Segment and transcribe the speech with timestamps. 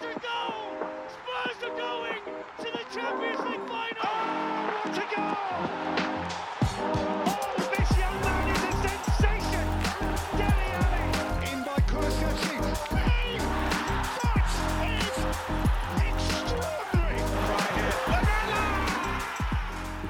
[0.00, 0.06] Da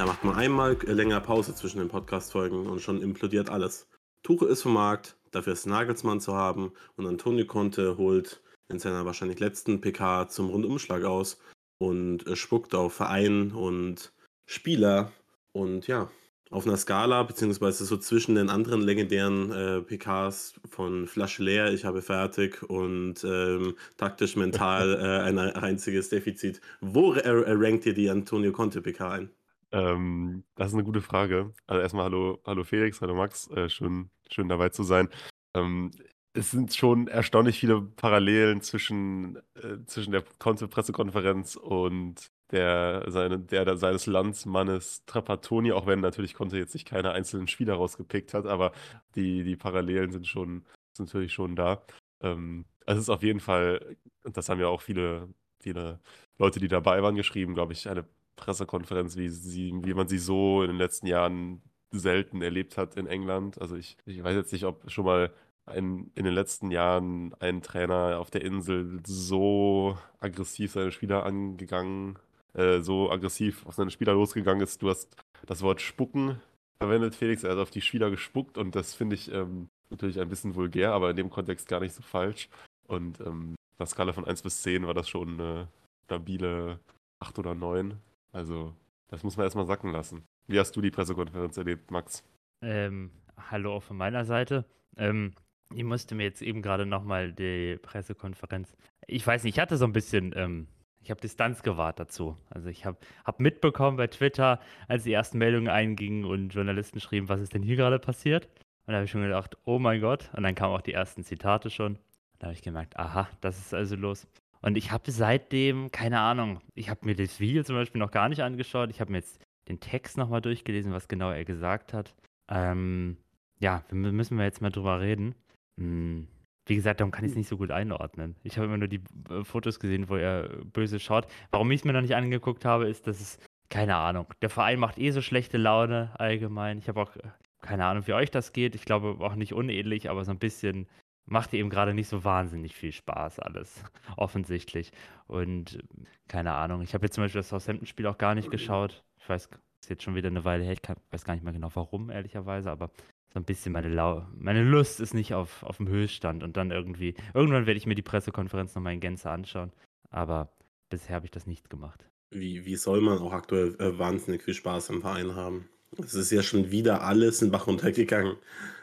[0.07, 3.89] macht man einmal länger Pause zwischen den Podcast-Folgen und schon implodiert alles.
[4.23, 9.05] Tuche ist vom Markt, dafür ist Nagelsmann zu haben und Antonio Conte holt in seiner
[9.05, 11.41] wahrscheinlich letzten PK zum Rundumschlag aus
[11.79, 14.13] und äh, spuckt auf Verein und
[14.47, 15.13] Spieler
[15.53, 16.11] und ja,
[16.51, 21.85] auf einer Skala, beziehungsweise so zwischen den anderen legendären äh, PKs von Flasche leer, ich
[21.85, 26.61] habe fertig und ähm, taktisch mental äh, ein einziges Defizit.
[26.81, 29.31] Wo äh, rankt ihr die Antonio Conte PK ein?
[29.73, 31.53] Ähm, das ist eine gute Frage.
[31.67, 35.11] Also erstmal hallo, hallo Felix, hallo Max, äh, schön, schön dabei zu sein.
[35.55, 35.91] Ähm,
[36.39, 43.65] es sind schon erstaunlich viele Parallelen zwischen, äh, zwischen der Conte-Pressekonferenz und der, seine, der,
[43.65, 48.47] der seines Landsmannes Trapattoni, auch wenn natürlich Conte jetzt nicht keine einzelnen Spieler rausgepickt hat,
[48.47, 48.73] aber
[49.17, 50.65] die, die Parallelen sind schon
[50.99, 51.83] sind natürlich schon da.
[52.21, 55.29] Ähm, es ist auf jeden Fall, und das haben ja auch viele,
[55.61, 56.01] viele
[56.39, 58.05] Leute, die dabei waren, geschrieben, glaube ich, eine
[58.37, 63.07] Pressekonferenz, wie, sie, wie man sie so in den letzten Jahren selten erlebt hat in
[63.07, 63.61] England.
[63.61, 65.33] Also ich, ich weiß jetzt nicht, ob schon mal
[65.69, 72.19] ein, in den letzten Jahren ein Trainer auf der Insel so aggressiv seine Spieler angegangen,
[72.55, 74.83] äh, so aggressiv auf seine Spieler losgegangen ist.
[74.83, 75.17] Du hast
[75.47, 76.41] das Wort spucken
[76.79, 77.45] verwendet, Felix.
[77.45, 80.93] Er hat auf die Spieler gespuckt und das finde ich ähm, natürlich ein bisschen vulgär,
[80.93, 82.49] aber in dem Kontext gar nicht so falsch.
[82.87, 85.69] Und ähm, auf einer Skala von 1 bis 10 war das schon eine
[86.05, 86.79] stabile
[87.21, 87.95] 8 oder 9.
[88.33, 88.75] Also,
[89.09, 90.25] das muss man erstmal sacken lassen.
[90.47, 92.25] Wie hast du die Pressekonferenz erlebt, Max?
[92.63, 93.11] Ähm,
[93.51, 94.65] hallo auch von meiner Seite.
[94.97, 95.35] Ähm,
[95.75, 98.73] ich musste mir jetzt eben gerade nochmal die Pressekonferenz.
[99.07, 100.69] Ich weiß nicht, ich hatte so ein bisschen, ähm,
[101.01, 102.37] ich habe Distanz gewahrt dazu.
[102.51, 107.29] Also ich habe hab mitbekommen bei Twitter, als die ersten Meldungen eingingen und Journalisten schrieben,
[107.29, 108.47] was ist denn hier gerade passiert?
[108.87, 110.31] Und da habe ich schon gedacht, oh mein Gott.
[110.35, 111.99] Und dann kamen auch die ersten Zitate schon.
[112.39, 114.27] Da habe ich gemerkt, aha, das ist also los.
[114.63, 118.29] Und ich habe seitdem, keine Ahnung, ich habe mir das Video zum Beispiel noch gar
[118.29, 118.91] nicht angeschaut.
[118.91, 122.15] Ich habe mir jetzt den Text nochmal durchgelesen, was genau er gesagt hat.
[122.49, 123.19] Ähm,
[123.61, 125.35] ja, müssen wir jetzt mal drüber reden.
[125.79, 126.29] Hm,
[126.67, 128.37] wie gesagt, darum kann ich es nicht so gut einordnen.
[128.43, 131.27] Ich habe immer nur die äh, Fotos gesehen, wo er böse schaut.
[131.51, 133.39] Warum ich es mir noch nicht angeguckt habe, ist, dass es,
[133.71, 136.79] keine Ahnung, der Verein macht eh so schlechte Laune allgemein.
[136.79, 137.23] Ich habe auch äh,
[137.63, 138.75] keine Ahnung, wie euch das geht.
[138.75, 140.87] Ich glaube auch nicht unähnlich, aber so ein bisschen
[141.27, 143.83] macht eben gerade nicht so wahnsinnig viel Spaß alles,
[144.17, 144.93] offensichtlich.
[145.27, 145.83] Und äh,
[146.29, 149.05] keine Ahnung, ich habe jetzt zum Beispiel das Southampton-Spiel auch gar nicht geschaut.
[149.19, 149.49] Ich weiß,
[149.81, 152.11] ist jetzt schon wieder eine Weile her, ich kann, weiß gar nicht mehr genau warum,
[152.11, 152.91] ehrlicherweise, aber
[153.33, 156.71] so ein bisschen meine, Lau meine Lust ist nicht auf, auf dem Höchststand und dann
[156.71, 159.73] irgendwie, irgendwann werde ich mir die Pressekonferenz nochmal in Gänze anschauen,
[160.11, 160.51] aber
[160.89, 162.05] bisher habe ich das nicht gemacht.
[162.31, 165.69] Wie, wie soll man auch aktuell äh, wahnsinnig viel Spaß im Verein haben?
[165.97, 168.37] Es ist ja schon wieder alles in Bach runtergegangen.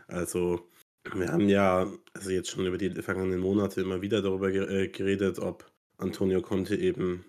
[0.07, 0.67] Also,
[1.13, 5.37] wir haben ja also jetzt schon über die vergangenen Monate immer wieder darüber äh, geredet,
[5.37, 7.25] ob Antonio Conte eben,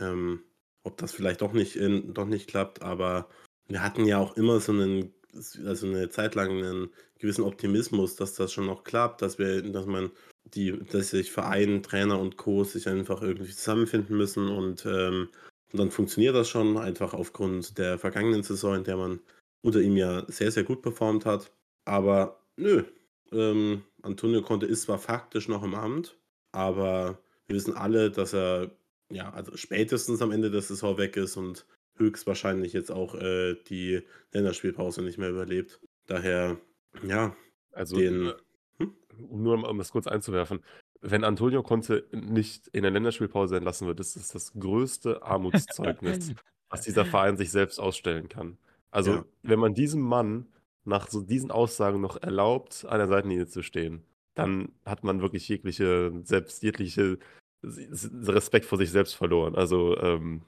[0.00, 0.40] ähm,
[0.84, 3.28] ob das vielleicht doch nicht, in, doch nicht klappt, aber
[3.68, 8.34] wir hatten ja auch immer so einen, also eine Zeit lang einen gewissen Optimismus, dass
[8.34, 10.10] das schon noch klappt, dass wir, dass man
[10.54, 12.64] die, dass sich Verein, Trainer und Co.
[12.64, 15.28] sich einfach irgendwie zusammenfinden müssen und, ähm,
[15.72, 19.20] und dann funktioniert das schon, einfach aufgrund der vergangenen Saison, in der man
[19.62, 21.52] unter ihm ja sehr, sehr gut performt hat.
[21.84, 22.84] Aber nö,
[23.32, 26.16] ähm, Antonio Conte ist zwar faktisch noch im Amt,
[26.52, 28.70] aber wir wissen alle, dass er
[29.10, 31.66] ja, also spätestens am Ende der Saison weg ist und
[31.98, 34.02] höchstwahrscheinlich jetzt auch äh, die
[34.32, 35.80] Länderspielpause nicht mehr überlebt.
[36.06, 36.58] Daher,
[37.06, 37.36] ja,
[37.72, 38.28] Also, den.
[38.28, 38.34] äh,
[38.78, 38.94] Hm?
[39.18, 40.62] nur um das kurz einzuwerfen,
[41.00, 46.32] wenn Antonio Conte nicht in der Länderspielpause entlassen wird, ist das das größte Armutszeugnis,
[46.70, 48.58] was dieser Verein sich selbst ausstellen kann.
[48.90, 49.24] Also, Ja.
[49.42, 50.46] wenn man diesem Mann
[50.84, 54.04] nach so diesen Aussagen noch erlaubt, an der Seitenlinie zu stehen,
[54.34, 57.18] dann hat man wirklich jegliche, selbst jegliche
[57.62, 59.54] Respekt vor sich selbst verloren.
[59.54, 60.42] Also, ähm,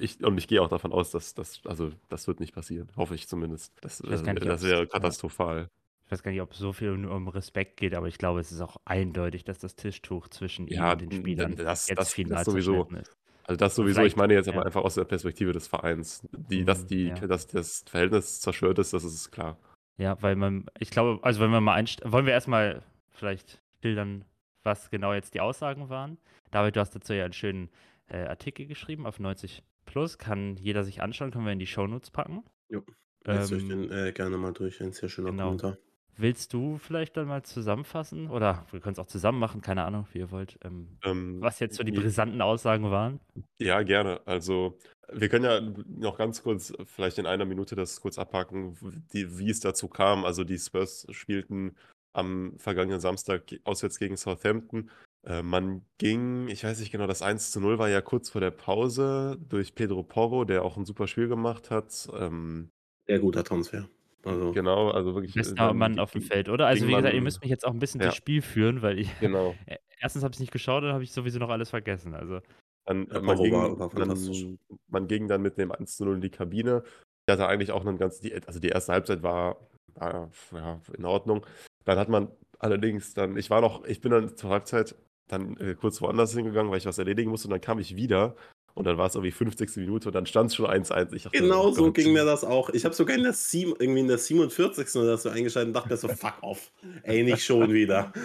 [0.00, 2.88] ich, und ich gehe auch davon aus, dass das, also das wird nicht passieren.
[2.96, 3.72] Hoffe ich zumindest.
[3.80, 5.68] Das, Ich gar äh, nicht, das wäre katastrophal.
[6.06, 8.52] Ich weiß gar nicht, ob es so viel um Respekt geht, aber ich glaube, es
[8.52, 12.12] ist auch eindeutig, dass das Tischtuch zwischen ihm Ja, und den Spielern das- jetzt das-
[12.12, 12.84] final das sowieso.
[12.84, 13.16] ist.
[13.44, 14.62] Also das sowieso, Vielleicht- ich meine jetzt aber ja.
[14.64, 16.26] einfach aus der Perspektive des Vereins.
[16.32, 17.14] Die, dass, Mhm, die, ja.
[17.14, 19.58] dass das Verhältnis zerstört ist, das ist klar.
[19.98, 24.24] Ja, weil man, ich glaube, also wenn wir mal einst wollen wir erstmal vielleicht schildern,
[24.62, 26.18] was genau jetzt die Aussagen waren.
[26.50, 27.68] David, du hast dazu ja einen schönen
[28.12, 32.10] äh, Artikel geschrieben auf 90 Plus, kann jeder sich anschauen, können wir in die Shownotes
[32.12, 32.44] packen.
[32.68, 32.82] Jo,
[33.24, 35.56] Lest euch Ähm, den äh, gerne mal durch, ein sehr schöner genau.
[35.56, 35.78] Kommentar.
[36.16, 38.30] willst du vielleicht dann mal zusammenfassen?
[38.30, 40.58] Oder wir können es auch zusammen machen, keine Ahnung, wie ihr wollt.
[40.64, 42.00] Ähm, Ähm, was jetzt so die ja.
[42.00, 43.20] brisanten Aussagen waren?
[43.60, 44.20] Ja, gerne.
[44.26, 44.78] Also,
[45.12, 48.76] wir können ja noch ganz kurz, vielleicht in einer Minute das kurz abhaken,
[49.12, 50.24] die, wie es dazu kam.
[50.24, 51.76] Also, die Spurs spielten
[52.14, 54.90] am vergangenen Samstag auswärts gegen Southampton.
[55.24, 58.40] Äh, man ging, ich weiß nicht genau, das 1 zu 0 war ja kurz vor
[58.40, 62.08] der Pause durch Pedro Porro, der auch ein super Spiel gemacht hat.
[62.12, 62.70] Ähm,
[63.06, 63.88] Sehr guter Transfer.
[64.24, 65.34] Also, genau, also wirklich.
[65.36, 66.66] äh, Bester dann Mann auf dem Feld, oder?
[66.66, 68.06] Also, wie gesagt, ihr müsst mich jetzt auch ein bisschen Ja.
[68.06, 69.18] durchs Spiel führen, weil ich.
[69.20, 69.54] Genau.
[70.00, 72.14] Erstens habe ich es nicht geschaut, dann habe ich sowieso noch alles vergessen.
[72.14, 72.40] Also,
[72.86, 74.42] Dann, Ja, äh, man, ging, war- war fantastisch.
[74.42, 74.58] dann,
[74.88, 76.82] man ging dann mit dem 1 zu 0 in die Kabine.
[77.28, 81.04] Die hatte eigentlich auch einen ganz, die, also die erste Halbzeit war, war ja, in
[81.04, 81.46] Ordnung.
[81.84, 82.28] Dann hat man
[82.58, 84.96] allerdings dann, ich war noch, ich bin dann zur Halbzeit
[85.28, 88.34] dann äh, kurz woanders hingegangen, weil ich was erledigen musste und dann kam ich wieder
[88.74, 89.76] und dann war es irgendwie 50.
[89.76, 91.12] Minute und dann stand es schon 1-1.
[91.14, 91.94] Ich dachte, Genau oh so Gott.
[91.94, 92.70] ging mir das auch.
[92.70, 94.96] Ich habe sogar in der, sieben, irgendwie in der 47.
[94.96, 96.72] oder so eingeschaltet und dachte mir so, fuck off.
[97.02, 98.12] Ey, nicht schon wieder.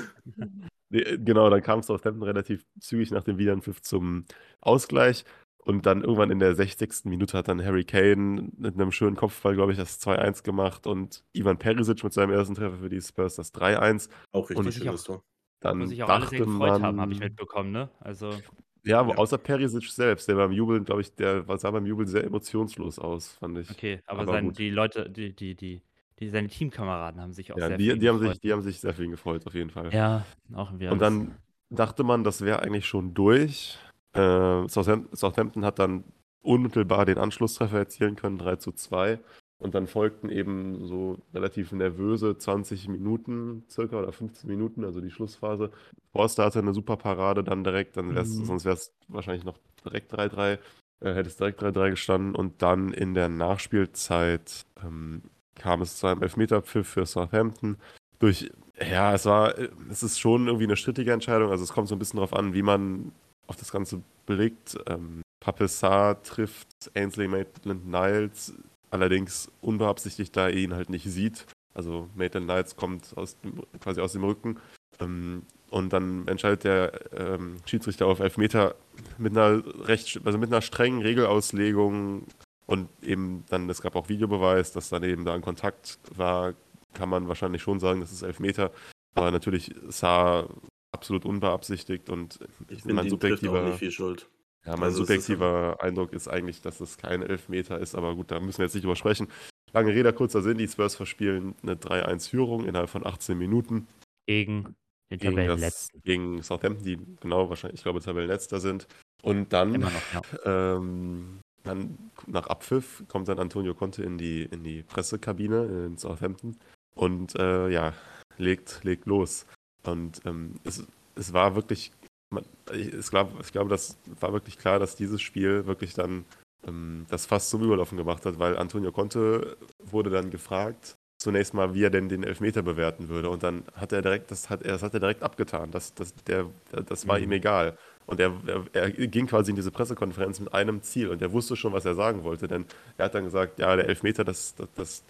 [0.90, 4.24] Nee, äh, genau, dann kam Southampton relativ zügig nach dem Wiederanpfiff zum
[4.62, 5.26] Ausgleich.
[5.66, 7.04] Und dann irgendwann in der 60.
[7.04, 11.26] Minute hat dann Harry Kane mit einem schönen Kopfball, glaube ich, das 2-1 gemacht und
[11.34, 14.08] Ivan Perisic mit seinem ersten Treffer für die Spurs das 3-1.
[14.32, 15.24] Auch richtig Und- schönes Tor.
[15.60, 17.90] Dann wo sich auch alle sehr gefreut man, haben, habe ich mitbekommen, ne?
[18.00, 18.44] Also,
[18.84, 19.16] ja, Ja.
[19.18, 23.34] außer Perisic selbst, der beim Jubeln, glaube ich, der sah beim Jubeln sehr emotionslos aus,
[23.34, 23.70] fand ich.
[23.70, 25.82] okay, aber, Aber sein, die Leute, die, die, die,
[26.20, 28.44] die, seine Teamkameraden haben sich auch Ja, sehr die, viel die, haben sich, gefreut.
[28.44, 29.94] die haben sich sehr viel gefreut, auf jeden Fall.
[29.94, 30.92] Ja, auch wir.
[30.92, 31.36] Und dann
[31.70, 33.78] dachte man, das wäre eigentlich schon durch.
[34.14, 36.06] Äh, Southampton, Southampton hat dann
[36.42, 39.20] unmittelbar den Anschlusstreffer erzielen können, 3 zu 2.
[39.60, 45.10] Und dann folgten eben so relativ nervöse 20 Minuten circa oder 15 Minuten, also die
[45.10, 45.72] Schlussphase.
[46.12, 48.46] Forster hatte eine super Parade dann direkt, dann wär's, Mhm.
[48.46, 50.60] sonst wäre es wahrscheinlich noch direkt 3-3,
[51.00, 52.36] äh, hätte es direkt 3-3 gestanden.
[52.36, 55.24] Und dann in der Nachspielzeit ähm,
[55.56, 57.78] kam es zu einem Elfmeterpfiff für Southampton.
[58.20, 61.50] Durch, ja, es war, äh, es ist schon irgendwie eine strittige Entscheidung.
[61.50, 63.12] Also es kommt so ein bisschen darauf an, wie man
[63.48, 64.78] auf das Ganze blickt.
[64.86, 68.54] Ähm, Papessar trifft Ainsley Maitland-Niles,
[68.90, 71.46] allerdings unbeabsichtigt, da er ihn halt nicht sieht.
[71.74, 74.60] Also Maitland-Niles kommt aus dem, quasi aus dem Rücken.
[75.00, 78.76] Ähm, und dann entscheidet der ähm, Schiedsrichter auf Elfmeter
[79.18, 82.26] mit einer recht, also mit einer strengen Regelauslegung
[82.66, 86.54] und eben dann, es gab auch Videobeweis, dass dann eben da ein Kontakt war,
[86.94, 88.72] kann man wahrscheinlich schon sagen, das ist Elfmeter.
[89.14, 90.48] Aber natürlich sah
[90.92, 94.28] absolut unbeabsichtigt und Ich mein finde, die trifft auch subjektiver, nicht viel Schuld.
[94.68, 98.40] Ja, mein Also subjektiver Eindruck ist eigentlich, dass es kein Elfmeter ist, aber gut, da
[98.40, 99.28] müssen wir jetzt nicht drüber sprechen.
[99.74, 103.88] Lange Rede, kurzer Sinn, die Spurs verspielen eine 3-1-Führung innerhalb von 18 Minuten
[104.28, 104.76] gegen
[105.10, 106.02] den gegen, das, Tabellenletzten.
[106.04, 108.88] gegen Southampton, die genau wahrscheinlich, ich glaube, Tabellenletzter sind.
[109.24, 110.14] Und dann Immer noch,
[110.46, 110.76] ja.
[110.76, 111.98] ähm, dann
[112.28, 116.58] nach Abpfiff kommt dann Antonio Conte in die, in die Pressekabine in Southampton
[116.94, 117.94] und äh, ja,
[118.38, 119.46] legt, legt los.
[119.84, 120.86] Und ähm, es,
[121.16, 121.92] es war wirklich,
[122.30, 126.26] man, ich, es glaub, ich glaube, das war wirklich klar, dass dieses Spiel wirklich dann
[126.68, 131.74] ähm, das fast zum Überlaufen gemacht hat, weil Antonio Conte wurde dann gefragt, zunächst mal,
[131.74, 133.30] wie er denn den Elfmeter bewerten würde.
[133.30, 135.72] Und dann hat er direkt, das hat er, das hat er direkt abgetan.
[135.72, 137.24] Das, das, der, das war Mhm.
[137.26, 137.78] ihm egal.
[138.06, 141.56] Und er, er, er ging quasi in diese Pressekonferenz mit einem Ziel und er wusste
[141.56, 142.66] schon, was er sagen wollte, denn
[142.98, 145.04] er hat dann gesagt, ja, der Elfmeter, das, das, das,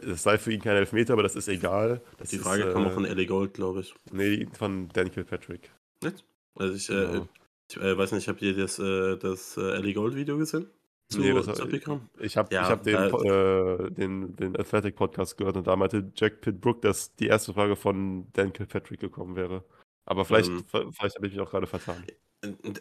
[0.00, 2.00] das sei für ihn kein Elfmeter, aber das ist egal.
[2.18, 3.94] Das Die ist, Frage äh, kam auch von Ellie Gold, glaube ich.
[4.12, 5.70] Nee, von Dan Kilpatrick.
[6.02, 6.24] Nicht?
[6.58, 7.22] Also ich, Genau.
[7.24, 7.26] äh,
[7.70, 10.70] ich äh, weiß nicht, habt ihr das, äh, das äh, Ellie Gold Video gesehen?
[11.08, 12.00] Zu, Nee, das, zu PK?
[12.20, 16.12] ich habe Ja, ich hab den, äh, den, den Athletic Podcast gehört und da meinte
[16.14, 19.64] Jack Pitbrook, dass die erste Frage von Dan Kilpatrick gekommen wäre.
[20.06, 20.64] Aber vielleicht, Ähm.
[20.92, 22.04] vielleicht habe ich mich auch gerade vertan.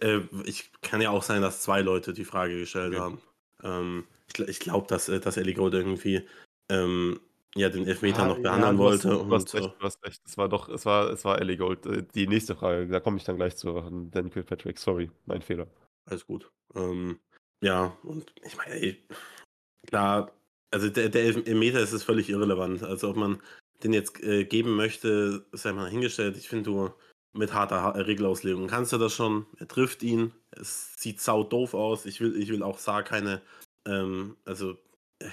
[0.01, 3.01] Äh, ich kann ja auch sein, dass zwei Leute die Frage gestellt Okay.
[3.01, 3.21] haben.
[3.63, 6.27] Ähm, ich ich glaube, dass, äh, dass Ellie Gold irgendwie
[6.69, 7.19] ähm,
[7.56, 9.08] ja, den Elfmeter Ah, noch ja, behandeln hast- wollte.
[9.10, 10.22] Du hast und, recht, du hast recht.
[10.25, 11.86] Es war doch, es war, es war Ellie Gold.
[11.86, 13.77] Äh, Die nächste Frage, da komme ich dann gleich zu.
[13.77, 15.68] an Dan Kilpatrick, sorry, mein Fehler.
[16.06, 16.50] Alles gut.
[16.75, 17.20] Ähm,
[17.63, 19.03] ja, und ich meine, ey,
[19.88, 20.32] klar,
[20.72, 22.84] also der, der Elfmeter ist es völlig irrelevant.
[22.84, 23.41] Also ob man
[23.84, 26.38] den jetzt äh, geben möchte, sei mal hingestellt.
[26.38, 26.94] Ich finde, du
[27.34, 29.46] mit harter Ha- Regelauslegung kannst du das schon.
[29.58, 30.34] Er trifft ihn.
[30.51, 32.06] Es sieht sau doof aus.
[32.06, 33.41] Ich will, ich will auch Saar keine,
[33.88, 34.77] ähm, also äh,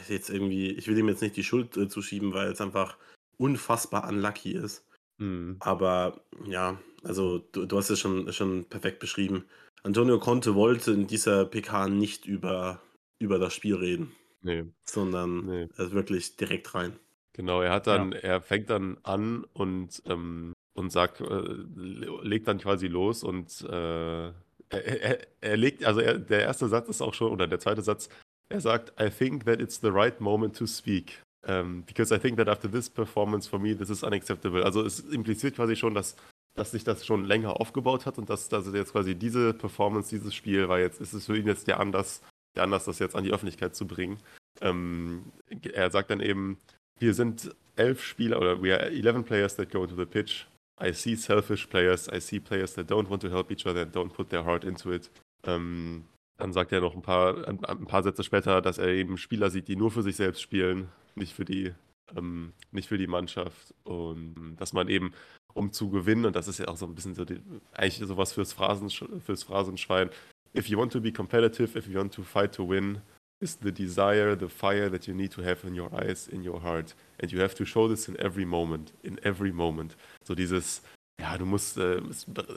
[0.08, 2.96] jetzt irgendwie, ich will ihm jetzt nicht die Schuld äh, zuschieben, weil es einfach
[3.38, 4.84] unfassbar unlucky ist.
[5.18, 5.56] Mhm.
[5.60, 9.44] Aber ja, also du, du hast es schon, schon perfekt beschrieben.
[9.82, 12.82] Antonio Conte wollte in dieser PK nicht über,
[13.18, 14.12] über das Spiel reden,
[14.42, 15.68] Nee, sondern nee.
[15.76, 16.98] also wirklich direkt rein.
[17.32, 22.58] Genau, er hat dann, er fängt dann an und, ähm, und sagt, äh, legt dann
[22.58, 24.32] quasi los und äh, er,
[24.70, 28.08] er, er legt, also er, der erste Satz ist auch schon, oder der zweite Satz,
[28.48, 31.20] er sagt, I think that it's the right moment to speak.
[31.46, 34.64] ähm, because I think that after this performance for me, this is unacceptable.
[34.64, 36.16] Also es impliziert quasi schon, dass,
[36.54, 40.34] dass sich das schon länger aufgebaut hat und dass, dass jetzt quasi diese Performance, dieses
[40.34, 42.20] Spiel war jetzt, ist es für ihn jetzt der Anlass,
[42.56, 44.18] der Anlass, das jetzt an die Öffentlichkeit zu bringen.
[44.60, 45.24] Ähm,
[45.72, 46.58] er sagt dann eben,
[46.98, 50.46] wir sind elf Spieler oder we are 11 players that go into the pitch.
[50.80, 53.94] I see selfish players, I see players that don't want to help each other and
[53.94, 55.10] don't put their heart into it.
[55.44, 56.04] Ähm,
[56.38, 59.50] dann sagt er noch ein paar, ein, ein, paar Sätze später, dass er eben Spieler
[59.50, 61.72] sieht, die nur für sich selbst spielen, nicht für die,
[62.16, 63.74] ähm, nicht für die Mannschaft.
[63.84, 65.12] Und dass man eben,
[65.54, 67.40] um zu gewinnen, und das ist ja auch so ein bisschen so die,
[67.72, 70.10] eigentlich sowas fürs, Phrasen, fürs Phrasenschwein,
[70.54, 73.00] if you want to be competitive, if you want to fight to win,
[73.40, 76.60] is the desire, the fire that you need to have in your eyes, in your
[76.62, 76.94] heart.
[77.20, 79.96] And you have to show this in every moment, in every moment.
[80.24, 80.82] So dieses,
[81.20, 82.00] ja, du musst äh,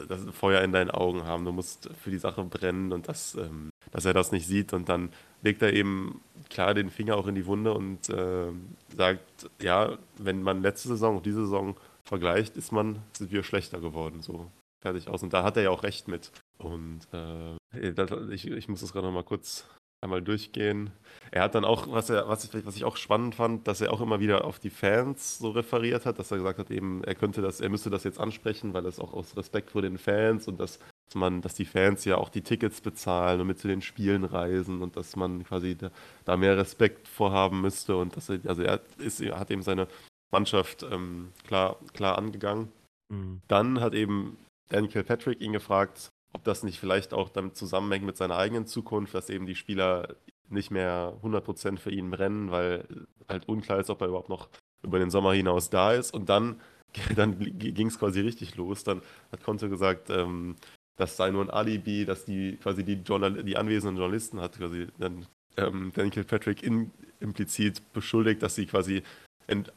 [0.07, 3.69] das Feuer in deinen Augen haben, du musst für die Sache brennen und das, ähm,
[3.91, 5.11] dass er das nicht sieht und dann
[5.41, 8.51] legt er eben klar den Finger auch in die Wunde und äh,
[8.95, 13.79] sagt, ja, wenn man letzte Saison und diese Saison vergleicht, ist man, sind wir schlechter
[13.79, 14.51] geworden, so
[14.81, 15.23] fertig aus.
[15.23, 16.31] Und da hat er ja auch recht mit.
[16.57, 19.65] Und äh, ich, ich muss das gerade noch mal kurz
[20.01, 20.91] einmal durchgehen.
[21.31, 23.91] Er hat dann auch, was, er, was, ich, was ich auch spannend fand, dass er
[23.93, 27.15] auch immer wieder auf die Fans so referiert hat, dass er gesagt hat, eben, er
[27.15, 30.47] könnte das, er müsste das jetzt ansprechen, weil es auch aus Respekt vor den Fans
[30.47, 30.79] und dass
[31.15, 34.81] man, dass die Fans ja auch die Tickets bezahlen und mit zu den Spielen reisen
[34.81, 35.91] und dass man quasi da,
[36.25, 39.87] da mehr Respekt vorhaben müsste und dass er, also er, ist, er hat eben seine
[40.31, 42.71] Mannschaft ähm, klar, klar angegangen.
[43.11, 43.41] Mhm.
[43.47, 44.37] Dann hat eben
[44.69, 49.13] Daniel Kilpatrick ihn gefragt, ob das nicht vielleicht auch damit zusammenhängt mit seiner eigenen Zukunft,
[49.13, 50.15] dass eben die Spieler
[50.49, 52.85] nicht mehr 100% für ihn brennen, weil
[53.27, 54.49] halt unklar ist, ob er überhaupt noch
[54.83, 56.13] über den Sommer hinaus da ist.
[56.13, 56.59] Und dann,
[57.15, 58.83] dann ging es quasi richtig los.
[58.83, 60.55] Dann hat Conte gesagt, ähm,
[60.97, 64.87] das sei nur ein Alibi, dass die quasi die, Journal die anwesenden Journalisten hat quasi
[64.97, 69.03] dann ähm, Daniel Kilpatrick in, implizit beschuldigt, dass sie quasi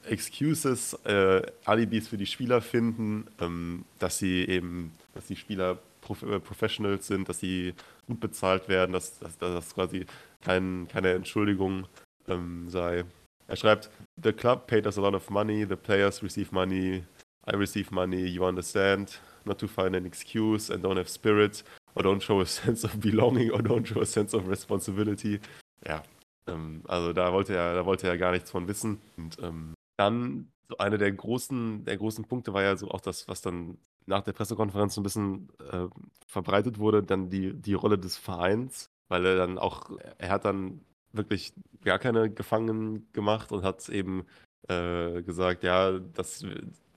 [0.04, 5.78] Excuses, äh, Alibis für die Spieler finden, ähm, dass sie eben, dass die Spieler
[6.14, 7.74] Prof äh, Professionals sind, dass sie
[8.06, 10.06] gut bezahlt werden, dass, das quasi
[10.40, 11.86] kein, keine Entschuldigung
[12.28, 13.04] ähm, sei.
[13.46, 13.90] Er schreibt,
[14.22, 17.04] The club paid us a lot of money, the players receive money,
[17.46, 21.64] I receive money, you understand, not to find an excuse and don't have spirit
[21.94, 25.40] or don't show a sense of belonging or don't show a sense of responsibility.
[25.86, 26.02] Ja,
[26.46, 29.00] ähm, also da wollte er, da wollte er gar nichts von wissen.
[29.16, 33.28] Und ähm, dann so eine der großen, der großen Punkte war ja so auch das,
[33.28, 35.86] was dann nach der Pressekonferenz ein bisschen äh,
[36.26, 40.80] verbreitet wurde, dann die, die Rolle des Vereins, weil er dann auch, er hat dann
[41.12, 41.52] wirklich
[41.84, 44.24] gar keine Gefangenen gemacht und hat eben
[44.68, 46.44] äh, gesagt, ja, das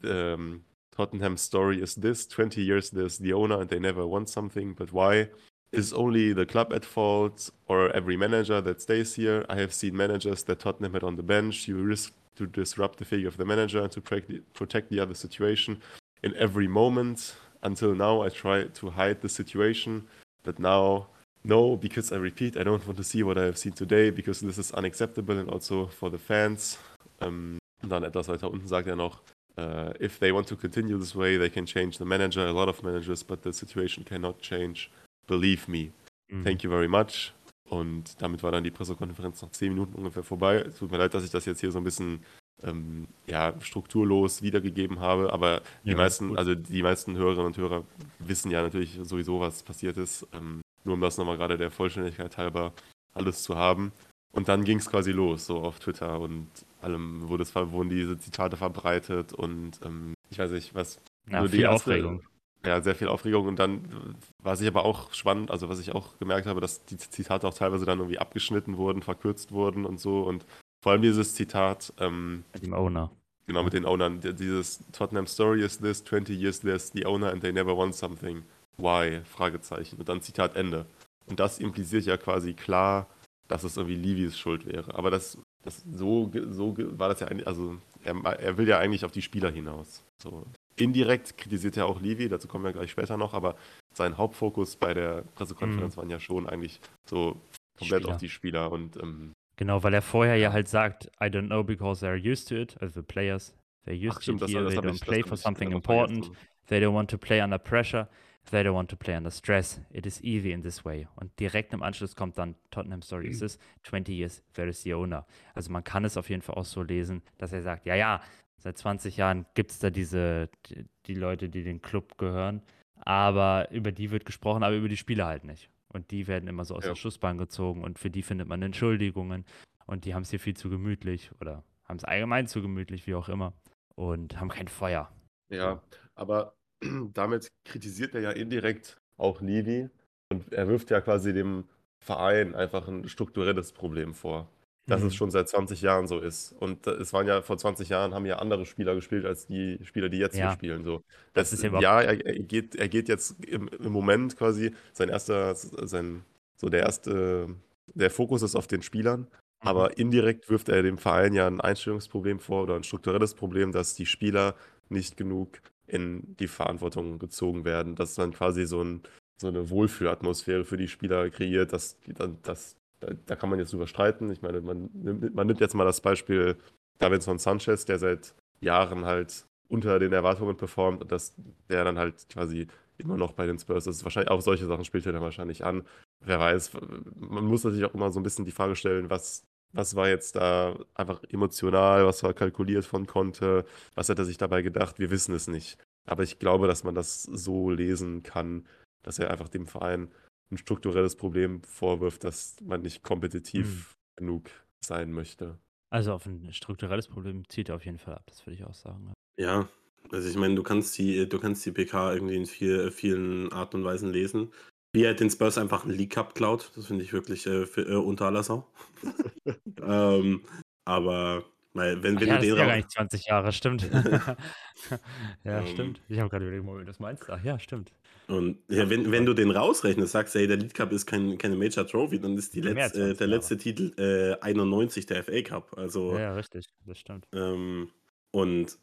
[0.04, 4.74] ähm, Tottenham story is this, 20 years there's the owner and they never won something,
[4.76, 5.30] but why?
[5.72, 9.46] Is only the club at fault or every manager that stays here?
[9.50, 11.68] I have seen managers that Tottenham had on the bench.
[11.68, 15.82] You risk to disrupt the figure of the manager and to protect the other situation.
[16.26, 17.36] In every moment.
[17.62, 20.08] Until now, I try to hide the situation,
[20.44, 21.08] but now,
[21.44, 24.42] no, because I repeat, I don't want to see what I have seen today, because
[24.42, 26.78] this is unacceptable and also for the fans.
[27.22, 29.22] Ähm, und dann etwas weiter unten sagt er noch,
[29.58, 32.68] uh, if they want to continue this way, they can change the manager, a lot
[32.68, 34.90] of managers, but the situation cannot change.
[35.28, 35.92] Believe me.
[36.30, 36.44] Mhm.
[36.44, 37.34] Thank you very much.
[37.70, 40.70] Und damit war dann die Pressekonferenz nach zehn Minuten ungefähr vorbei.
[40.78, 42.24] Tut mir leid, dass ich das jetzt hier so ein bisschen
[42.64, 47.84] ähm, ja, strukturlos wiedergegeben habe, aber die ja, meisten, also die meisten Hörerinnen und Hörer
[48.20, 50.28] wissen ja natürlich sowieso, was passiert ist.
[50.34, 52.72] Ähm, nur um das nochmal gerade der Vollständigkeit halber
[53.14, 53.92] alles zu haben.
[54.32, 56.48] Und dann ging es quasi los, so auf Twitter und
[56.82, 61.00] allem wurde es, wurden diese Zitate verbreitet und ähm, ich weiß nicht, was.
[61.30, 62.22] Ja, viel erste, Aufregung.
[62.66, 66.18] Ja, sehr viel Aufregung und dann war sich aber auch spannend, also was ich auch
[66.18, 70.24] gemerkt habe, dass die Zitate auch teilweise dann irgendwie abgeschnitten wurden, verkürzt wurden und so
[70.24, 70.46] und
[70.86, 71.92] vor allem dieses Zitat.
[72.00, 73.10] Ähm, mit dem Owner.
[73.48, 74.22] Genau, mit den Ownern.
[74.22, 78.44] Dieses Tottenham Story is this, 20 years there's the owner and they never won something.
[78.78, 79.22] Why?
[79.24, 79.98] Fragezeichen.
[79.98, 80.86] Und dann Zitat Ende.
[81.26, 83.08] Und das impliziert ja quasi klar,
[83.48, 84.94] dass es irgendwie Livis Schuld wäre.
[84.94, 89.06] Aber das, das so, so war das ja eigentlich, also er, er will ja eigentlich
[89.06, 90.04] auf die Spieler hinaus.
[90.22, 90.46] So.
[90.76, 93.56] Indirekt kritisiert er auch Livi, dazu kommen wir gleich später noch, aber
[93.92, 96.02] sein Hauptfokus bei der Pressekonferenz mhm.
[96.02, 97.42] waren ja schon eigentlich so
[97.80, 98.14] komplett Spieler.
[98.14, 101.64] auf die Spieler und ähm, Genau, weil er vorher ja halt sagt, I don't know
[101.64, 103.54] because they're used to it, also the players,
[103.86, 106.30] they're used Ach, stimmt, to it here, they don't ich, play for something important,
[106.68, 108.08] they don't want to play under pressure,
[108.52, 111.08] they don't want to play under stress, it is easy in this way.
[111.16, 113.32] Und direkt im Anschluss kommt dann Tottenham Story, mhm.
[113.32, 115.26] is this 20 years, there is the owner.
[115.54, 118.22] Also man kann es auf jeden Fall auch so lesen, dass er sagt, ja, ja,
[118.58, 122.62] seit 20 Jahren gibt es da diese, die, die Leute, die den Club gehören,
[122.98, 125.70] aber über die wird gesprochen, aber über die Spieler halt nicht.
[125.96, 126.90] Und die werden immer so aus ja.
[126.90, 129.46] der Schussbahn gezogen und für die findet man Entschuldigungen
[129.86, 133.16] und die haben es hier viel zu gemütlich oder haben es allgemein zu gemütlich, wie
[133.16, 133.54] auch immer.
[133.96, 135.10] Und haben kein Feuer.
[135.50, 135.82] Ja,
[136.14, 136.54] aber
[137.14, 139.90] damit kritisiert er ja indirekt auch Levy
[140.30, 141.64] und er wirft ja quasi dem
[142.04, 144.50] Verein einfach ein strukturelles Problem vor.
[144.88, 145.08] Dass Mhm.
[145.08, 146.52] es schon seit 20 Jahren so ist.
[146.54, 149.80] Und äh, es waren ja vor 20 Jahren haben ja andere Spieler gespielt als die
[149.84, 150.52] Spieler, die jetzt hier Ja.
[150.52, 150.84] spielen.
[150.84, 151.02] So.
[151.34, 155.10] Das Das, ist ja er, er, geht, er geht jetzt im, im Moment quasi sein
[155.10, 156.24] erster, sein,
[156.56, 157.48] so der erste,
[157.94, 159.28] der Fokus ist auf den Spielern.
[159.64, 159.68] Mhm.
[159.68, 163.96] Aber indirekt wirft er dem Verein ja ein Einstellungsproblem vor oder ein strukturelles Problem, dass
[163.96, 164.56] die Spieler
[164.90, 169.02] nicht genug in die Verantwortung gezogen werden, dass dann quasi so, ein,
[169.42, 173.60] so eine Wohlfühlatmosphäre für die Spieler kreiert, dass die dann, dass, da, da kann man
[173.60, 174.32] jetzt drüber streiten.
[174.32, 176.58] Ich meine, man nimmt, man nimmt jetzt mal das Beispiel
[177.00, 181.36] Davinson Sanchez, der seit Jahren halt unter den Erwartungen performt und dass
[181.70, 184.04] der dann halt quasi immer noch bei den Spurs ist.
[184.04, 185.84] Wahrscheinlich auch solche Sachen spielt er dann wahrscheinlich an.
[186.22, 186.72] Wer weiß,
[187.16, 190.36] man muss natürlich auch immer so ein bisschen die Frage stellen, was, was war jetzt
[190.36, 195.12] da einfach emotional, was war kalkuliert von Conte, was hat er sich dabei gedacht, wir
[195.12, 195.78] wissen es nicht.
[196.06, 198.66] Aber ich glaube, dass man das so lesen kann,
[199.04, 200.10] dass er einfach dem Verein
[200.52, 204.50] ein strukturelles Problem vorwirft, dass man nicht kompetitiv genug
[204.84, 205.60] sein möchte.
[205.90, 208.74] Also auf ein strukturelles Problem zieht er auf jeden Fall ab, das würde ich auch
[208.74, 209.14] sagen.
[209.40, 209.68] Ja,
[210.12, 213.78] also ich meine, du kannst die, du kannst die PK irgendwie in viel, vielen Arten
[213.78, 214.52] und Weisen lesen.
[214.94, 217.82] Wie er den Spurs einfach einen League Cup klaut, das finde ich wirklich äh, für,
[217.82, 218.68] äh, unter aller Sau.
[219.82, 220.42] ähm,
[220.86, 221.44] aber
[221.76, 223.84] weil, wenn, Ach wenn ja, du das den ja gar nicht 20 Jahre, stimmt.
[225.44, 225.68] ja, Ähm.
[225.68, 226.02] stimmt.
[226.08, 227.30] Ich habe gerade überlegt, wie du das meinst.
[227.30, 227.94] Ach ja, stimmt.
[228.28, 231.56] Und ja, wenn, wenn du den rausrechnest, sagst, hey, der League Cup ist kein, keine
[231.56, 233.36] Major Trophy, dann ist die Mehr letz, als äh, 20 der Jahre.
[233.38, 235.78] letzte Titel äh, 91 der FA Cup.
[235.78, 237.28] Also Ja, richtig, das stimmt.
[237.34, 237.92] Ähm,
[238.32, 238.80] und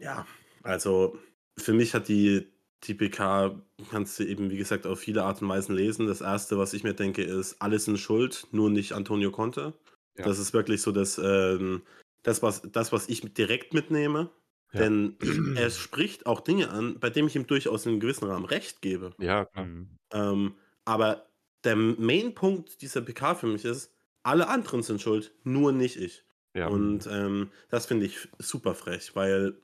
[0.00, 0.26] ja,
[0.62, 1.18] also
[1.58, 2.46] für mich hat die,
[2.84, 3.60] die PK,
[3.90, 6.06] kannst du eben, wie gesagt, auf viele Art und Weisen lesen.
[6.06, 9.72] Das erste, was ich mir denke, ist, alles in Schuld, nur nicht Antonio Conte.
[10.16, 10.24] Ja.
[10.26, 11.82] Das ist wirklich so das, ähm,
[12.28, 14.30] das, was, das, was ich direkt mitnehme.
[14.72, 14.80] Ja.
[14.80, 15.16] Denn
[15.56, 18.82] er spricht auch Dinge an, bei denen ich ihm durchaus in einem gewissen Rahmen recht
[18.82, 19.14] gebe.
[19.18, 19.64] Ja, klar.
[19.64, 19.96] Mhm.
[20.12, 20.54] Ähm,
[20.84, 21.26] aber
[21.64, 26.24] der Main-Punkt dieser PK für mich ist, alle anderen sind schuld, nur nicht ich.
[26.54, 26.68] Ja.
[26.68, 29.60] Und ähm, das finde ich super frech, weil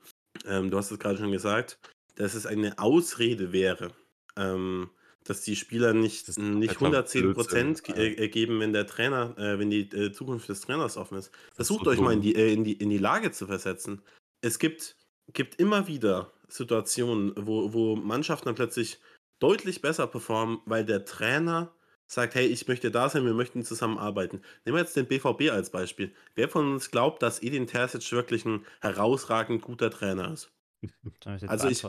[0.47, 1.79] ähm, du hast es gerade schon gesagt,
[2.17, 3.91] dass es eine Ausrede wäre,
[4.37, 4.91] ähm,
[5.25, 9.37] dass die Spieler nicht, Das ist nicht kompletter 110 Prozent äh, geben, wenn der Trainer,
[9.39, 11.31] äh, wenn die äh, Zukunft des Trainers offen ist.
[11.55, 14.03] Versucht so euch mal in die, äh, in, die, in die Lage zu versetzen.
[14.43, 14.97] Es gibt,
[15.33, 19.01] gibt immer wieder Situationen, wo, wo Mannschaften dann plötzlich
[19.41, 21.75] deutlich besser performen, weil der Trainer
[22.07, 24.43] sagt, hey, ich möchte da sein, wir möchten zusammenarbeiten.
[24.65, 26.15] Nehmen wir jetzt den BVB als Beispiel.
[26.35, 30.51] Wer von uns glaubt, dass Edin Terzic wirklich ein herausragend guter Trainer ist?
[31.41, 31.83] Ich Also ich-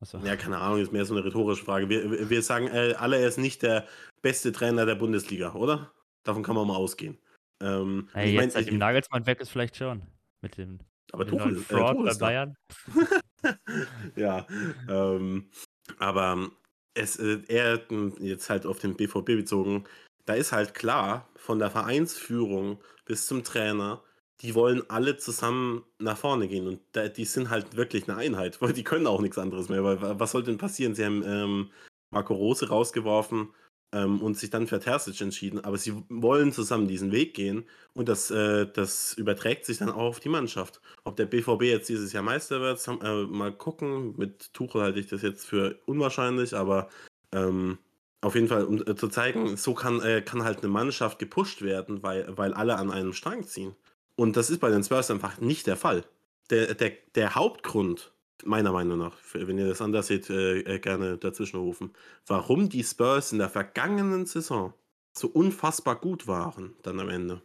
[0.00, 0.18] Achso.
[0.18, 1.88] Ja, keine Ahnung, ist mehr so eine rhetorische Frage.
[1.88, 3.86] Wir, wir sagen äh, alle, er ist nicht der
[4.22, 5.92] beste Trainer der Bundesliga, oder?
[6.22, 7.18] Davon kann man mal ausgehen.
[7.60, 10.02] Ähm, Hey, ich mein, jetzt, seitdem Nagelsmann weg ist, vielleicht schon.
[10.40, 10.78] Mit dem,
[11.12, 12.18] aber mit dem Tuchel, äh, Fraud Tuchel bei.
[12.18, 12.56] Bayern.
[14.16, 14.46] ja,
[14.88, 15.50] ähm,
[15.98, 16.50] aber
[16.94, 19.84] es, äh, er m, jetzt halt auf den BVB bezogen,
[20.26, 24.02] da ist halt klar, von der Vereinsführung bis zum Trainer,
[24.40, 28.60] die wollen alle zusammen nach vorne gehen und da, die sind halt wirklich eine Einheit,
[28.62, 30.94] weil die können auch nichts anderes mehr, weil wa- was soll denn passieren?
[30.94, 31.70] Sie haben ähm,
[32.10, 33.48] Marco Rose rausgeworfen
[33.92, 38.08] ähm, und sich dann für Terzic entschieden, aber sie wollen zusammen diesen Weg gehen und
[38.08, 40.80] das, äh, das überträgt sich dann auch auf die Mannschaft.
[41.04, 44.14] Ob der BVB jetzt dieses Jahr Meister wird, äh, mal gucken.
[44.16, 46.88] Mit Tuchel halte ich das jetzt für unwahrscheinlich, aber
[47.32, 47.78] ähm,
[48.20, 51.62] auf jeden Fall, um äh, zu zeigen, so kann, äh, kann halt eine Mannschaft gepusht
[51.62, 53.74] werden, weil, weil alle an einem Strang ziehen.
[54.18, 56.02] Und das ist bei den Spurs einfach nicht der Fall.
[56.50, 58.10] Der, der, der Hauptgrund,
[58.44, 61.92] meiner Meinung nach, wenn ihr das anders seht, äh, äh, gerne dazwischen rufen,
[62.26, 64.74] warum die Spurs in der vergangenen Saison
[65.16, 67.42] so unfassbar gut waren, dann am Ende,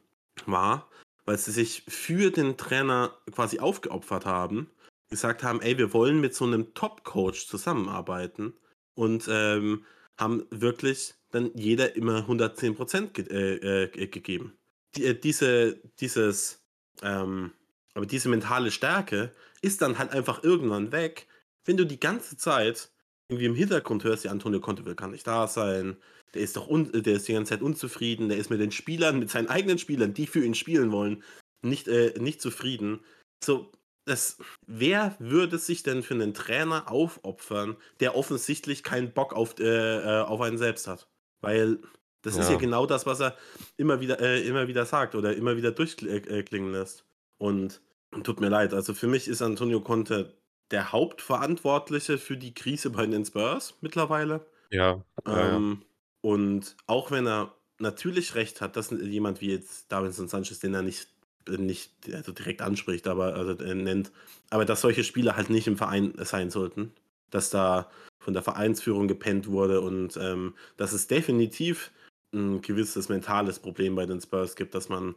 [0.48, 0.90] war,
[1.26, 4.68] weil sie sich für den Trainer quasi aufgeopfert haben,
[5.12, 8.54] gesagt haben, ey, wir wollen mit so einem Top-Coach zusammenarbeiten
[8.96, 9.86] und ähm,
[10.18, 14.58] haben wirklich dann jeder immer 110 Prozent ge äh, äh, gegeben.
[14.96, 16.63] Die, äh, diese, dieses,
[17.02, 17.52] ähm,
[17.94, 21.28] aber diese mentale Stärke ist dann halt einfach irgendwann weg,
[21.66, 22.92] wenn du die ganze Zeit
[23.30, 25.98] irgendwie im Hintergrund hörst, ja, Antonio Conte will gar nicht da sein,
[26.34, 29.20] der ist doch un der ist die ganze Zeit unzufrieden, der ist mit den Spielern,
[29.20, 31.24] mit seinen eigenen Spielern, die für ihn spielen wollen,
[31.62, 33.00] nicht, äh, nicht zufrieden.
[33.44, 33.72] So,
[34.06, 39.64] das, wer würde sich denn für einen Trainer aufopfern, der offensichtlich keinen Bock auf, äh,
[39.64, 41.08] äh, auf einen selbst hat?
[41.42, 41.80] Weil
[42.24, 42.54] das ist Ja.
[42.54, 43.38] ja genau das, was er
[43.78, 47.06] immer wieder, äh, immer wieder sagt oder immer wieder durchklingen lässt.
[47.38, 47.82] Und
[48.24, 50.38] tut mir leid, also für mich ist Antonio Conte
[50.72, 54.46] der Hauptverantwortliche für die Krise bei den Spurs mittlerweile.
[54.72, 55.56] Ja, ja, ja.
[55.58, 55.84] Ähm,
[56.22, 60.82] Und auch wenn er natürlich recht hat, dass jemand wie jetzt Davinson Sanchez, den er
[60.84, 61.10] nicht
[61.50, 64.14] nicht also direkt anspricht, aber also äh, nennt.
[64.50, 66.94] Aber dass solche Spieler halt nicht im Verein sein sollten.
[67.32, 71.92] Dass da von der Vereinsführung gepennt wurde und ähm, dass es definitiv
[72.34, 75.16] ein gewisses mentales Problem bei den Spurs gibt, dass man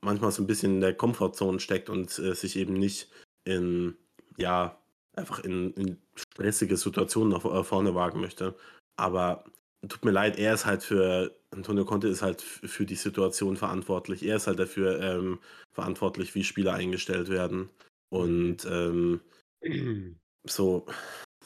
[0.00, 3.10] manchmal so ein bisschen in der Komfortzone steckt und äh, sich eben nicht
[3.44, 3.96] in,
[4.36, 4.78] ja,
[5.16, 8.54] einfach in, in stressige Situationen nach äh, vorne wagen möchte.
[8.96, 9.44] Aber
[9.88, 14.22] tut mir leid, er ist halt für, Antonio Conte ist halt für die Situation verantwortlich.
[14.22, 15.38] Er ist halt dafür ähm,
[15.72, 17.70] verantwortlich, wie Spieler eingestellt werden.
[18.10, 19.20] Und ähm,
[20.44, 20.86] so,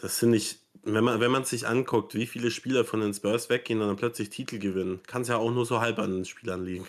[0.01, 3.49] das sind nicht, wenn man, wenn man sich anguckt, wie viele Spieler von den Spurs
[3.51, 6.25] weggehen und dann plötzlich Titel gewinnen, kann es ja auch nur so halb an den
[6.25, 6.87] Spielern liegen.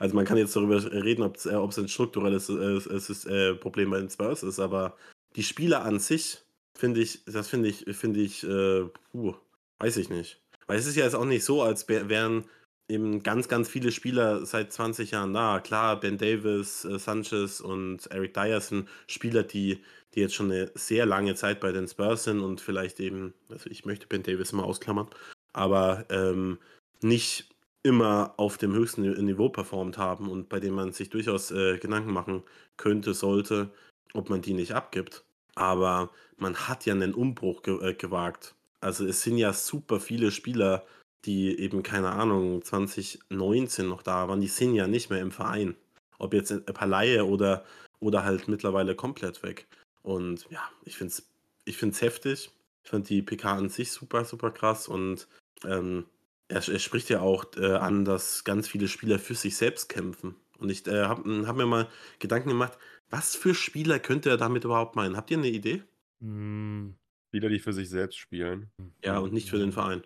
[0.00, 4.00] Also man kann jetzt darüber reden, ob es äh, ein strukturelles äh, äh, Problem bei
[4.00, 4.96] den Spurs ist, aber
[5.36, 6.38] die Spieler an sich,
[6.74, 9.34] finde ich, das finde ich, finde ich, äh, puh,
[9.78, 10.40] weiß ich nicht.
[10.66, 12.44] Weil es ist ja jetzt auch nicht so, als wären
[12.88, 15.60] eben ganz, ganz viele Spieler seit 20 Jahren da.
[15.60, 19.82] Klar, Ben Davis, äh, Sanchez und Eric Dyer sind Spieler, die,
[20.14, 23.68] die jetzt schon eine sehr lange Zeit bei den Spurs sind und vielleicht eben, also
[23.70, 25.08] ich möchte Ben Davis mal ausklammern,
[25.52, 26.58] aber ähm,
[27.00, 27.48] nicht
[27.82, 32.12] immer auf dem höchsten Niveau performt haben und bei denen man sich durchaus äh, Gedanken
[32.12, 32.42] machen
[32.76, 33.70] könnte, sollte,
[34.14, 35.24] ob man die nicht abgibt.
[35.54, 38.54] Aber man hat ja einen Umbruch ge äh, gewagt.
[38.80, 40.84] Also es sind ja super viele Spieler,
[41.24, 45.76] die eben, keine Ahnung, 2019 noch da waren, die sind ja nicht mehr im Verein.
[46.18, 47.64] Ob jetzt ein paar Laie oder,
[48.00, 49.66] oder halt mittlerweile komplett weg.
[50.02, 51.28] Und ja, ich finde es
[51.68, 52.50] ich find's heftig.
[52.82, 55.28] Ich fand die PK an sich super, super krass und
[55.64, 56.06] ähm,
[56.48, 60.34] er, er, spricht ja auch äh, an, dass ganz viele Spieler für sich selbst kämpfen.
[60.58, 62.78] Und ich äh, habe hab mir mal Gedanken gemacht,
[63.10, 65.16] was für Spieler könnte er damit überhaupt meinen?
[65.16, 65.82] Habt ihr eine Idee?
[66.20, 66.94] Hm.
[67.28, 68.70] Spieler, die für sich selbst spielen.
[69.04, 70.02] Ja, und nicht für den Verein.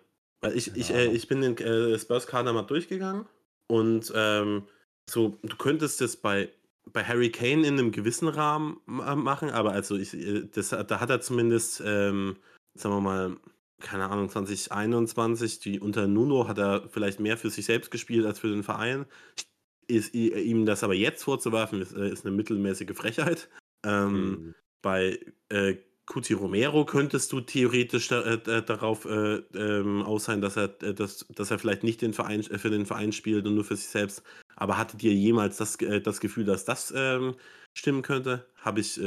[0.53, 3.25] Ich, ich, äh, ich bin den äh, Spurs-Kader mal durchgegangen
[3.67, 4.63] und ähm,
[5.09, 6.49] so, du könntest das bei,
[6.91, 11.09] bei Harry Kane in einem gewissen Rahmen machen, aber also ich, äh, das, da hat
[11.09, 12.37] er zumindest, ähm,
[12.75, 13.37] sagen wir mal,
[13.79, 18.39] keine Ahnung, 2021, die unter Nuno hat er vielleicht mehr für sich selbst gespielt als
[18.39, 19.05] für den Verein.
[19.87, 23.49] Ist, ihm das aber jetzt vorzuwerfen, ist, äh, ist eine mittelmäßige Frechheit.
[23.85, 24.55] Ähm, mhm.
[24.81, 30.57] Bei äh, Cuti Romero könntest du theoretisch da, äh, darauf äh, ähm, aus sein, dass
[30.57, 33.55] er, äh, dass, dass er vielleicht nicht den Verein, äh, für den Verein spielt und
[33.55, 34.23] nur für sich selbst.
[34.55, 37.35] Aber hattet ihr jemals das, das Gefühl, dass das ähm,
[37.73, 38.45] stimmen könnte?
[38.57, 38.99] Habe ich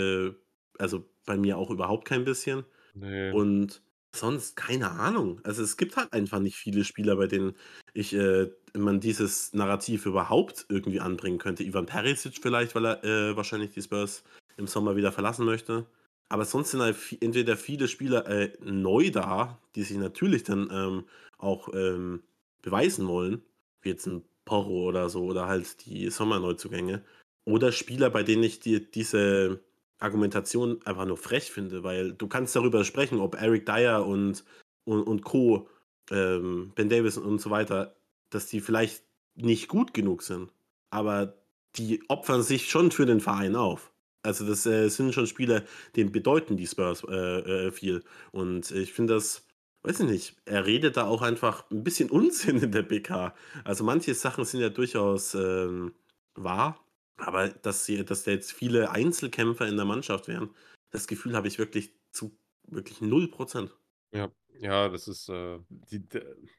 [0.79, 2.65] also bei mir auch überhaupt kein bisschen.
[2.95, 3.31] Nee.
[3.31, 3.81] Und
[4.17, 5.41] Sonst keine Ahnung.
[5.45, 7.55] Also es gibt halt einfach nicht viele Spieler, bei denen
[7.93, 11.65] ich äh, man dieses Narrativ überhaupt irgendwie anbringen könnte.
[11.65, 14.25] Ivan Perisic vielleicht, weil er äh, wahrscheinlich die Spurs
[14.57, 15.87] im Sommer wieder verlassen möchte.
[16.29, 21.05] Aber sonst sind halt entweder viele Spieler äh, neu da, die sich natürlich dann ähm,
[21.39, 22.23] auch ähm,
[22.63, 23.43] beweisen wollen,
[23.83, 27.05] wie jetzt ein Porro oder so, oder halt die Sommerneuzugänge.
[27.45, 29.61] Oder Spieler, bei denen ich die, diese
[29.99, 34.45] Argumentation einfach nur frech finde, weil du kannst darüber sprechen, ob Eric Dyer und,
[34.85, 35.69] und, und Co.,
[36.11, 37.97] ähm, Ben Davis und so weiter,
[38.31, 40.53] dass die vielleicht nicht gut genug sind,
[40.91, 41.35] aber
[41.77, 43.93] die opfern sich schon für den Verein auf.
[44.27, 48.03] Also das äh, sind schon Spieler, denen bedeuten die Spurs äh, äh, viel.
[48.33, 49.47] Und ich finde das,
[49.83, 53.35] weiß ich nicht, er redet da auch einfach ein bisschen Unsinn in der BK.
[53.65, 55.95] Also manche Sachen sind ja durchaus ähm,
[56.35, 56.85] wahr,
[57.17, 60.51] aber dass, sie, dass da jetzt viele Einzelkämpfer in der Mannschaft wären,
[60.91, 62.37] das Gefühl habe ich wirklich zu
[62.69, 63.71] wirklich 0%.
[64.13, 66.01] Ja, ja, das ist äh, die,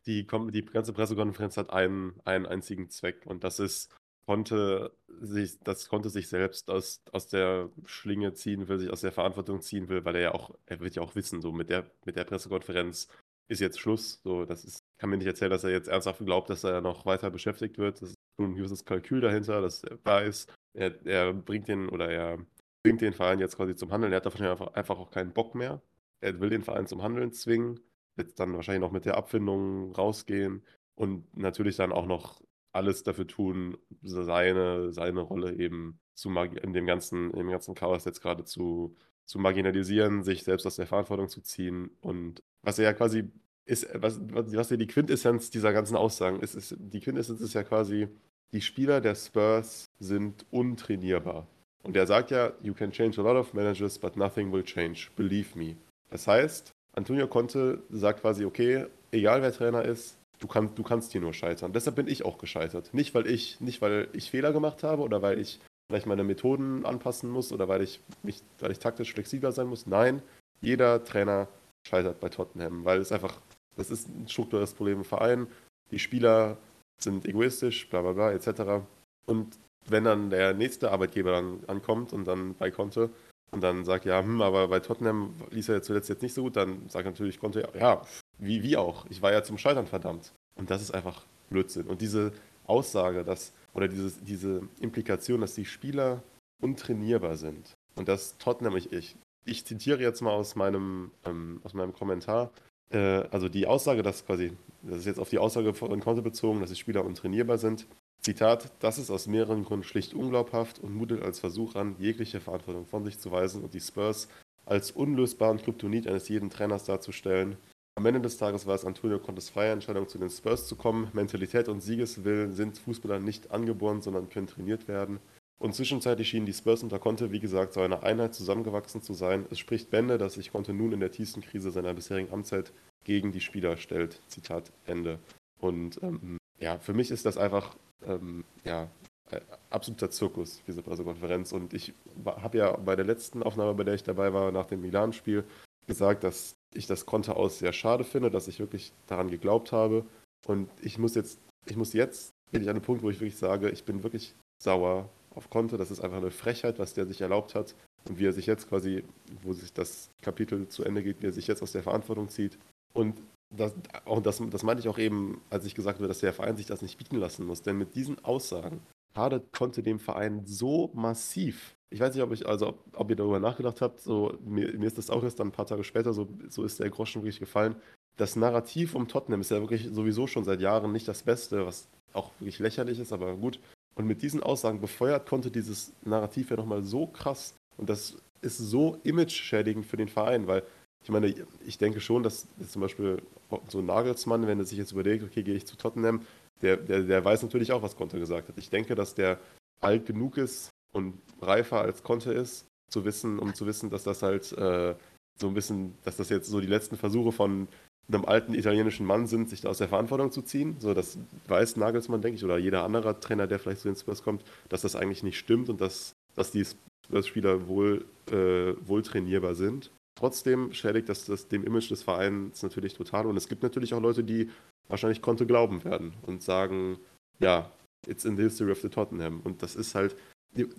[0.05, 3.93] die, die, ganze Pressekonferenz hat einen, einen einzigen Zweck und das ist,
[4.27, 9.13] konnte sich, das konnte sich selbst aus, aus der Schlinge ziehen will, sich aus der
[9.13, 11.89] Verantwortung ziehen will, weil er ja auch, er wird ja auch wissen, so mit der,
[12.05, 13.07] mit der Pressekonferenz
[13.47, 14.19] ist jetzt Schluss.
[14.23, 17.05] So, das ist, kann mir nicht erzählen, dass er jetzt ernsthaft glaubt, dass er noch
[17.05, 18.01] weiter beschäftigt wird.
[18.01, 22.45] Das ein gewisses Kalkül dahinter, dass er weiß, er, er bringt den oder er
[22.83, 24.13] bringt den Verein jetzt quasi zum Handeln.
[24.13, 25.81] Er hat davon einfach, einfach auch keinen Bock mehr.
[26.21, 27.79] Er will den Verein zum Handeln zwingen,
[28.15, 30.63] wird dann wahrscheinlich noch mit der Abfindung rausgehen
[30.95, 36.85] und natürlich dann auch noch alles dafür tun, seine, seine Rolle eben zu in dem
[36.85, 41.41] ganzen, dem ganzen Chaos jetzt gerade zu, zu marginalisieren, sich selbst aus der Verantwortung zu
[41.41, 43.29] ziehen und was er ja quasi
[43.65, 47.63] ist, was, was ja die Quintessenz dieser ganzen Aussagen ist, ist, die Quintessenz ist ja
[47.63, 48.07] quasi,
[48.53, 51.47] die Spieler der Spurs sind untrainierbar.
[51.83, 55.09] Und er sagt ja, you can change a lot of managers, but nothing will change.
[55.15, 55.75] Believe me.
[56.09, 61.11] Das heißt, Antonio Conte sagt quasi, okay, egal wer Trainer ist, du, kann, du kannst
[61.11, 61.73] hier nur scheitern.
[61.73, 62.93] Deshalb bin ich auch gescheitert.
[62.93, 66.85] Nicht, weil ich, nicht, weil ich Fehler gemacht habe oder weil ich vielleicht meine Methoden
[66.85, 69.87] anpassen muss oder weil ich, mich, weil ich taktisch flexibler sein muss.
[69.87, 70.21] Nein,
[70.61, 71.47] jeder Trainer
[71.87, 73.39] scheitert bei Tottenham, weil es einfach,
[73.75, 75.47] das ist ein strukturelles Problem im Verein.
[75.91, 76.57] Die Spieler
[76.99, 78.83] sind egoistisch, bla bla bla, etc.
[79.25, 83.09] Und wenn dann der nächste Arbeitgeber dann ankommt und dann bei Conte
[83.51, 86.57] und dann sagt, ja, hm, aber bei Tottenham ließ er zuletzt jetzt nicht so gut,
[86.57, 88.01] dann sagt natürlich Conte, ja,
[88.39, 90.33] wie, wie auch, ich war ja zum Scheitern verdammt.
[90.55, 91.87] Und das ist einfach Blödsinn.
[91.87, 92.33] Und diese
[92.65, 96.23] Aussage, dass, oder dieses, diese Implikation, dass die Spieler
[96.61, 101.73] untrainierbar sind und dass Tottenham, ich, ich, ich zitiere jetzt mal aus meinem, ähm, aus
[101.73, 102.51] meinem Kommentar,
[102.91, 106.59] äh, also die Aussage, dass quasi, das ist jetzt auf die Aussage von Conte bezogen,
[106.59, 107.85] dass die Spieler untrainierbar sind,
[108.21, 112.85] Zitat, das ist aus mehreren Gründen schlicht unglaubhaft und mutet als Versuch an, jegliche Verantwortung
[112.85, 114.27] von sich zu weisen und die Spurs
[114.65, 117.55] als unlösbaren Kryptonit eines jeden Trainers darzustellen.
[117.97, 121.09] Am Ende des Tages war es Antonio Contes freie Entscheidung, zu den Spurs zu kommen.
[121.13, 125.19] Mentalität und Siegeswillen sind Fußballern nicht angeboren, sondern können trainiert werden.
[125.57, 129.47] Und zwischenzeitlich schienen die Spurs unter Conte, wie gesagt, zu einer Einheit zusammengewachsen zu sein.
[129.49, 132.71] Es spricht Bände, dass sich Conte nun in der tiefsten Krise seiner bisherigen Amtszeit
[133.03, 134.21] gegen die Spieler stellt.
[134.27, 135.17] Zitat Ende.
[135.59, 138.91] Und ähm, ja, für mich ist das einfach ähm, ja,
[139.31, 141.51] äh, absoluter Zirkus, diese Pressekonferenz.
[141.51, 144.81] Und ich habe ja bei der letzten Aufnahme, bei der ich dabei war, nach dem
[144.81, 145.45] Milan-Spiel,
[145.87, 150.05] gesagt, dass ich das Konter aus sehr schade finde, dass ich wirklich daran geglaubt habe.
[150.45, 153.37] Und ich muss jetzt, ich muss jetzt, bin ich an einem Punkt, wo ich wirklich
[153.37, 155.77] sage, ich bin wirklich sauer auf Konte.
[155.77, 157.73] Das ist einfach eine Frechheit, was der sich erlaubt hat.
[158.07, 159.03] Und wie er sich jetzt quasi,
[159.41, 162.57] wo sich das Kapitel zu Ende geht, wie er sich jetzt aus der Verantwortung zieht.
[162.93, 163.17] Und
[163.55, 163.73] das,
[164.05, 166.65] auch das, das meinte ich auch eben, als ich gesagt habe, dass der Verein sich
[166.65, 167.61] das nicht bieten lassen muss.
[167.61, 168.81] Denn mit diesen Aussagen
[169.17, 171.75] schadet konnte dem Verein so massiv.
[171.89, 173.99] Ich weiß nicht, ob, ich, also, ob, ob ihr darüber nachgedacht habt.
[173.99, 176.79] So, mir, mir, ist das auch erst dann ein paar Tage später, so, so ist
[176.79, 177.75] der Groschen wirklich gefallen.
[178.17, 181.87] Das Narrativ um Tottenham ist ja wirklich sowieso schon seit Jahren nicht das Beste, was
[182.13, 183.59] auch wirklich lächerlich ist, aber gut.
[183.95, 187.55] Und mit diesen Aussagen befeuert konnte dieses Narrativ ja nochmal so krass.
[187.77, 190.63] Und das ist so image-schädigend für den Verein, weil
[191.03, 191.33] ich meine,
[191.65, 193.21] ich denke schon, dass, zum Beispiel
[193.69, 196.21] so ein Nagelsmann, wenn er sich jetzt überlegt, okay, gehe ich zu Tottenham,
[196.61, 198.57] der, der, der weiß natürlich auch, was Conte gesagt hat.
[198.57, 199.39] Ich denke, dass der
[199.79, 204.23] alt genug ist und reifer als Conte ist, zu wissen, um zu wissen, dass das
[204.23, 204.95] halt äh,
[205.39, 207.67] so ein bisschen, dass das jetzt so die letzten Versuche von
[208.07, 210.77] einem alten italienischen Mann sind, sich da aus der Verantwortung zu ziehen.
[210.79, 211.17] So, das
[211.47, 214.81] weiß Nagelsmann, denke ich, oder jeder andere Trainer, der vielleicht zu den Spurs kommt, dass
[214.81, 219.91] das eigentlich nicht stimmt und dass, dass die Spurs-Spieler wohl, äh, wohl trainierbar sind.
[220.15, 223.27] Trotzdem schädigt das, das dem Image des Vereins natürlich total.
[223.27, 224.49] Und es gibt natürlich auch Leute, die
[224.87, 226.97] wahrscheinlich konnte glauben werden und sagen,
[227.39, 227.71] ja,
[228.07, 229.41] it's in the history of the Tottenham.
[229.43, 230.15] Und das ist halt,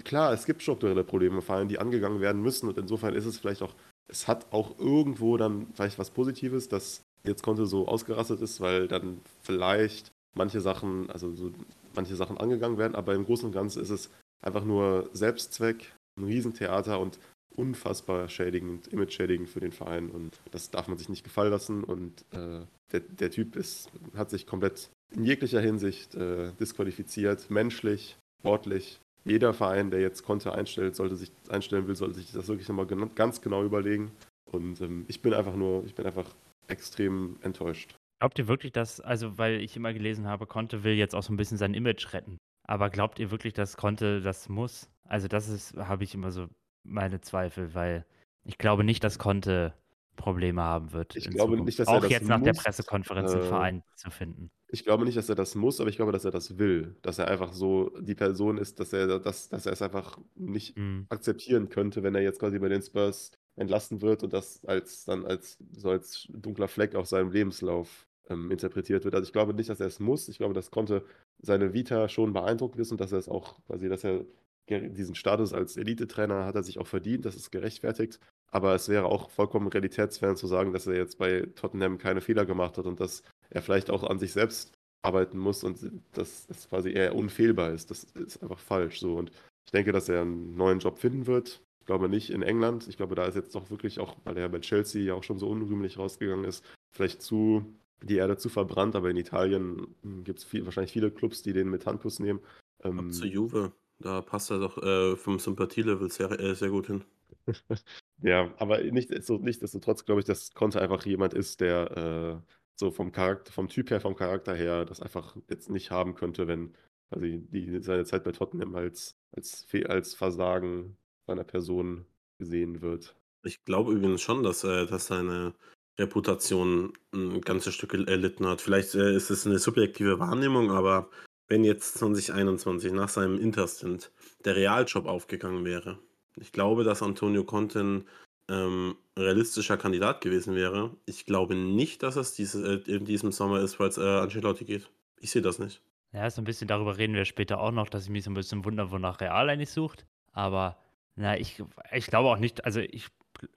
[0.05, 2.69] klar, es gibt strukturelle Probleme im Verein, die angegangen werden müssen.
[2.69, 3.75] Und insofern ist es vielleicht auch,
[4.09, 8.89] es hat auch irgendwo dann vielleicht was Positives, dass jetzt Konto so ausgerastet ist, weil
[8.89, 11.53] dann vielleicht manche Sachen, also so
[11.95, 12.95] manche Sachen angegangen werden.
[12.95, 17.19] Aber im Großen und Ganzen ist es einfach nur Selbstzweck, ein Riesentheater und
[17.59, 22.25] unfassbar schädigend, image-schädigend für den Verein und das darf man sich nicht gefallen lassen und
[22.33, 29.01] äh, der, der, Typ ist, hat sich komplett in jeglicher Hinsicht äh, disqualifiziert, menschlich, sportlich.
[29.25, 32.87] Jeder Verein, der jetzt Konter einstellt, sollte sich einstellen will, sollte sich das wirklich nochmal
[33.15, 34.13] ganz genau überlegen.
[34.51, 36.35] Und ähm, ich bin einfach nur, ich bin einfach
[36.69, 37.95] extrem enttäuscht.
[38.21, 41.33] Glaubt ihr wirklich, dass, also weil ich immer gelesen habe, Conte will jetzt auch so
[41.33, 42.39] ein bisschen sein Image retten.
[42.67, 44.89] Aber glaubt ihr wirklich, dass Conte das muss?
[45.09, 46.49] Also das ist, habe ich immer so
[46.83, 48.05] meine Zweifel, weil
[48.45, 49.75] ich glaube nicht, dass Conte
[50.19, 51.17] Probleme haben wird.
[51.17, 51.65] Ich glaube Zukunft.
[51.65, 54.51] nicht, dass er Auch das jetzt nach der Pressekonferenz äh, Verein zu finden.
[54.71, 56.97] Ich glaube nicht, dass er das muss, aber ich glaube, dass er das will.
[57.01, 60.77] Dass er einfach so die Person ist, dass er, das, dass er es einfach nicht
[60.77, 61.07] mhm.
[61.09, 65.25] akzeptieren könnte, wenn er jetzt quasi bei den Spurs entlassen wird und das als dann
[65.25, 69.15] als so als dunkler Fleck auf seinem Lebenslauf ähm, interpretiert wird.
[69.15, 70.29] Also ich glaube nicht, dass er es muss.
[70.29, 71.05] Ich glaube, dass Conte
[71.41, 74.25] seine Vita schon beeindruckend ist und dass er es auch quasi, dass er
[74.69, 78.21] diesen Status als Elite-Trainer hat er sich auch verdient, das ist gerechtfertigt.
[78.51, 82.47] Aber es wäre auch vollkommen realitätsfern zu sagen, dass er jetzt bei Tottenham keine Fehler
[82.47, 85.79] gemacht hat und dass er vielleicht auch an sich selbst arbeiten muss und
[86.13, 87.91] dass es quasi eher unfehlbar ist.
[87.91, 89.01] Das ist einfach falsch.
[89.01, 89.17] So.
[89.17, 89.31] Und
[89.67, 91.61] ich denke, dass er einen neuen Job finden wird.
[91.81, 92.89] Ich glaube nicht in England.
[92.89, 95.39] Ich glaube, da ist jetzt doch wirklich auch, weil er bei Chelsea ja auch schon
[95.39, 97.65] so unrühmlich rausgegangen ist, vielleicht zu
[98.03, 98.97] die Erde zu verbrannt.
[98.97, 102.41] Aber in Italien gibt es viel, wahrscheinlich viele Clubs, die den mit Handkuss nehmen.
[102.83, 103.73] Ähm, zu Juve.
[104.01, 107.05] Da passt er doch äh, vom Sympathielevel sehr, äh, sehr gut hin.
[108.21, 112.91] Ja, aber nicht, so, nichtsdestotrotz glaube ich, dass Conte einfach jemand ist, der äh, so
[112.91, 116.75] vom Charakter, vom Typ her, vom Charakter her, das einfach jetzt nicht haben könnte, wenn
[117.11, 120.97] quasi die, seine Zeit bei Tottenham als, als, als Versagen
[121.29, 122.07] seiner Person
[122.39, 123.15] gesehen wird.
[123.45, 125.55] Ich glaube übrigens schon, dass, äh, dass seine
[125.99, 128.61] Reputation ein ganzes Stück erlitten hat.
[128.61, 131.11] Vielleicht äh, ist es eine subjektive Wahrnehmung, aber
[131.49, 134.13] wenn jetzt 2021 nach seinem Interstint
[134.45, 135.99] der Realjob aufgegangen wäre,
[136.37, 138.05] ich glaube, dass Antonio Conte ein
[138.49, 140.97] ähm, realistischer Kandidat gewesen wäre.
[141.07, 144.65] Ich glaube nicht, dass es diese, äh, in diesem Sommer ist, weil es äh, Ancelotti
[144.65, 144.91] geht.
[145.21, 145.83] Ich sehe das nicht.
[146.13, 148.35] Ja, so ein bisschen darüber reden wir später auch noch, dass ich mich so ein
[148.35, 150.07] bisschen wundere, wonach Real eigentlich sucht.
[150.33, 150.79] Aber
[151.17, 153.09] na, ich, ich glaube auch nicht, also ich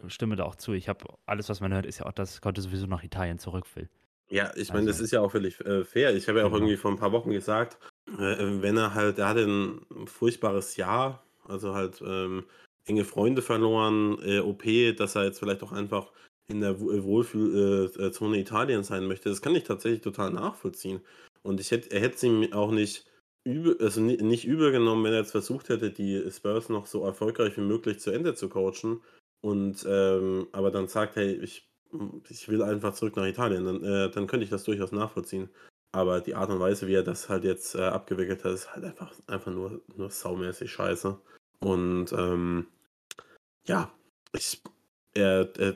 [0.07, 0.73] stimme da auch zu.
[0.73, 3.65] Ich habe alles, was man hört, ist ja auch, dass Conte sowieso nach Italien zurück
[3.75, 3.89] will.
[4.31, 6.15] Ja, ich meine, das Also, ist ja auch völlig äh, fair.
[6.15, 6.59] Ich habe ja auch genau.
[6.63, 11.23] irgendwie vor ein paar Wochen gesagt, äh, wenn er halt, er hatte ein furchtbares Jahr,
[11.47, 12.45] also halt ähm,
[12.85, 16.11] enge Freunde verloren, äh, OP, dass er jetzt vielleicht auch einfach
[16.47, 19.29] in der Wo- Wohlfühlzone Italien sein möchte.
[19.29, 21.01] Das kann ich tatsächlich total nachvollziehen.
[21.43, 23.05] Und ich hätte, er hätte es ihm auch nicht
[23.43, 27.03] übel, also ni- nicht übel genommen, wenn er jetzt versucht hätte, die Spurs noch so
[27.03, 29.01] erfolgreich wie möglich zu Ende zu coachen.
[29.41, 31.70] Und ähm, aber dann sagt, hey, ich,
[32.29, 35.49] ich will einfach zurück nach Italien, dann, äh, dann könnte ich das durchaus nachvollziehen.
[35.93, 38.85] Aber die Art und Weise, wie er das halt jetzt äh, abgewickelt hat, ist halt
[38.85, 41.17] einfach, einfach nur, nur saumäßig scheiße.
[41.59, 42.67] Und ähm,
[43.65, 43.91] ja,
[44.33, 44.61] ich,
[45.13, 45.75] er, er,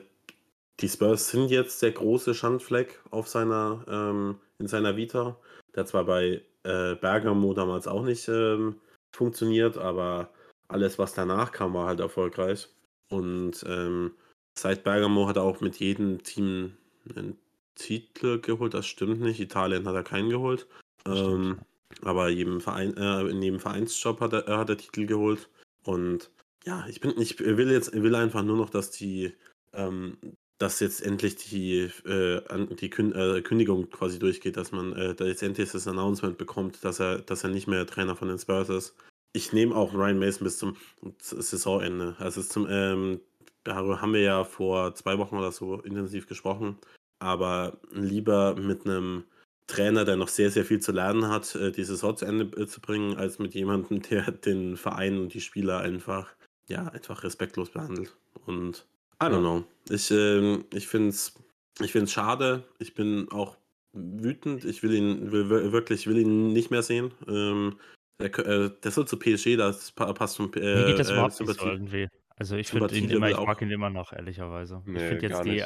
[0.80, 5.36] die Spurs sind jetzt der große Schandfleck auf seiner, ähm, in seiner Vita.
[5.74, 8.80] Der hat zwar bei äh, Bergamo damals auch nicht ähm,
[9.14, 10.30] funktioniert, aber
[10.68, 12.68] alles, was danach kam, war halt erfolgreich.
[13.10, 14.12] Und ähm,
[14.58, 16.76] seit Bergamo hat er auch mit jedem Team
[17.14, 17.38] einen
[17.74, 18.74] Titel geholt.
[18.74, 19.40] Das stimmt nicht.
[19.40, 20.66] Italien hat er keinen geholt.
[21.06, 21.58] Ähm,
[22.02, 25.48] aber jedem Verein, äh, in jedem Vereinsjob hat er, hat er Titel geholt.
[25.84, 26.30] Und
[26.64, 29.32] ja, ich bin, ich will jetzt, will einfach nur noch, dass die,
[29.72, 30.18] ähm,
[30.58, 35.26] dass jetzt endlich die, äh, die Kün äh, Kündigung quasi durchgeht, dass man äh, da
[35.26, 38.68] jetzt endlich das Announcement bekommt, dass er, dass er nicht mehr Trainer von den Spurs
[38.68, 38.96] ist.
[39.32, 40.76] Ich nehme auch Ryan Mason bis zum
[41.20, 42.16] Saisonende.
[42.18, 43.20] Also zum, ähm,
[43.66, 46.78] darüber haben wir ja vor zwei Wochen oder so intensiv gesprochen.
[47.18, 49.24] Aber lieber mit einem
[49.66, 52.66] Trainer, der noch sehr, sehr viel zu lernen hat, äh, die Saison zu Ende äh,
[52.66, 56.34] zu bringen, als mit jemandem, der den Verein und die Spieler einfach,
[56.68, 58.14] ja, einfach respektlos behandelt.
[58.46, 58.86] Und
[59.22, 59.64] I don't know.
[59.88, 61.34] Ich, ähm, ich finde es
[61.80, 62.64] ich find's schade.
[62.78, 63.56] Ich bin auch
[63.92, 64.64] wütend.
[64.64, 67.12] Ich will ihn will, wir- wirklich, will ihn nicht mehr sehen.
[67.28, 67.78] Ähm,
[68.20, 71.12] der, äh, der soll zu PSG, das pa- passt zum äh, Mir geht das äh,
[71.14, 71.70] überhaupt nicht so Sympathie.
[71.70, 72.08] irgendwie.
[72.38, 74.82] Also ich finde ihn immer, ich mag ihn immer noch, ehrlicherweise.
[74.86, 75.64] ich Nee, finde jetzt die,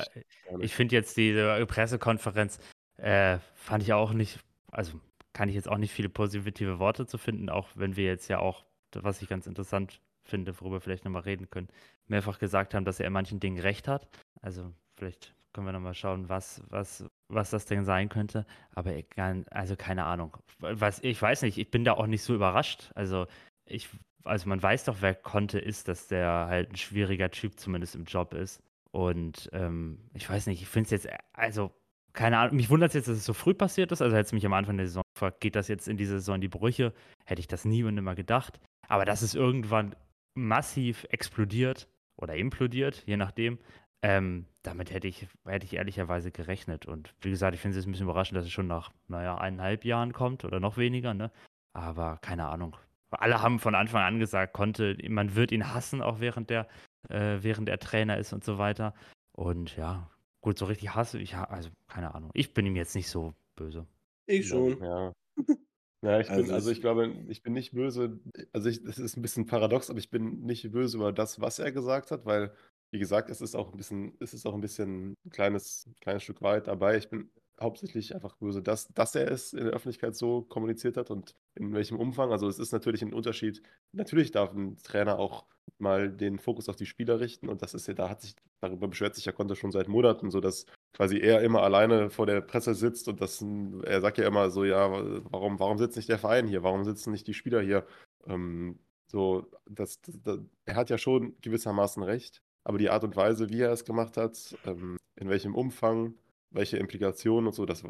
[0.60, 2.60] ich finde jetzt diese Pressekonferenz,
[2.96, 4.38] äh, fand ich auch nicht,
[4.70, 5.00] also
[5.32, 8.38] kann ich jetzt auch nicht viele positive Worte zu finden, auch wenn wir jetzt ja
[8.38, 11.68] auch, was ich ganz interessant finde, worüber wir vielleicht nochmal reden können,
[12.06, 14.08] mehrfach gesagt haben, dass er in manchen Dingen recht hat.
[14.40, 18.46] Also vielleicht können wir nochmal schauen, was, was, was das denn sein könnte.
[18.74, 20.36] Aber egal, also keine Ahnung.
[20.58, 22.92] Was, ich weiß nicht, ich bin da auch nicht so überrascht.
[22.94, 23.26] Also
[23.64, 23.88] ich,
[24.24, 28.04] also man weiß doch, wer Conte ist, dass der halt ein schwieriger Typ zumindest im
[28.04, 28.62] Job ist.
[28.92, 31.72] Und ähm, ich weiß nicht, ich finde es jetzt, also
[32.12, 34.02] keine Ahnung, mich wundert es jetzt, dass es so früh passiert ist.
[34.02, 36.36] Also hätte es mich am Anfang der Saison gefragt, geht das jetzt in diese Saison
[36.36, 36.92] in die Brüche?
[37.24, 38.60] Hätte ich das nie und nimmer gedacht.
[38.88, 39.94] Aber dass es irgendwann
[40.34, 43.58] massiv explodiert oder implodiert, je nachdem,
[44.02, 46.86] ähm, damit hätte ich, hätte ich ehrlicherweise gerechnet.
[46.86, 49.38] Und wie gesagt, ich finde es jetzt ein bisschen überraschend, dass es schon nach, naja,
[49.38, 51.30] eineinhalb Jahren kommt oder noch weniger, ne?
[51.72, 52.76] Aber keine Ahnung.
[53.10, 56.68] Alle haben von Anfang an gesagt, konnte, man wird ihn hassen, auch während der,
[57.08, 58.94] äh, während er Trainer ist und so weiter.
[59.32, 62.30] Und ja, gut, so richtig hasse ich, also keine Ahnung.
[62.34, 63.86] Ich bin ihm jetzt nicht so böse.
[64.26, 64.82] Ich schon.
[64.82, 65.12] Ja.
[66.02, 68.20] Ja, ich bin, Also also ich glaube, ich bin nicht böse.
[68.54, 71.58] Also ich, das ist ein bisschen paradox, aber ich bin nicht böse über das, was
[71.58, 72.54] er gesagt hat, weil,
[72.90, 76.22] wie gesagt, es ist auch ein bisschen, es ist auch ein bisschen ein kleines, kleines
[76.22, 76.96] Stück weit dabei.
[76.96, 81.10] Ich bin hauptsächlich einfach böse, dass, dass er es in der Öffentlichkeit so kommuniziert hat
[81.10, 82.32] und in welchem Umfang.
[82.32, 83.62] Also es ist natürlich ein Unterschied.
[83.92, 85.44] Natürlich darf ein Trainer auch
[85.78, 88.88] mal den Fokus auf die Spieler richten und das ist ja, da hat sich, darüber
[88.88, 92.40] beschwert sich ja Conte schon seit Monaten, so dass quasi er immer alleine vor der
[92.40, 93.44] Presse sitzt und das,
[93.84, 94.90] er sagt ja immer so, ja,
[95.30, 96.62] warum, warum sitzt nicht der Verein hier?
[96.62, 97.86] Warum sitzen nicht die Spieler hier?
[98.26, 103.50] Ähm, so, das, das, er hat ja schon gewissermaßen recht, aber die Art und Weise,
[103.50, 106.14] wie er es gemacht hat, ähm, in welchem Umfang,
[106.50, 107.84] welche Implikationen und so, das,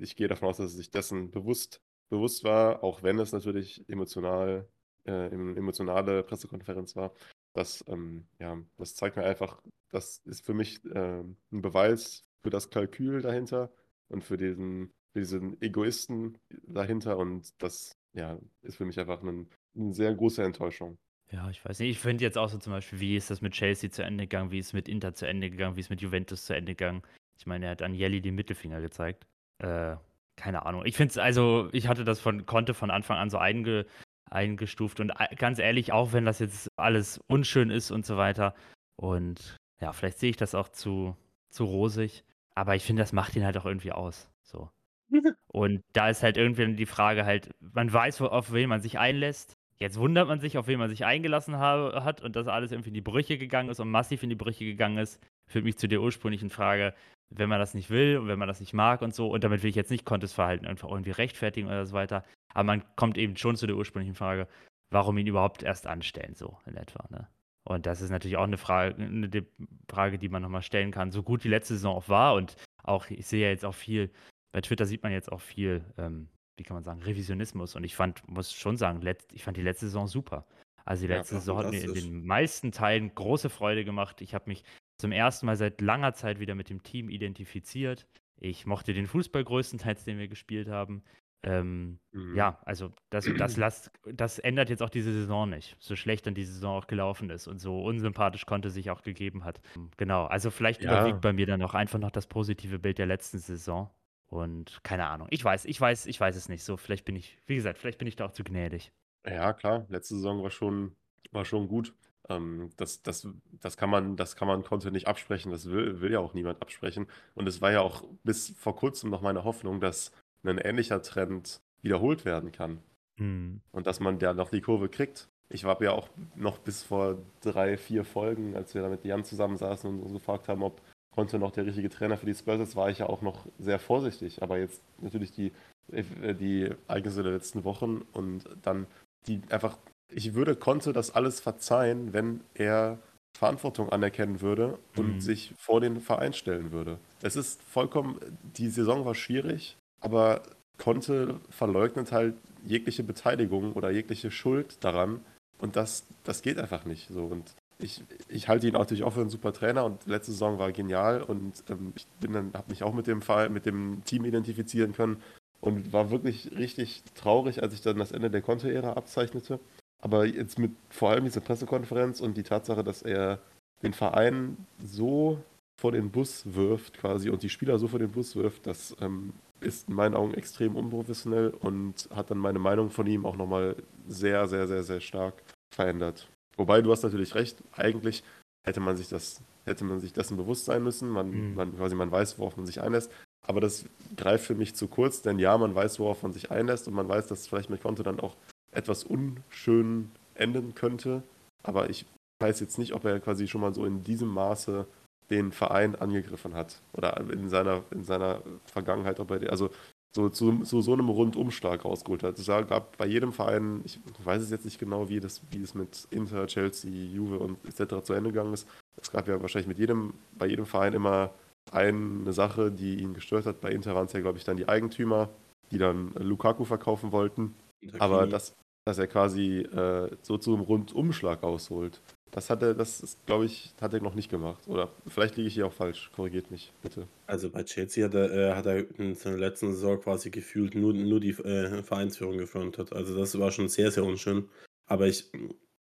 [0.00, 3.88] ich gehe davon aus, dass er sich dessen bewusst, bewusst war, auch wenn es natürlich
[3.88, 4.68] emotional,
[5.04, 7.12] äh, em- emotionale Pressekonferenz war.
[7.54, 12.50] Das, ähm, ja, das zeigt mir einfach, das ist für mich ähm, ein Beweis für
[12.50, 13.72] das Kalkül dahinter
[14.08, 19.48] und für diesen, für diesen Egoisten dahinter und das ja, ist für mich einfach ein,
[19.74, 20.98] eine sehr große Enttäuschung.
[21.30, 21.90] Ja, ich weiß nicht.
[21.90, 24.50] Ich finde jetzt auch so zum Beispiel, wie ist das mit Chelsea zu Ende gegangen,
[24.50, 26.72] wie ist es mit Inter zu Ende gegangen, wie ist es mit Juventus zu Ende
[26.72, 27.02] gegangen.
[27.38, 29.26] Ich meine, er hat Agnelli den Mittelfinger gezeigt.
[29.58, 29.96] Äh,
[30.36, 30.84] keine Ahnung.
[30.84, 33.86] Ich finde es, also, ich hatte das von, konnte von Anfang an so einge,
[34.30, 38.54] eingestuft und äh, ganz ehrlich, auch wenn das jetzt alles unschön ist und so weiter
[38.96, 41.16] und ja, vielleicht sehe ich das auch zu,
[41.50, 42.24] zu rosig,
[42.54, 44.30] aber ich finde, das macht ihn halt auch irgendwie aus.
[44.42, 44.70] So.
[45.46, 49.56] Und da ist halt irgendwie die Frage halt, man weiß, auf wen man sich einlässt.
[49.76, 52.88] Jetzt wundert man sich, auf wen man sich eingelassen habe, hat und dass alles irgendwie
[52.88, 55.20] in die Brüche gegangen ist und massiv in die Brüche gegangen ist.
[55.46, 56.94] Führt mich zu der ursprünglichen Frage,
[57.30, 59.28] wenn man das nicht will und wenn man das nicht mag und so.
[59.28, 62.24] Und damit will ich jetzt nicht Contes Verhalten einfach irgendwie rechtfertigen oder so weiter.
[62.54, 64.48] Aber man kommt eben schon zu der ursprünglichen Frage,
[64.90, 67.04] warum ihn überhaupt erst anstellen, so in etwa.
[67.10, 67.28] Ne?
[67.64, 69.46] Und das ist natürlich auch eine Frage, eine
[69.90, 71.10] Frage, die man nochmal stellen kann.
[71.10, 74.10] So gut wie letzte Saison auch war und auch, ich sehe ja jetzt auch viel,
[74.52, 77.76] bei Twitter sieht man jetzt auch viel, ähm, wie kann man sagen, Revisionismus.
[77.76, 80.46] Und ich fand, muss schon sagen, ich fand die letzte Saison super.
[80.86, 84.22] Also die letzte ja, Saison hat mir in den meisten Teilen große Freude gemacht.
[84.22, 84.64] Ich habe mich
[84.98, 88.06] zum ersten Mal seit langer Zeit wieder mit dem Team identifiziert.
[88.36, 91.02] Ich mochte den Fußball größtenteils, den wir gespielt haben.
[91.44, 92.34] Ähm, mhm.
[92.34, 95.76] Ja, also das, das, das, das ändert jetzt auch diese Saison nicht.
[95.78, 99.44] So schlecht dann diese Saison auch gelaufen ist und so unsympathisch konnte sich auch gegeben
[99.44, 99.60] hat.
[99.96, 100.90] Genau, also vielleicht ja.
[100.90, 103.90] überwiegt bei mir dann auch einfach noch das positive Bild der letzten Saison.
[104.26, 105.28] Und keine Ahnung.
[105.30, 106.62] Ich weiß, ich weiß, ich weiß es nicht.
[106.62, 108.92] So, vielleicht bin ich, wie gesagt, vielleicht bin ich da auch zu gnädig.
[109.26, 110.94] Ja, klar, letzte Saison war schon,
[111.32, 111.94] war schon gut.
[112.28, 113.28] Ähm, das, das,
[113.60, 115.52] das kann man, das kann man Conte nicht absprechen.
[115.52, 117.06] Das will, will ja auch niemand absprechen.
[117.34, 120.12] Und es war ja auch bis vor kurzem noch meine Hoffnung, dass
[120.44, 122.78] ein ähnlicher Trend wiederholt werden kann.
[123.16, 123.60] Mhm.
[123.72, 125.28] Und dass man da noch die Kurve kriegt.
[125.50, 129.24] Ich war ja auch noch bis vor drei, vier Folgen, als wir da mit Jan
[129.24, 132.76] zusammensaßen und uns gefragt haben, ob Conte noch der richtige Trainer für die Spurs ist,
[132.76, 134.42] war ich ja auch noch sehr vorsichtig.
[134.42, 135.52] Aber jetzt natürlich die,
[135.90, 138.86] äh, die Ereignisse der letzten Wochen und dann
[139.26, 139.78] die einfach,
[140.10, 142.98] ich würde Conte das alles verzeihen, wenn er
[143.36, 145.20] Verantwortung anerkennen würde und mhm.
[145.20, 146.98] sich vor den Verein stellen würde.
[147.22, 148.18] Es ist vollkommen,
[148.56, 150.42] die Saison war schwierig, aber
[150.76, 152.34] Conte verleugnet halt
[152.64, 155.20] jegliche Beteiligung oder jegliche Schuld daran.
[155.60, 157.08] Und das, das geht einfach nicht.
[157.08, 157.24] So.
[157.24, 160.72] Und ich, ich halte ihn natürlich auch für einen super Trainer und letzte Saison war
[160.72, 164.24] genial und ähm, ich bin dann, habe mich auch mit dem Fall, mit dem Team
[164.24, 165.22] identifizieren können
[165.60, 169.60] und war wirklich richtig traurig, als ich dann das Ende der Conte-Ära abzeichnete.
[170.00, 173.40] Aber jetzt mit vor allem dieser Pressekonferenz und die Tatsache, dass er
[173.82, 175.42] den Verein so
[175.80, 179.32] vor den Bus wirft quasi und die Spieler so vor den Bus wirft, das ähm,
[179.60, 183.76] ist in meinen Augen extrem unprofessionell und hat dann meine Meinung von ihm auch nochmal
[184.06, 185.42] sehr, sehr, sehr, sehr stark
[185.74, 186.28] verändert.
[186.56, 188.24] Wobei du hast natürlich recht, eigentlich
[188.64, 191.08] hätte man sich das, hätte man sich dessen bewusst sein müssen.
[191.08, 191.54] Man, mhm.
[191.54, 193.10] man, quasi man weiß, worauf man sich einlässt.
[193.46, 193.84] Aber das
[194.16, 197.08] greift für mich zu kurz, denn ja, man weiß, worauf man sich einlässt und man
[197.08, 198.36] weiß, dass vielleicht mit Konto dann auch
[198.72, 201.22] etwas unschön enden könnte.
[201.62, 202.06] Aber ich
[202.40, 204.86] weiß jetzt nicht, ob er quasi schon mal so in diesem Maße
[205.30, 206.80] den Verein angegriffen hat.
[206.92, 209.70] Oder in seiner, in seiner Vergangenheit, ob er, also
[210.14, 212.38] so zu so, so einem Rundumschlag rausgeholt hat.
[212.38, 215.74] Es gab bei jedem Verein, ich weiß es jetzt nicht genau, wie das, wie es
[215.74, 218.02] mit Inter, Chelsea, Juve und etc.
[218.02, 218.66] zu Ende gegangen ist.
[219.00, 221.30] Es gab ja wahrscheinlich mit jedem, bei jedem Verein immer
[221.70, 223.60] eine Sache, die ihn gestört hat.
[223.60, 225.28] Bei Inter waren es ja, glaube ich, dann die Eigentümer,
[225.70, 227.54] die dann Lukaku verkaufen wollten.
[227.98, 232.00] Aber dass, dass er quasi äh, so zu einem Rundumschlag ausholt,
[232.30, 234.66] das hat er, das ist, glaube ich, hat er noch nicht gemacht.
[234.68, 236.10] Oder vielleicht liege ich hier auch falsch.
[236.14, 237.06] Korrigiert mich, bitte.
[237.26, 240.92] Also bei Chelsea hat er, äh, hat er in seiner letzten Saison quasi gefühlt nur,
[240.92, 242.92] nur die äh, Vereinsführung gefrontet.
[242.92, 244.48] Also das war schon sehr, sehr unschön.
[244.86, 245.30] Aber ich,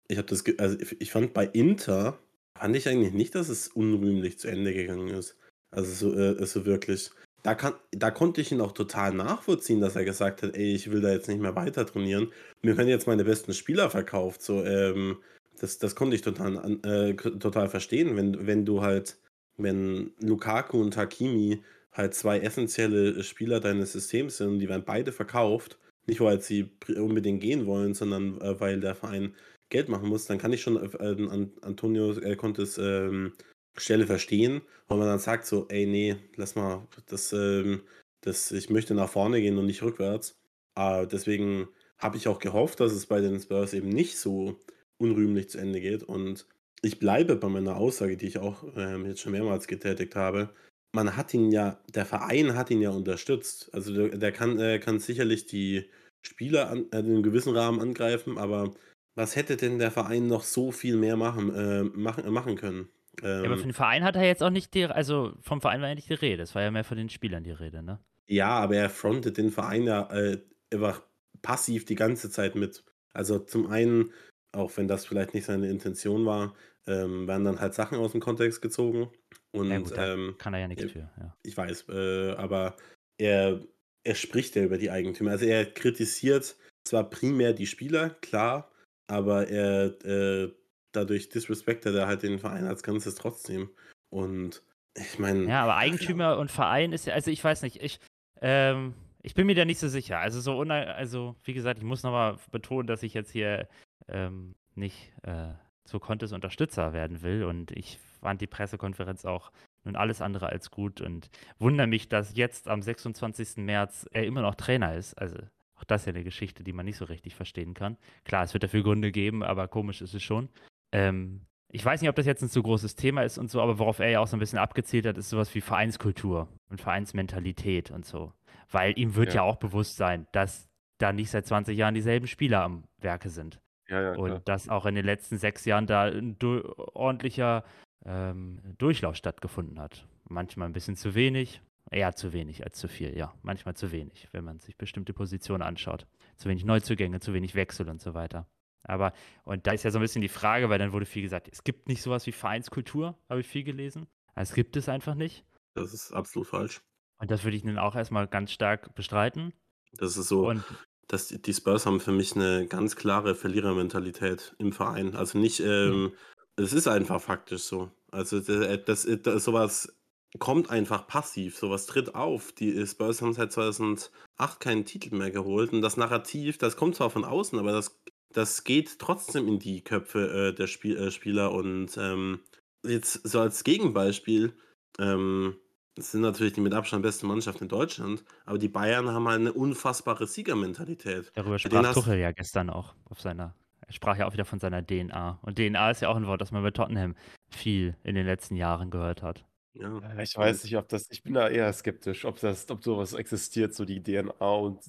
[0.07, 2.19] ich habe das, also ich fand bei Inter,
[2.57, 5.37] fand ich eigentlich nicht, dass es unrühmlich zu Ende gegangen ist.
[5.71, 7.11] Also so, äh, so wirklich.
[7.47, 10.91] Da, kann, da konnte ich ihn auch total nachvollziehen, dass er gesagt hat, ey, ich
[10.91, 12.33] will da jetzt nicht mehr weiter trainieren.
[12.61, 14.41] Mir werden jetzt meine besten Spieler verkauft.
[14.41, 15.19] So, ähm,
[15.57, 19.17] das, das konnte ich total, äh, total verstehen, wenn, wenn du halt,
[19.55, 25.13] wenn Lukaku und Hakimi halt zwei essentielle Spieler deines Systems sind und die werden beide
[25.13, 29.33] verkauft, nicht weil sie unbedingt gehen wollen, sondern äh, weil der Verein
[29.69, 33.31] Geld machen muss, dann kann ich schon äh, an Antonio äh, Contes ähm,
[33.77, 37.81] Stelle verstehen, weil man dann sagt so, ey, nee, lass mal, das, ähm,
[38.21, 40.37] das, ich möchte nach vorne gehen und nicht rückwärts.
[40.75, 41.67] Äh, deswegen
[41.97, 44.59] habe ich auch gehofft, dass es bei den Spurs eben nicht so
[44.97, 46.03] unrühmlich zu Ende geht.
[46.03, 46.47] Und
[46.81, 50.49] ich bleibe bei meiner Aussage, die ich auch ähm, jetzt schon mehrmals getätigt habe.
[50.95, 53.73] Man hat ihn ja, der Verein hat ihn ja unterstützt.
[53.73, 55.89] Also der, der kann, äh, kann sicherlich die
[56.25, 58.73] Spieler an, äh, in einem gewissen Rahmen angreifen, aber
[59.15, 62.89] was hätte denn der Verein noch so viel mehr machen, äh, machen, machen können?
[63.23, 65.81] Ähm, ja, aber für den Verein hat er jetzt auch nicht die, also vom Verein
[65.81, 67.99] war ja nicht die Rede, es war ja mehr von den Spielern die Rede, ne?
[68.27, 70.39] Ja, aber er frontet den Verein ja äh,
[70.71, 71.01] einfach
[71.41, 72.83] passiv die ganze Zeit mit.
[73.13, 74.11] Also zum einen
[74.57, 76.55] auch wenn das vielleicht nicht seine Intention war,
[76.87, 79.09] ähm, werden dann halt Sachen aus dem Kontext gezogen.
[79.51, 81.09] Und ja, gut, ähm, kann er ja nichts für.
[81.17, 81.35] Ja.
[81.43, 82.75] Ich weiß, äh, aber
[83.17, 83.61] er,
[84.03, 85.31] er spricht ja über die Eigentümer.
[85.31, 86.55] Also er kritisiert
[86.87, 88.71] zwar primär die Spieler, klar,
[89.07, 90.51] aber er äh,
[90.91, 93.69] dadurch disrespektet er halt den Verein als Ganzes trotzdem.
[94.09, 94.63] Und
[94.95, 95.45] ich meine.
[95.47, 97.99] Ja, aber Eigentümer und Verein ist ja, also ich weiß nicht, ich,
[98.41, 100.19] ähm, ich bin mir da nicht so sicher.
[100.19, 103.67] Also so, also wie gesagt, ich muss nochmal betonen, dass ich jetzt hier
[104.07, 107.43] ähm, nicht äh, zu Contes Unterstützer werden will.
[107.43, 109.51] Und ich fand die Pressekonferenz auch
[109.83, 111.29] und alles andere als gut und
[111.59, 113.57] wundere mich, dass jetzt am 26.
[113.57, 115.13] März er immer noch Trainer ist.
[115.15, 115.37] Also
[115.75, 117.97] auch das ist ja eine Geschichte, die man nicht so richtig verstehen kann.
[118.25, 120.49] Klar, es wird dafür Gründe geben, aber komisch ist es schon.
[120.91, 123.77] Ähm, ich weiß nicht, ob das jetzt ein zu großes Thema ist und so, aber
[123.77, 127.91] worauf er ja auch so ein bisschen abgezielt hat, ist sowas wie Vereinskultur und Vereinsmentalität
[127.91, 128.33] und so.
[128.71, 129.41] Weil ihm wird ja, Ja.
[129.43, 133.59] auch bewusst sein, dass da nicht seit 20 Jahren dieselben Spieler am Werke sind.
[133.89, 134.35] Ja, ja, klar.
[134.37, 136.61] Und dass auch in den letzten sechs Jahren da ein du
[136.93, 137.63] ordentlicher
[138.05, 140.07] ähm, Durchlauf stattgefunden hat.
[140.29, 141.61] Manchmal ein bisschen zu wenig,
[141.91, 143.33] eher zu wenig als zu viel, ja.
[143.43, 146.07] Manchmal zu wenig, wenn man sich bestimmte Positionen anschaut.
[146.37, 148.47] Zu wenig Neuzugänge, zu wenig Wechsel und so weiter.
[148.87, 149.13] Aber,
[149.43, 151.63] und da ist ja so ein bisschen die Frage, weil dann wurde viel gesagt, es
[151.63, 154.07] gibt nicht sowas wie Vereinskultur, habe ich viel gelesen.
[154.35, 155.45] Es gibt es einfach nicht.
[155.73, 156.81] Das ist absolut falsch.
[157.19, 159.53] Und das würde ich nun auch erstmal ganz stark bestreiten.
[159.93, 160.63] Das ist so, Und
[161.07, 165.15] dass die, die Spurs haben für mich eine ganz klare Verlierermentalität im Verein.
[165.15, 166.13] Also nicht, ähm,
[166.55, 167.91] es ist einfach faktisch so.
[168.11, 169.97] Also das, das, das, sowas
[170.39, 172.51] kommt einfach passiv, sowas tritt auf.
[172.51, 174.11] Die Spurs haben seit 2008
[174.59, 177.99] keinen Titel mehr geholt und das Narrativ, das kommt zwar von außen, aber das,
[178.33, 182.41] das geht trotzdem in die Köpfe äh, der Spiel, äh, Spieler und ähm,
[182.83, 184.53] jetzt so als Gegenbeispiel,
[184.99, 185.55] ähm,
[185.95, 189.39] das sind natürlich die mit Abstand beste Mannschaft in Deutschland, aber die Bayern haben halt
[189.39, 191.31] eine unfassbare Siegermentalität.
[191.33, 194.85] darüber sprach Tuchel ja gestern auch auf seiner, er sprach ja auch wieder von seiner
[194.85, 195.39] DNA.
[195.41, 197.15] Und DNA ist ja auch ein Wort, das man bei Tottenham
[197.49, 199.43] viel in den letzten Jahren gehört hat.
[199.79, 199.99] Ja.
[200.15, 203.13] Ja, Ich weiß nicht, ob das, ich bin da eher skeptisch, ob das, ob sowas
[203.13, 204.79] existiert, so die DNA und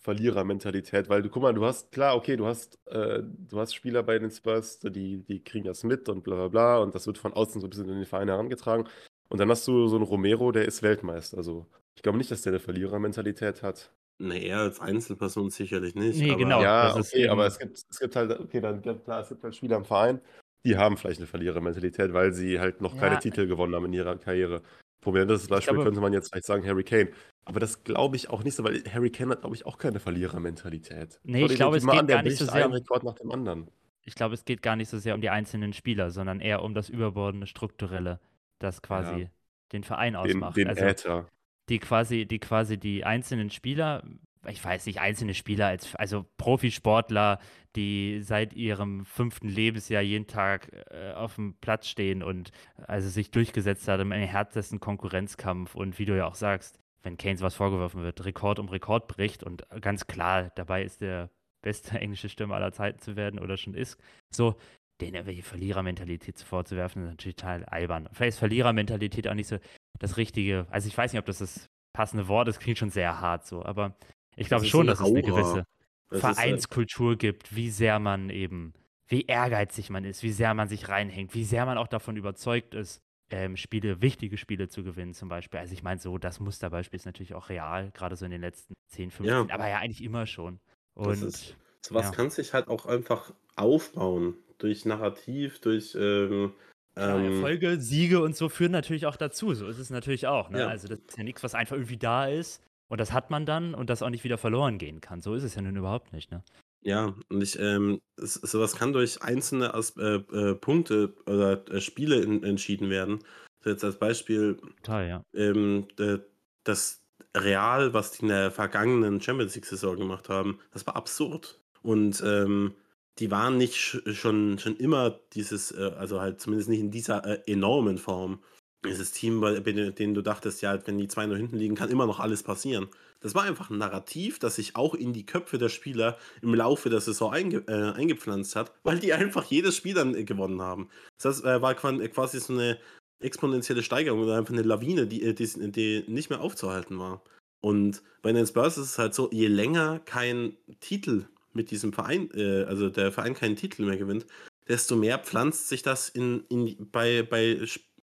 [0.00, 4.02] Verlierermentalität, weil du, guck mal, du hast, klar, okay, du hast, äh, du hast Spieler
[4.02, 7.18] bei den Spurs, die, die kriegen das mit und bla bla bla und das wird
[7.18, 8.88] von außen so ein bisschen in den Verein herangetragen.
[9.28, 11.36] Und dann hast du so einen Romero, der ist Weltmeister.
[11.36, 13.92] Also ich glaube nicht, dass der eine Verlierermentalität hat.
[14.20, 16.18] Nee, er als Einzelperson sicherlich nicht.
[16.18, 16.62] Nee, aber genau.
[16.62, 19.28] ja, das ist okay, aber eben- es gibt, es gibt halt, okay, dann klar, es
[19.28, 20.20] gibt halt Spieler im Verein,
[20.64, 23.20] die haben vielleicht eine Verlierermentalität, weil sie halt noch keine Ja.
[23.20, 24.62] titel gewonnen haben in ihrer Karriere.
[25.00, 27.10] Prominentes Beispiel glaube- könnte man jetzt vielleicht sagen Harry Kane.
[27.44, 30.00] Aber das glaube ich auch nicht so, weil Harry Kane hat, glaube ich, auch keine
[30.00, 31.20] Verlierermentalität.
[31.22, 33.14] Nee, ich den glaube, es geht an, gar nicht so sehr einen um- Rekord nach
[33.14, 33.68] dem anderen.
[34.04, 36.74] Ich glaube, es geht gar nicht so sehr um die einzelnen Spieler, sondern eher um
[36.74, 38.20] das überbordene Strukturelle,
[38.58, 39.28] das quasi Ja.
[39.72, 40.56] den Verein Den, ausmacht.
[40.56, 41.26] den also Äther.
[41.68, 44.02] die quasi, die quasi die einzelnen Spieler,
[44.48, 47.38] ich weiß nicht, einzelne Spieler als also Profisportler,
[47.76, 52.50] die seit ihrem fünften Lebensjahr jeden Tag äh, auf dem Platz stehen und
[52.86, 55.74] also sich durchgesetzt hat im härtesten Konkurrenzkampf.
[55.74, 59.42] Und wie du ja auch sagst, wenn Keynes was vorgeworfen wird, Rekord um Rekord bricht
[59.42, 61.30] und ganz klar dabei ist der
[61.62, 63.98] beste englische Stürmer aller Zeiten zu werden oder schon ist,
[64.30, 64.56] so
[65.00, 68.08] denen irgendwelche Verlierermentalität vorzuwerfen, ist natürlich total albern.
[68.12, 69.58] Vielleicht ist Verlierermentalität auch nicht so
[70.00, 73.20] das richtige, also ich weiß nicht, ob das das passende Wort ist, klingt schon sehr
[73.20, 73.96] hart so, aber
[74.38, 75.64] ich glaube schon, dass es eine gewisse
[76.10, 78.72] Das Vereinskultur gibt, wie sehr man eben,
[79.08, 82.74] wie ehrgeizig man ist, wie sehr man sich reinhängt, wie sehr man auch davon überzeugt
[82.74, 85.60] ist, ähm, Spiele, wichtige Spiele zu gewinnen zum Beispiel.
[85.60, 88.72] Also ich meine so, das Musterbeispiel ist natürlich auch real, gerade so in den letzten
[88.88, 89.54] 10, 15, Ja.
[89.54, 90.60] aber ja eigentlich immer schon.
[90.94, 92.10] Und ist- Sowas Ja.
[92.12, 94.34] kann sich halt auch einfach aufbauen.
[94.58, 96.52] Durch Narrativ, durch ähm,
[96.96, 99.54] ähm, Erfolge, Siege und so führen natürlich auch dazu.
[99.54, 100.50] So ist es natürlich auch.
[100.50, 100.60] Ne?
[100.60, 100.66] Ja.
[100.68, 103.74] Also das ist ja nichts, was einfach irgendwie da ist und das hat man dann
[103.74, 105.20] und das auch nicht wieder verloren gehen kann.
[105.20, 106.30] So ist es ja nun überhaupt nicht.
[106.30, 106.42] Ne?
[106.82, 112.20] Ja, und ich, ähm, sowas kann durch einzelne As äh, äh, Punkte oder äh, Spiele
[112.20, 113.20] in, entschieden werden.
[113.62, 115.22] So jetzt als Beispiel, Total, ja.
[115.34, 116.18] ähm, äh,
[116.64, 117.02] das
[117.36, 121.60] Real, was die in der vergangenen Champions League-Saison gemacht haben, das war absurd.
[121.82, 122.74] Und ähm,
[123.18, 127.24] die waren nicht sch schon, schon immer dieses, äh, also halt zumindest nicht in dieser
[127.24, 128.40] äh, enormen Form.
[128.84, 132.06] Dieses Team, bei dem du dachtest, ja, wenn die zwei nur hinten liegen, kann immer
[132.06, 132.88] noch alles passieren.
[133.20, 136.88] Das war einfach ein Narrativ, das sich auch in die Köpfe der Spieler im Laufe
[136.88, 140.88] der Saison einge äh, eingepflanzt hat, weil die einfach jedes Spiel dann äh, gewonnen haben.
[141.20, 142.78] Das äh, war äh, quasi so eine
[143.20, 147.22] exponentielle Steigerung oder einfach eine Lawine, die, äh, die, die nicht mehr aufzuhalten war.
[147.60, 152.30] Und bei den Spurs ist es halt so, je länger kein Titel mit diesem Verein,
[152.34, 154.26] äh, also der Verein keinen Titel mehr gewinnt,
[154.68, 157.58] desto mehr pflanzt sich das in, in, bei, bei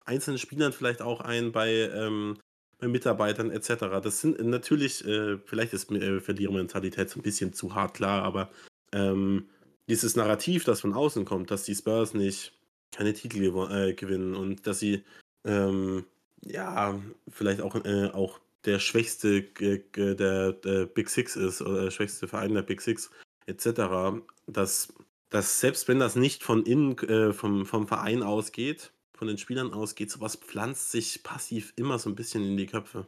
[0.05, 2.37] einzelnen Spielern vielleicht auch ein, bei, ähm,
[2.79, 4.01] bei Mitarbeitern etc.
[4.03, 8.49] Das sind natürlich, äh, vielleicht ist äh, Verlierermentalität so ein bisschen zu hart, klar, aber
[8.91, 9.47] ähm,
[9.89, 12.53] dieses Narrativ, das von außen kommt, dass die Spurs nicht
[12.91, 15.03] keine Titel äh, gewinnen und dass sie
[15.45, 16.05] ähm,
[16.41, 16.99] ja
[17.29, 22.53] vielleicht auch, äh, auch der schwächste der, der Big Six ist oder der schwächste Verein
[22.53, 23.09] der Big Six
[23.45, 24.93] etc., dass,
[25.29, 29.73] dass selbst wenn das nicht von innen äh, vom, vom Verein ausgeht, von den Spielern
[29.73, 33.07] ausgeht, sowas pflanzt sich passiv immer so ein bisschen in die Köpfe.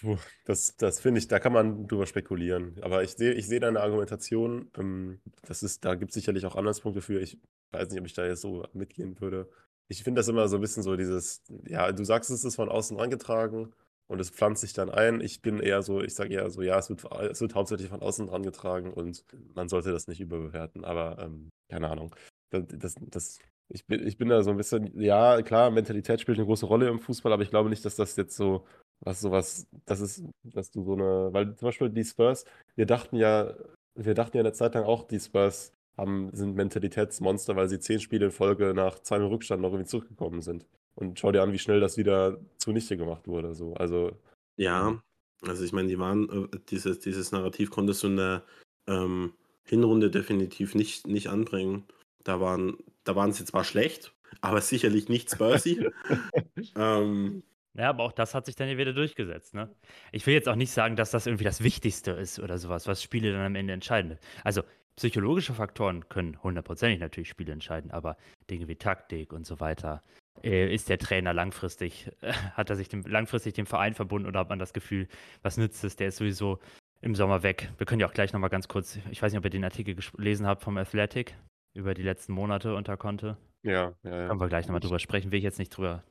[0.00, 2.76] Puh, das, das finde ich, da kann man drüber spekulieren.
[2.82, 4.70] Aber ich sehe ich sehe deine Argumentation.
[4.76, 7.20] Ähm, das ist, da gibt es sicherlich auch Anhaltspunkte für.
[7.20, 7.38] Ich
[7.72, 9.48] weiß nicht, ob ich da jetzt so mitgehen würde.
[9.88, 12.68] ich finde das immer so ein bisschen so dieses, ja, du sagst, es ist von
[12.68, 13.72] außen angetragen
[14.08, 15.20] und es pflanzt sich dann ein.
[15.20, 18.02] Ich bin eher so, ich sage eher so, ja, es wird, es wird hauptsächlich von
[18.02, 19.24] außen herangetragen und
[19.54, 22.14] man sollte das nicht überbewerten, aber ähm, keine Ahnung.
[22.50, 23.38] Das, das, das,
[23.68, 26.88] ich, bin, ich bin da so ein bisschen, ja, klar, Mentalität spielt eine große Rolle
[26.88, 28.64] im Fußball, aber ich glaube nicht, dass das jetzt so,
[29.00, 32.44] was sowas, das ist, dass du so eine, weil zum Beispiel die Spurs,
[32.76, 33.54] wir dachten ja,
[33.94, 38.00] wir dachten ja eine Zeit lang auch, die Spurs haben, sind Mentalitätsmonster, weil sie zehn
[38.00, 40.66] Spiele in Folge nach zweimal Rückstand noch irgendwie zurückgekommen sind.
[40.94, 43.54] Und schau dir an, wie schnell das wieder zunichte gemacht wurde.
[43.54, 43.74] So.
[43.74, 44.12] Also,
[44.56, 45.02] Ja,
[45.42, 48.42] also ich meine, die waren, äh, dieses, dieses Narrativ konntest du in der
[48.86, 49.32] ähm,
[49.64, 51.84] Hinrunde definitiv nicht, nicht anbringen.
[52.24, 55.88] Da waren, da waren sie zwar schlecht, aber sicherlich nicht Spursy.
[56.76, 57.42] ähm,
[57.74, 59.74] Ja, aber auch das hat sich dann ja wieder durchgesetzt, ne?
[60.12, 63.02] Ich will jetzt auch nicht sagen, dass das irgendwie das Wichtigste ist oder sowas, was
[63.02, 64.18] Spiele dann am Ende entscheiden.
[64.44, 64.62] Also
[64.96, 68.16] psychologische Faktoren können hundertprozentig natürlich Spiele entscheiden, aber
[68.50, 70.02] Dinge wie Taktik und so weiter.
[70.42, 74.40] Äh, ist der Trainer langfristig, äh, hat er sich dem, langfristig dem Verein verbunden oder
[74.40, 75.08] hat man das Gefühl,
[75.42, 75.96] was nützt es?
[75.96, 76.58] Der ist sowieso
[77.02, 77.70] im Sommer weg.
[77.78, 79.94] Wir können ja auch gleich nochmal ganz kurz, ich weiß nicht, ob ihr den Artikel
[79.94, 81.34] gelesen habt vom Athletic
[81.76, 83.36] über die letzten Monate unter Conte.
[83.62, 84.28] ja, ja, ja.
[84.28, 86.02] Können wir gleich nochmal drüber sprechen, will ich jetzt nicht drüber,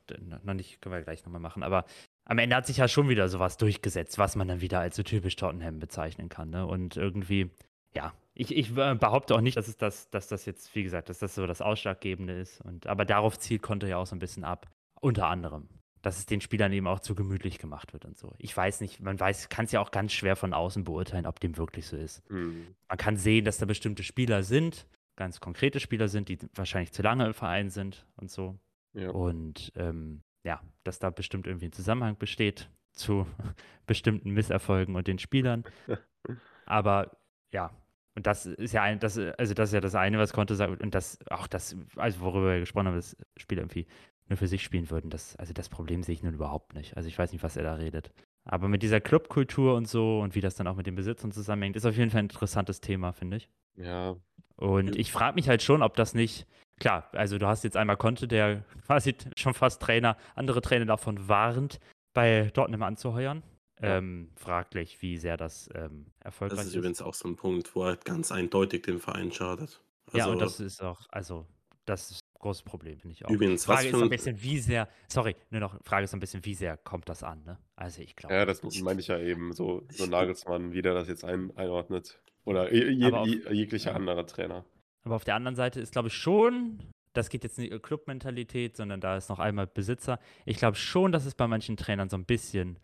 [0.44, 1.62] noch nicht, können wir gleich nochmal machen.
[1.62, 1.84] Aber
[2.24, 5.02] am Ende hat sich ja schon wieder sowas durchgesetzt, was man dann wieder als so
[5.02, 6.50] typisch Tottenham bezeichnen kann.
[6.50, 6.66] Ne?
[6.66, 7.50] Und irgendwie,
[7.94, 11.08] ja, ich, ich äh, behaupte auch nicht, dass, es das, dass das jetzt, wie gesagt,
[11.08, 12.60] dass das so das Ausschlaggebende ist.
[12.60, 14.66] Und, aber darauf zielt Conte ja auch so ein bisschen ab.
[15.00, 15.68] Unter anderem.
[16.02, 18.34] Dass es den Spielern eben auch zu gemütlich gemacht wird und so.
[18.38, 21.40] Ich weiß nicht, man weiß, kann es ja auch ganz schwer von außen beurteilen, ob
[21.40, 22.22] dem wirklich so ist.
[22.28, 22.66] Hm.
[22.88, 24.86] Man kann sehen, dass da bestimmte Spieler sind,
[25.16, 28.58] ganz konkrete Spieler sind, die wahrscheinlich zu lange im Verein sind und so.
[28.92, 29.10] Ja.
[29.10, 33.26] Und ähm, ja, dass da bestimmt irgendwie ein Zusammenhang besteht zu
[33.86, 35.64] bestimmten Misserfolgen und den Spielern.
[36.66, 37.16] Aber
[37.52, 37.70] ja,
[38.14, 40.80] und das ist ja ein, das, also das ist ja das eine, was Conte sagt,
[40.80, 43.86] und das, auch das, also worüber wir gesprochen haben, dass Spieler irgendwie
[44.28, 46.96] nur für sich spielen würden, das, also das Problem sehe ich nun überhaupt nicht.
[46.96, 48.10] Also ich weiß nicht, was er da redet.
[48.44, 51.76] Aber mit dieser Clubkultur und so und wie das dann auch mit den Besitzern zusammenhängt,
[51.76, 53.50] ist auf jeden Fall ein interessantes Thema, finde ich.
[53.76, 54.16] Ja,
[54.56, 56.46] Und ich frage mich halt schon, ob das nicht,
[56.80, 61.28] klar, also du hast jetzt einmal Conte, der quasi schon fast Trainer, andere Trainer davon
[61.28, 61.78] warnt,
[62.14, 63.42] bei Tottenham anzuheuern.
[63.82, 63.98] Ja.
[63.98, 66.72] Ähm, fraglich, wie sehr das ähm, erfolgreich das ist.
[66.72, 69.82] ist übrigens auch so ein Punkt, wo er ganz eindeutig dem Verein schadet.
[70.06, 71.46] Also, ja, und das ist auch, also,
[71.84, 73.30] das ist ein großes Problem, finde ich auch.
[73.30, 76.12] Übrigens, was Frage für ist so ein bisschen, wie sehr, sorry, nur noch, Frage ist
[76.12, 77.58] so ein bisschen, wie sehr kommt das an, ne?
[77.74, 78.34] Also ich glaube.
[78.34, 82.18] ja, das meine ich ja eben, so, so Nagelsmann, wie der das jetzt ein, einordnet.
[82.46, 83.96] Oder je, auf- je, jeglicher ja.
[83.96, 84.64] anderer Trainer.
[85.04, 86.78] Aber auf der anderen Seite ist, glaube ich, schon,
[87.12, 90.18] das geht jetzt nicht um Clubmentalität, sondern da ist noch einmal Besitzer.
[90.46, 92.78] Ich glaube schon, dass es bei manchen Trainern so ein bisschen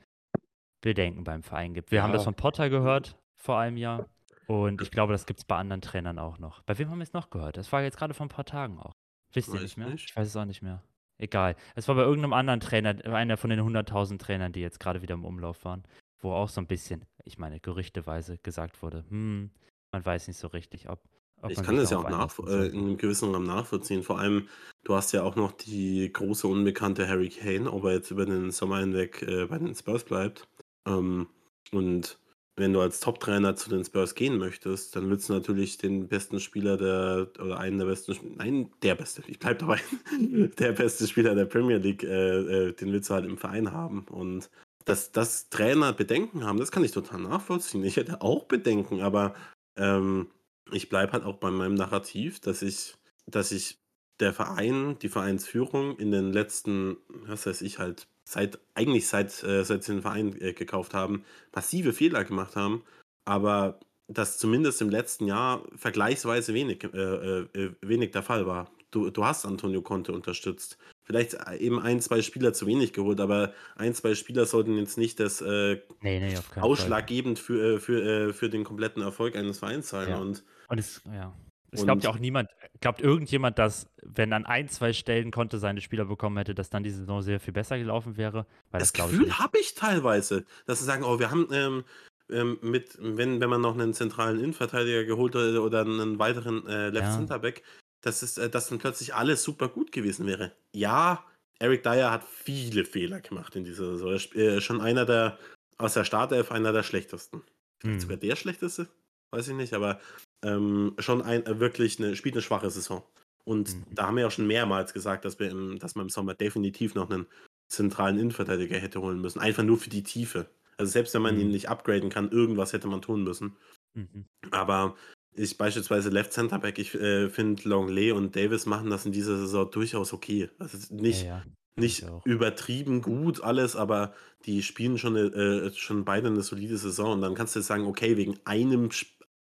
[0.81, 1.91] Bedenken beim Verein gibt.
[1.93, 2.15] Wir haben Ja.
[2.17, 4.07] das von Potter gehört vor einem Jahr.
[4.49, 6.63] Und ich glaube, das gibt es bei anderen Trainern auch noch.
[6.63, 7.57] Bei wem haben wir es noch gehört?
[7.57, 8.93] Das war jetzt gerade vor ein paar Tagen auch.
[9.33, 9.89] Wisst ihr nicht mehr?
[9.89, 10.11] nicht.
[10.11, 10.83] Ich weiß es auch nicht mehr.
[11.19, 11.55] Egal.
[11.77, 15.15] Es war bei irgendeinem anderen Trainer, einer von den 100.000 Trainern, die jetzt gerade wieder
[15.15, 15.85] im Umlauf waren,
[16.23, 19.51] wo auch so ein bisschen, ich meine, gerüchteweise gesagt wurde, hm,
[19.93, 21.01] man weiß nicht so richtig, ob.
[21.43, 24.03] ob Ich kann das ja auch nach, äh, in einem gewissen Rahmen nachvollziehen.
[24.03, 24.49] Vor allem,
[24.85, 28.51] du hast ja auch noch die große unbekannte Harry Kane, ob er jetzt über den
[28.51, 30.49] Sommer hinweg äh, bei den Spurs bleibt.
[30.87, 31.29] Ähm,
[31.73, 32.19] und
[32.57, 36.39] wenn du als Top-Trainer zu den Spurs gehen möchtest, dann willst du natürlich den besten
[36.39, 39.81] Spieler der, oder einen der besten, nein, der beste, ich bleib dabei,
[40.59, 44.05] der beste Spieler der Premier League, äh, äh, den willst du halt im Verein haben.
[44.11, 44.51] Und
[44.85, 47.85] dass, dass Trainer Bedenken haben, das kann ich total nachvollziehen.
[47.85, 49.35] Ich hätte auch Bedenken, aber
[49.77, 50.29] ähm,
[50.71, 52.95] ich bleibe halt auch bei meinem Narrativ, dass ich,
[53.27, 53.79] dass ich
[54.21, 59.65] der Verein, die Vereinsführung in den letzten, was weiß ich halt, seit, eigentlich seit, äh,
[59.65, 61.25] seit sie den Verein äh, gekauft haben,
[61.55, 62.85] massive Fehler gemacht haben,
[63.25, 68.71] aber das zumindest im letzten Jahr vergleichsweise wenig, äh, äh, wenig der Fall war.
[68.91, 70.77] Du, du hast Antonio Conte unterstützt.
[71.13, 75.21] Vielleicht eben ein, zwei Spieler zu wenig geholt, aber ein, zwei Spieler sollten jetzt nicht
[75.21, 76.63] das äh, Nee, nee, keinen Fall.
[76.63, 80.09] ausschlaggebend für, äh, für, äh, für den kompletten Erfolg eines Vereins sein.
[80.09, 80.19] Ja.
[80.19, 81.35] Und Und es, ja.
[81.75, 82.51] Es glaubt ja auch niemand,
[82.81, 86.83] glaubt irgendjemand, dass, wenn an ein, zwei Stellen konnte seine Spieler bekommen hätte, dass dann
[86.83, 88.47] die Saison sehr viel besser gelaufen wäre?
[88.71, 91.85] Weil das ich Gefühl habe ich teilweise, dass sie sagen, oh, wir haben ähm,
[92.31, 96.91] ähm, mit, wenn, wenn man noch einen zentralen Innenverteidiger geholt oder, oder einen weiteren äh,
[96.91, 97.13] Left Ja.
[97.13, 97.63] Centerback,
[98.03, 100.53] dass, es, äh, dass dann plötzlich alles super gut gewesen wäre.
[100.75, 101.25] Ja,
[101.59, 104.11] Eric Dyer hat viele Fehler gemacht in dieser Saison.
[104.11, 105.39] Er ist äh, schon einer der,
[105.79, 107.43] aus der Startelf, einer der schlechtesten.
[107.81, 108.01] Vielleicht Hm.
[108.01, 108.89] sogar der schlechteste,
[109.33, 110.01] weiß ich nicht, aber
[110.45, 113.03] ähm, schon ein, äh, wirklich eine, spielt eine schwache Saison.
[113.45, 113.85] Und Mhm.
[113.95, 116.95] da haben wir ja schon mehrmals gesagt, dass, wir im, dass man im Sommer definitiv
[116.95, 117.27] noch einen
[117.69, 119.41] zentralen Innenverteidiger hätte holen müssen.
[119.41, 120.49] Einfach nur für die Tiefe.
[120.77, 121.41] Also selbst wenn man Mhm.
[121.43, 123.57] ihn nicht upgraden kann, irgendwas hätte man tun müssen.
[123.95, 124.27] Mhm.
[124.51, 124.97] Aber
[125.35, 129.37] ich beispielsweise Left Center Back, ich äh, finde Longley und Davis machen das in dieser
[129.39, 130.51] Saison durchaus okay.
[130.59, 131.43] Also nicht, Ja, ja.
[131.77, 134.15] nicht übertrieben gut alles, aber
[134.45, 137.13] die spielen schon, äh, schon beide eine solide Saison.
[137.15, 138.91] Und dann kannst du jetzt sagen, okay, wegen einem,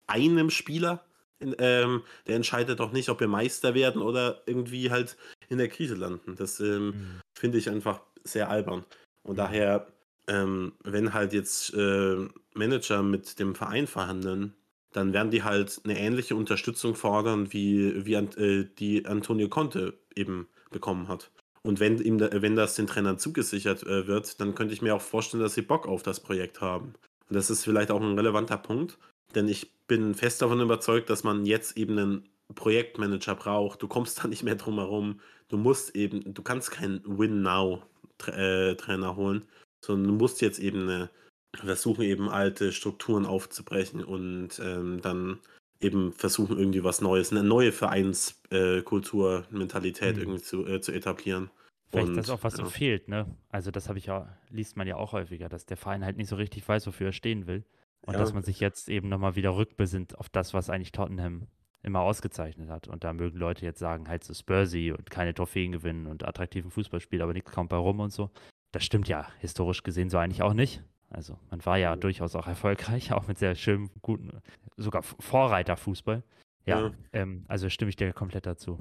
[0.07, 1.05] einem Spieler,
[1.39, 5.17] in, ähm, der entscheidet doch nicht, ob wir Meister werden oder irgendwie halt
[5.47, 6.35] in der Krise landen.
[6.35, 7.21] Das ähm, Mhm.
[7.33, 8.85] finde ich einfach sehr albern.
[9.23, 9.37] Und Mhm.
[9.37, 9.87] daher,
[10.27, 14.53] ähm, wenn halt jetzt äh, Manager mit dem Verein verhandeln,
[14.91, 20.47] dann werden die halt eine ähnliche Unterstützung fordern, wie, wie äh, die Antonio Conte eben
[20.71, 21.31] bekommen hat.
[21.61, 25.01] Und wenn, ihm wenn das den Trainern zugesichert äh, wird, dann könnte ich mir auch
[25.01, 26.93] vorstellen, dass sie Bock auf das Projekt haben.
[27.29, 28.97] Und das ist vielleicht auch ein relevanter Punkt,
[29.35, 33.81] denn ich bin fest davon überzeugt, dass man jetzt eben einen Projektmanager braucht.
[33.81, 35.19] Du kommst da nicht mehr drum herum.
[35.49, 39.43] Du musst eben, du kannst keinen Win-Now-Trainer holen,
[39.81, 41.09] sondern du musst jetzt eben eine,
[41.55, 45.39] versuchen, eben alte Strukturen aufzubrechen und ähm, dann
[45.81, 50.21] eben versuchen, irgendwie was Neues, eine neue Vereinskultur, Mentalität Mhm.
[50.21, 51.49] irgendwie zu, äh, zu etablieren.
[51.91, 52.69] Vielleicht Und, das auch, was so ja.
[52.69, 53.25] fehlt, ne?
[53.49, 56.29] Also das habe ich ja, liest man ja auch häufiger, dass der Verein halt nicht
[56.29, 57.65] so richtig weiß, wofür er stehen will.
[58.01, 58.19] Und Ja.
[58.19, 61.47] dass man sich jetzt eben nochmal wieder rückbesinnt auf das, was eigentlich Tottenham
[61.81, 62.87] immer ausgezeichnet hat.
[62.87, 66.71] Und da mögen Leute jetzt sagen, halt so Spursy und keine Trophäen gewinnen und attraktiven
[66.71, 68.29] Fußballspiel, aber nichts kommt bei rum und so.
[68.71, 70.83] Das stimmt ja historisch gesehen so eigentlich auch nicht.
[71.09, 72.01] Also man war ja Mhm.
[72.01, 74.41] durchaus auch erfolgreich, auch mit sehr schönem, guten,
[74.77, 76.23] sogar Vorreiterfußball.
[76.65, 76.91] Ja, Ja.
[77.13, 78.79] Ähm, also stimme ich dir komplett dazu.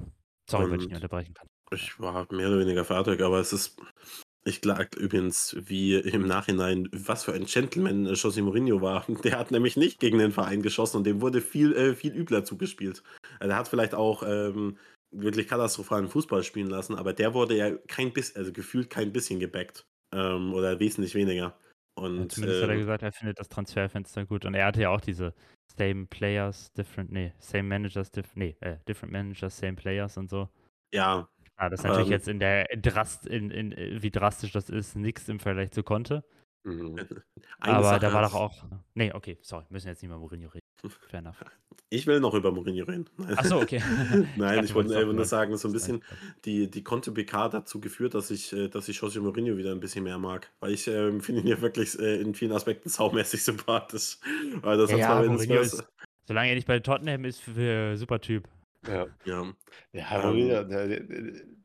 [0.49, 1.47] Sorry, wenn ich nicht unterbrechen kann.
[1.71, 3.79] Ich war mehr oder weniger fertig, aber es ist.
[4.45, 9.05] Ich klag übrigens, wie im Nachhinein, was für ein Gentleman äh, José Mourinho war.
[9.23, 12.45] Der hat nämlich nicht gegen den Verein geschossen und dem wurde viel, äh, viel übler
[12.45, 13.03] zugespielt.
[13.39, 14.77] Also er hat vielleicht auch ähm,
[15.11, 19.39] wirklich katastrophalen Fußball spielen lassen, aber der wurde ja kein bisschen, also gefühlt kein bisschen
[19.39, 19.85] gebackt.
[20.15, 21.55] Ähm, oder wesentlich weniger.
[22.01, 24.45] Ja, Und zumindest hat er ähm, gesagt, er findet das Transferfenster gut.
[24.45, 25.33] Und er hatte ja auch diese
[25.77, 30.49] Same Players, different, nee, Same Managers, diff, nee, äh, different Managers, Same Players und so.
[30.93, 31.27] ja,
[31.59, 34.69] Ah, das ist natürlich ähm, jetzt in der Drast, in, in, äh, wie drastisch das
[34.69, 36.23] ist, nichts im Vergleich zu Conte.
[36.63, 36.95] Mhm.
[37.59, 38.63] Aber Sache da war doch auch.
[38.93, 40.68] Nee, okay, sorry, müssen jetzt nicht mehr Mourinho reden.
[41.09, 41.43] Fair enough.
[41.91, 43.05] Ich will noch über Mourinho reden.
[43.35, 43.81] Achso, okay.
[44.37, 46.03] Nein, ich du wollte äh, nur sagen, so ein bisschen,
[46.45, 49.79] die, die Conte PK dazu geführt, dass ich, äh, dass ich José Mourinho wieder ein
[49.79, 50.51] bisschen mehr mag.
[50.59, 54.19] Weil ich ähm, finde ihn ja wirklich äh, in vielen Aspekten saumäßig sympathisch.
[54.61, 55.83] Weil das Ja, hat ja, Mourinho ist-
[56.27, 58.47] Solange er nicht bei Tottenham ist, für super Typ.
[58.87, 59.07] Ja.
[59.25, 59.51] ja,
[59.91, 61.01] Ja, Ähm, Mourinho, der-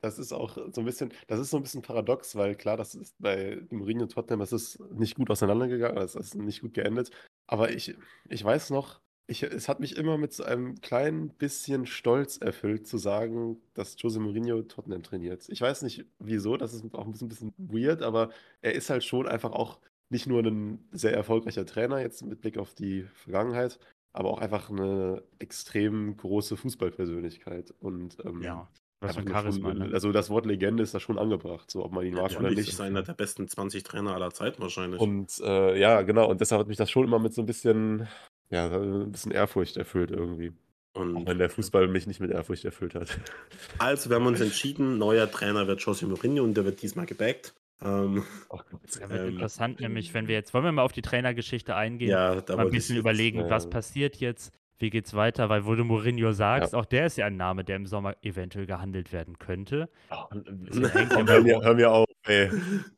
[0.01, 2.95] das ist auch so ein bisschen, das ist so ein bisschen paradox, weil klar, das
[2.95, 7.11] ist bei Mourinho und Tottenham, das ist nicht gut auseinandergegangen, das ist nicht gut geendet.
[7.47, 7.95] Aber ich,
[8.31, 12.87] ich weiß noch, ich, es hat mich immer mit so einem kleinen bisschen Stolz erfüllt,
[12.87, 15.49] zu sagen, dass Jose Mourinho Tottenham trainiert.
[15.49, 19.05] Ich weiß nicht wieso, das ist auch ein bisschen, bisschen weird, aber er ist halt
[19.05, 23.79] schon einfach auch nicht nur ein sehr erfolgreicher Trainer, jetzt mit Blick auf die Vergangenheit,
[24.13, 27.73] aber auch einfach eine extrem große Fußballpersönlichkeit.
[27.81, 28.69] Und ähm, Ja.
[29.01, 29.91] Was für Charisma, schon, ne?
[29.93, 32.69] Also das Wort Legende ist da schon angebracht, so ob man ihn mag oder nicht.
[32.69, 35.01] ist er einer der besten 20 Trainer aller Zeiten wahrscheinlich.
[35.01, 38.09] Und äh, ja, genau, und deshalb hat mich das schon immer mit so ein bisschen,
[38.55, 40.53] ja, ein bisschen Ehrfurcht erfüllt irgendwie.
[40.95, 43.19] Auch Und wenn der Fußball mich nicht mit Ehrfurcht erfüllt hat.
[43.79, 47.53] also, wir haben uns entschieden, neuer Trainer wird José Mourinho und der wird diesmal gebackt.
[47.83, 48.65] Ähm, Gott.
[49.01, 52.11] Ja, wird Ähm, interessant, nämlich, wenn wir jetzt, wollen wir mal auf die Trainergeschichte eingehen?
[52.11, 55.67] ja, da mal ein bisschen jetzt- überlegen, äh, was passiert jetzt, wie geht's weiter, weil
[55.67, 59.13] wo du Mourinho sagst, auch der ist ja ein Name, der im Sommer eventuell gehandelt
[59.13, 59.89] werden könnte.
[60.11, 60.27] Oh,
[60.93, 61.65] hängt komm, immer hör, mir, hoch.
[61.65, 62.51] hör mir auf, ey.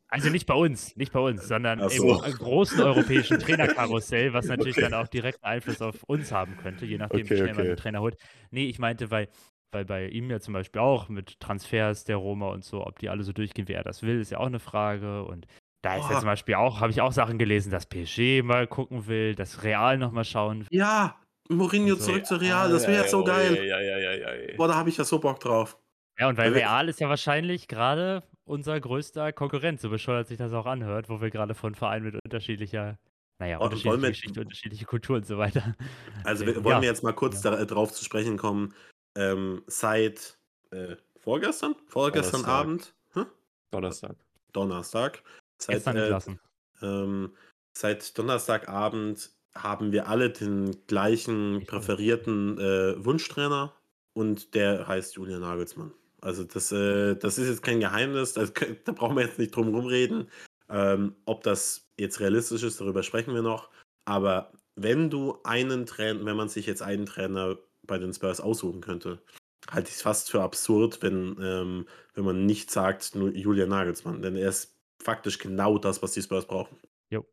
[0.08, 2.18] Also nicht bei uns, nicht bei uns, sondern Ach im so.
[2.18, 7.20] großen europäischen Trainerkarussell, was natürlich dann auch direkt Einfluss auf uns haben könnte, je nachdem,
[7.20, 7.68] wie Okay, schnell man okay.
[7.68, 8.16] einen Trainer holt.
[8.50, 9.28] Nee, ich meinte, weil,
[9.72, 13.08] weil bei ihm ja zum Beispiel auch mit Transfers der Roma und so, ob die
[13.08, 15.24] alle so durchgehen, wie er das will, ist ja auch eine Frage.
[15.24, 15.46] Und
[15.82, 16.20] da ist ja Oh.
[16.20, 19.98] zum Beispiel auch, habe ich auch Sachen gelesen, dass PSG mal gucken will, dass Real
[19.98, 20.66] nochmal schauen will.
[20.70, 23.56] Ja, Mourinho Also, zurück zu Real, das wäre jetzt so geil.
[23.56, 24.56] Ja, ja, ja, ja, ja.
[24.56, 25.76] Boah, da habe ich ja so Bock drauf.
[26.18, 30.38] Ja, und weil Also- Real ist ja wahrscheinlich gerade unser größter Konkurrent, so bescheuert sich
[30.38, 32.98] das auch anhört, wo wir gerade von Vereinen mit unterschiedlicher,
[33.38, 35.74] naja, unterschiedliche wollen wir- Geschichte, unterschiedliche Kultur und so weiter.
[36.24, 36.80] Also wir, wollen Ja.
[36.82, 37.50] wir jetzt mal kurz Ja.
[37.50, 38.72] da, drauf zu sprechen kommen.
[39.16, 40.38] Ähm, seit
[40.70, 41.74] äh, vorgestern?
[41.88, 42.60] Vorgestern Donnerstag.
[42.60, 42.94] Abend?
[43.12, 43.26] Hm?
[43.70, 44.16] Donnerstag.
[44.52, 45.22] Donnerstag.
[45.58, 45.96] Seit, Gestern
[46.82, 47.32] äh, ähm,
[47.76, 53.72] seit Donnerstagabend haben wir alle den gleichen präferierten äh, Wunschtrainer
[54.12, 55.92] und der heißt Julian Nagelsmann.
[56.26, 58.52] Also das, äh, das ist jetzt kein Geheimnis, das,
[58.84, 60.28] da brauchen wir jetzt nicht drum rumreden.
[60.68, 63.70] Ähm, ob das jetzt realistisch ist, darüber sprechen wir noch.
[64.06, 68.80] Aber wenn du einen Trainer, wenn man sich jetzt einen Trainer bei den Spurs aussuchen
[68.80, 69.20] könnte,
[69.70, 74.20] halte ich es fast für absurd, wenn, ähm, wenn man nicht sagt, nur Julian Nagelsmann.
[74.20, 76.76] Denn er ist faktisch genau das, was die Spurs brauchen.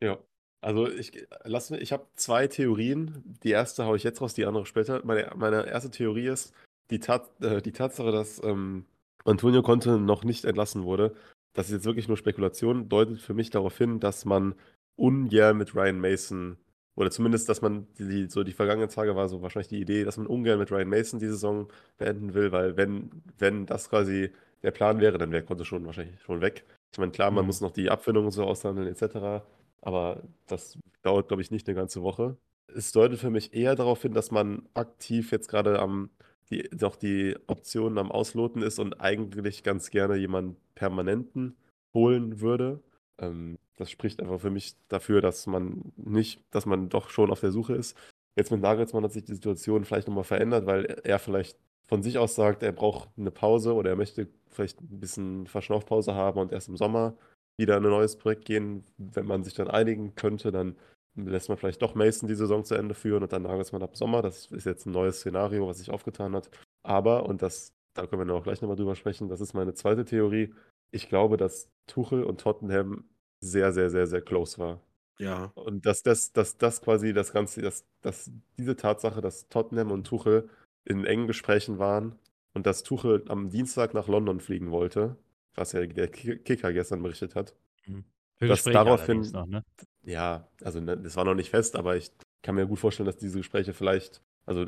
[0.01, 0.19] Ja.
[0.61, 3.39] Also ich lass mir, ich habe zwei Theorien.
[3.43, 5.01] Die erste haue ich jetzt raus, die andere später.
[5.03, 6.53] Meine, meine erste Theorie ist
[6.91, 8.85] die, Tat, äh, die Tatsache, dass ähm,
[9.25, 11.13] Antonio Conte noch nicht entlassen wurde.
[11.53, 14.55] Das ist jetzt wirklich nur Spekulation, deutet für mich darauf hin, dass man
[14.95, 16.57] ungern mit Ryan Mason
[16.95, 20.17] oder zumindest, dass man die, so die vergangenen Tage war so wahrscheinlich die Idee, dass
[20.17, 21.67] man ungern mit Ryan Mason die Saison
[21.97, 23.09] beenden will, weil wenn,
[23.39, 24.31] wenn das quasi
[24.61, 26.65] der Plan wäre, dann wäre Conte schon wahrscheinlich schon weg.
[26.91, 27.47] Ich meine, klar, man Mhm.
[27.47, 29.43] muss noch die Abfindung und so aushandeln, etc.
[29.81, 32.37] Aber das dauert, glaube ich, nicht eine ganze Woche.
[32.67, 36.09] Es deutet für mich eher darauf hin, dass man aktiv jetzt gerade am
[36.53, 41.55] die, doch die Optionen am Ausloten ist und eigentlich ganz gerne jemanden Permanenten
[41.93, 42.81] holen würde.
[43.19, 47.39] Ähm, das spricht einfach für mich dafür, dass man nicht, dass man doch schon auf
[47.39, 47.97] der Suche ist.
[48.35, 52.17] Jetzt mit Nagelsmann hat sich die Situation vielleicht nochmal verändert, weil er vielleicht von sich
[52.17, 56.51] aus sagt, er braucht eine Pause oder er möchte vielleicht ein bisschen Verschnaufpause haben und
[56.51, 57.15] erst im Sommer
[57.57, 58.83] wieder in ein neues Projekt gehen.
[58.97, 60.75] Wenn man sich dann einigen könnte, dann
[61.15, 64.21] lässt man vielleicht doch Mason die Saison zu Ende führen und dann Nagelsmann ab Sommer.
[64.21, 66.49] Das ist jetzt ein neues Szenario, was sich aufgetan hat.
[66.83, 69.73] Aber, und das, da können wir dann auch gleich nochmal drüber sprechen, das ist meine
[69.73, 70.53] zweite Theorie.
[70.91, 73.05] Ich glaube, dass Tuchel und Tottenham
[73.39, 74.81] sehr, sehr, sehr, sehr close war.
[75.19, 79.91] Ja, Und dass das, dass das quasi das Ganze, dass, dass diese Tatsache, dass Tottenham
[79.91, 80.49] und Tuchel
[80.85, 82.17] in engen Gesprächen waren
[82.53, 85.15] und dass Tuchel am Dienstag nach London fliegen wollte,
[85.55, 87.55] was ja der Ki- Kicker gestern berichtet hat.
[87.83, 89.63] Für Das Gespräche daraufhin- noch, ne?
[90.05, 92.11] Ja, also ne, das war noch nicht fest, aber ich
[92.43, 94.65] kann mir gut vorstellen, dass diese Gespräche vielleicht, also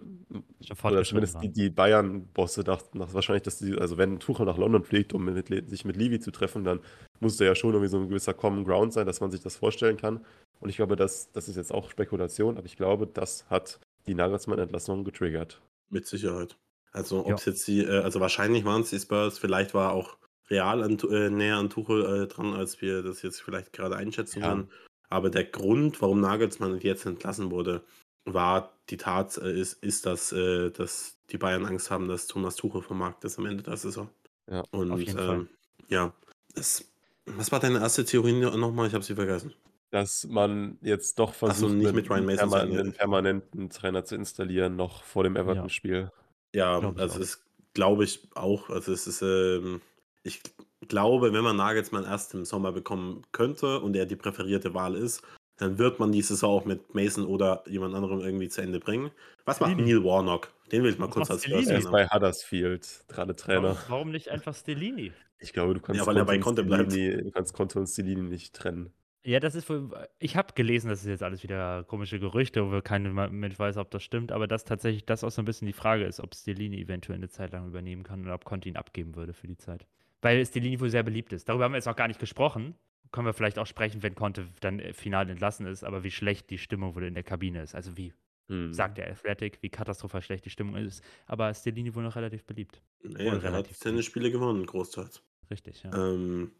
[0.84, 4.84] oder zumindest die, die Bayern-Bosse dachten dass wahrscheinlich, dass die, also wenn Tuchel nach London
[4.84, 6.80] fliegt, um mit, sich mit Levi zu treffen, dann
[7.20, 9.58] muss da ja schon irgendwie so ein gewisser Common Ground sein, dass man sich das
[9.58, 10.26] vorstellen kann.
[10.62, 14.16] Und ich glaube, das, das ist jetzt auch Spekulation, aber ich glaube, das hat die
[14.16, 15.62] Nagelsmann-Entlassung getriggert.
[15.90, 16.58] mit Sicherheit.
[16.92, 17.36] Also ob Ja.
[17.36, 20.18] es jetzt die, äh, also wahrscheinlich waren es die Spurs, vielleicht war auch
[20.50, 24.40] Real an, äh, näher an Tuchel äh, dran, als wir das jetzt vielleicht gerade einschätzen
[24.42, 24.50] Ja.
[24.50, 24.70] können.
[25.16, 27.82] Aber der Grund, warum Nagelsmann jetzt entlassen wurde,
[28.26, 32.58] war die Tat, äh, ist, ist dass, äh, dass die Bayern Angst haben, dass Thomas
[32.58, 34.10] Tuchel vom Markt ist am Ende der Saison.
[34.52, 35.36] Ja, Und auf jeden Fall.
[35.36, 35.50] ähm,
[35.88, 36.14] ja,
[36.54, 36.84] das,
[37.26, 38.88] was war deine erste Theorie nochmal?
[38.88, 39.54] Ich habe sie vergessen.
[39.90, 42.80] Dass man jetzt doch so, versucht, nicht einen, mit Ryan Mason zu perma- Ende.
[42.82, 46.12] einen permanenten Trainer zu installieren, noch vor dem Everton-Spiel.
[46.54, 47.42] Ja, Glaub ich also es
[47.74, 48.70] glaube ich auch.
[48.70, 49.82] Also es ist, ähm,
[50.24, 50.42] ich
[50.88, 55.22] glaube, wenn man Nagelsmann erst im Sommer bekommen könnte und er die präferierte Wahl ist,
[55.58, 59.12] dann wird man die Saison auch mit Mason oder jemand anderem irgendwie zu Ende bringen.
[59.46, 59.78] Was macht.
[59.78, 60.52] Neil Warnock?
[60.72, 61.72] Den will ich mal Was kurz als Stellini?
[61.72, 63.64] Er ist bei Huddersfield gerade Trainer.
[63.64, 65.14] Warum, warum nicht einfach Stellini?
[65.40, 66.92] Ich glaube, du kannst Ja, weil er bei Conte bleibt.
[66.92, 68.92] Stellini- du kannst Conte und Stellini nicht trennen.
[69.24, 69.90] Ja, das ist wohl.
[70.20, 73.90] Ich habe gelesen, das ist jetzt alles wieder komische Gerüchte, wo keiner Mensch weiß, ob
[73.92, 76.80] das stimmt, aber dass tatsächlich das auch so ein bisschen die Frage ist, ob Stellini
[76.82, 79.88] eventuell eine Zeit lang übernehmen kann oder ob Conte ihn abgeben würde für die Zeit.
[80.26, 81.48] Weil Stellini wohl sehr beliebt ist.
[81.48, 82.74] Darüber haben wir jetzt noch gar nicht gesprochen.
[83.12, 86.50] Können wir vielleicht auch sprechen, wenn Conte dann äh, final entlassen ist, aber wie schlecht
[86.50, 87.76] die Stimmung wohl in der Kabine ist.
[87.76, 88.12] Also wie
[88.48, 88.74] Hm.
[88.74, 91.04] sagt der Athletic, wie katastrophal schlecht die Stimmung ist.
[91.28, 92.82] Aber Stellini wohl noch relativ beliebt.
[93.04, 94.02] Wohl er hat relativ seine.
[94.02, 95.22] Spiele gewonnen, großteils.
[95.52, 95.94] Richtig, ja.
[95.94, 96.52] Ähm,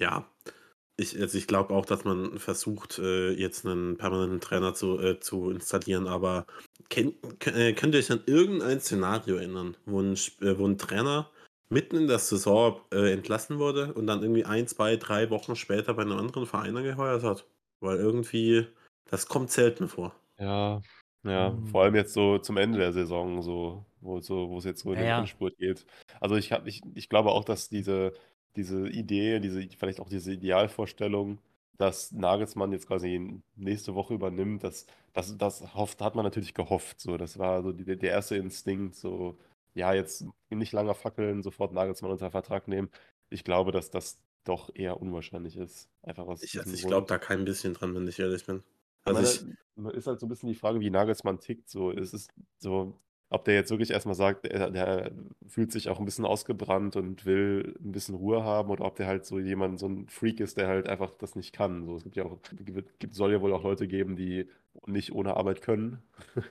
[0.00, 0.28] ja,
[0.96, 5.20] ich, also ich glaube auch, dass man versucht, äh, jetzt einen permanenten Trainer zu, äh,
[5.20, 6.46] zu installieren, aber
[6.88, 7.14] kennt,
[7.46, 11.30] äh, könnt ihr euch an irgendein Szenario erinnern, wo ein, äh, wo ein Trainer
[11.70, 15.94] mitten in der Saison äh, entlassen wurde und dann irgendwie ein, zwei, drei Wochen später
[15.94, 17.46] bei einem anderen Verein angeheuert hat?
[17.80, 18.66] Weil irgendwie,
[19.10, 20.14] das kommt selten vor.
[20.38, 20.82] Ja,
[21.22, 21.64] ja, Hm.
[21.64, 24.92] vor allem jetzt so zum Ende der Saison, so, wo, so, wo es jetzt so
[24.92, 25.14] in Ja, den ja.
[25.14, 25.86] Endspurt geht.
[26.20, 28.12] Also ich, hab, ich, ich glaube auch, dass diese,
[28.56, 31.38] diese Idee, diese, vielleicht auch diese Idealvorstellung,
[31.78, 37.00] dass Nagelsmann jetzt quasi nächste Woche übernimmt, das, das, das hofft, hat man natürlich gehofft.
[37.00, 39.38] So, das war so die, der erste Instinkt, so,
[39.74, 42.90] ja, jetzt nicht lange fackeln, sofort Nagelsmann unter Vertrag nehmen.
[43.28, 45.88] Ich glaube, dass das doch eher unwahrscheinlich ist.
[46.02, 48.62] Einfach aus Ich, also ich glaube da kein bisschen dran, wenn ich ehrlich bin.
[49.04, 49.44] Also
[49.76, 51.68] meine, ich, ist halt so ein bisschen die Frage, wie Nagelsmann tickt.
[51.68, 52.98] So, es ist so,
[53.30, 55.12] ob der jetzt wirklich erstmal sagt, der, der
[55.46, 59.06] fühlt sich auch ein bisschen ausgebrannt und will ein bisschen Ruhe haben oder ob der
[59.06, 61.84] halt so jemand, so ein Freak ist, der halt einfach das nicht kann.
[61.84, 64.48] So, es gibt ja auch, gibt, soll ja wohl auch Leute geben, die
[64.86, 66.02] nicht ohne Arbeit können.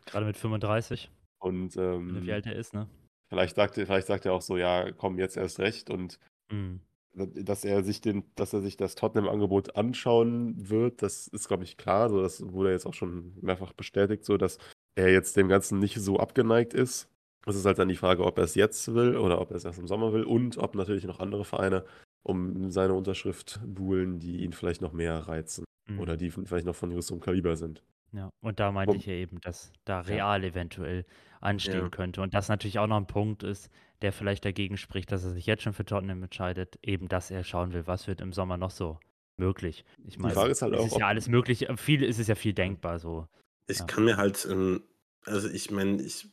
[0.06, 1.10] Gerade mit 35,
[1.40, 2.88] Und wie ähm, alt er ist, ne?
[3.28, 5.90] Vielleicht sagt, er- vielleicht sagt er auch so, ja, komm, jetzt erst recht.
[5.90, 6.20] Und
[6.52, 6.82] Mhm.
[7.16, 11.78] dass er sich den, dass er sich das Tottenham-Angebot anschauen wird, das ist, glaube ich,
[11.78, 12.10] klar.
[12.10, 14.58] So, das wurde jetzt auch schon mehrfach bestätigt, so dass
[14.96, 17.08] er jetzt dem Ganzen nicht so abgeneigt ist.
[17.46, 19.66] Es ist halt dann die Frage, ob er es jetzt will oder ob er es
[19.66, 21.84] erst im Sommer will und ob natürlich noch andere Vereine
[22.24, 26.00] um seine Unterschrift buhlen, die ihn vielleicht noch mehr reizen Mhm.
[26.00, 27.84] oder die vielleicht noch von größerem Kaliber sind.
[28.16, 30.08] Ja, und da meinte ich ja eben, dass da Ja.
[30.08, 31.06] Real eventuell
[31.42, 31.90] anstehen Ja.
[31.90, 32.22] könnte.
[32.22, 33.70] Und das natürlich auch noch ein Punkt ist,
[34.02, 37.44] der vielleicht dagegen spricht, dass er sich jetzt schon für Tottenham entscheidet, eben dass er
[37.44, 39.00] schauen will, was wird im Sommer noch so
[39.38, 39.84] möglich.
[40.06, 41.68] Ich meine, Frage ist halt es auch, ist ja ob- alles möglich.
[41.70, 43.28] äh, Viel ist es ja viel denkbar so.
[43.68, 43.86] Ich Ja.
[43.86, 44.84] kann mir halt, ähm,
[45.26, 46.28] also ich meine, ich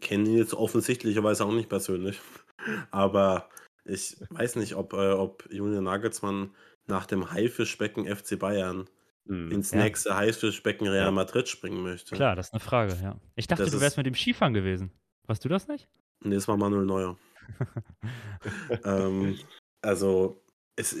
[0.00, 2.18] kenne ihn jetzt offensichtlicherweise auch nicht persönlich,
[2.90, 3.50] aber
[3.84, 6.54] ich weiß nicht, ob, äh, ob Julian Nagelsmann
[6.86, 8.88] nach dem Haifischbecken FC Bayern
[9.26, 9.50] Hm.
[9.50, 9.78] ins Ja.
[9.82, 11.10] nächste Haifischbecken Real.
[11.12, 12.14] Madrid springen möchte.
[12.14, 13.18] Klar, das ist eine Frage, ja.
[13.34, 14.90] Ich dachte, Das du wärst ist- mit dem Skifahren gewesen.
[15.26, 15.88] Warst du das nicht?
[16.20, 17.18] Nee, das war Manuel Neuer.
[18.84, 19.38] ähm,
[19.82, 20.42] also,
[20.76, 20.94] es,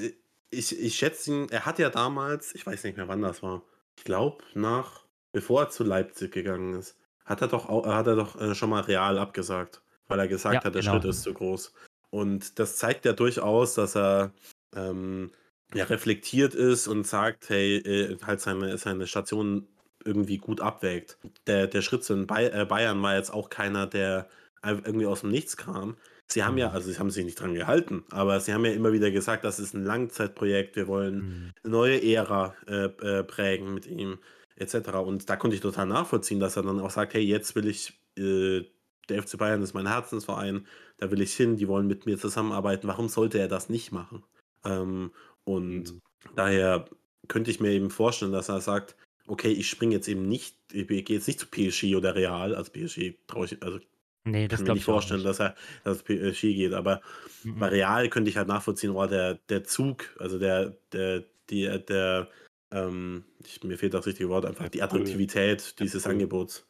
[0.50, 3.62] ich, ich schätze ihn, er hat ja damals, ich weiß nicht mehr wann das war,
[3.96, 8.40] ich glaube nach, bevor er zu Leipzig gegangen ist, hat er doch, hat er doch
[8.40, 10.92] äh, schon mal real abgesagt, weil er gesagt Ja, hat, der genau.
[10.94, 11.72] Schritt ist zu groß.
[12.10, 14.32] Und das zeigt ja durchaus, dass er
[14.74, 15.30] ähm,
[15.74, 19.68] ja, reflektiert ist und sagt, hey, äh, halt seine, seine Station
[20.04, 21.18] irgendwie gut abwägt.
[21.46, 24.28] Der, der Schritt zu den Bay äh, Bayern war jetzt auch keiner, der
[24.64, 25.96] irgendwie aus dem Nichts kam.
[26.28, 26.74] Sie haben ja, Mhm.
[26.74, 29.60] also sie haben sich nicht dran gehalten, aber sie haben ja immer wieder gesagt, das
[29.60, 31.28] ist ein Langzeitprojekt, wir wollen
[31.62, 34.18] eine neue Ära äh, äh, prägen mit ihm,
[34.56, 34.88] etc.
[35.04, 38.00] Und da konnte ich total nachvollziehen, dass er dann auch sagt, hey, jetzt will ich,
[38.18, 38.64] äh,
[39.08, 40.66] der FC Bayern ist mein Herzensverein,
[40.98, 44.24] da will ich hin, die wollen mit mir zusammenarbeiten, warum sollte er das nicht machen?
[44.64, 45.12] Ähm,
[45.46, 46.02] und Mhm.
[46.34, 46.84] daher
[47.28, 50.86] könnte ich mir eben vorstellen, dass er sagt, okay, ich springe jetzt eben nicht, ich
[50.86, 53.78] gehe jetzt nicht zu PSG oder Real, also PSG traue ich, also
[54.24, 55.28] Nee, das kann mir nicht vorstellen, nicht.
[55.28, 57.00] dass er dass PSG geht, aber
[57.44, 57.58] Mhm.
[57.60, 62.28] bei Real könnte ich halt nachvollziehen, oh, der, der Zug, also der, der, die, der,
[62.72, 64.84] ähm, ich, mir fehlt das richtige Wort, einfach Der die Pull.
[64.84, 66.12] Attraktivität Der dieses Pull.
[66.12, 66.66] Angebots.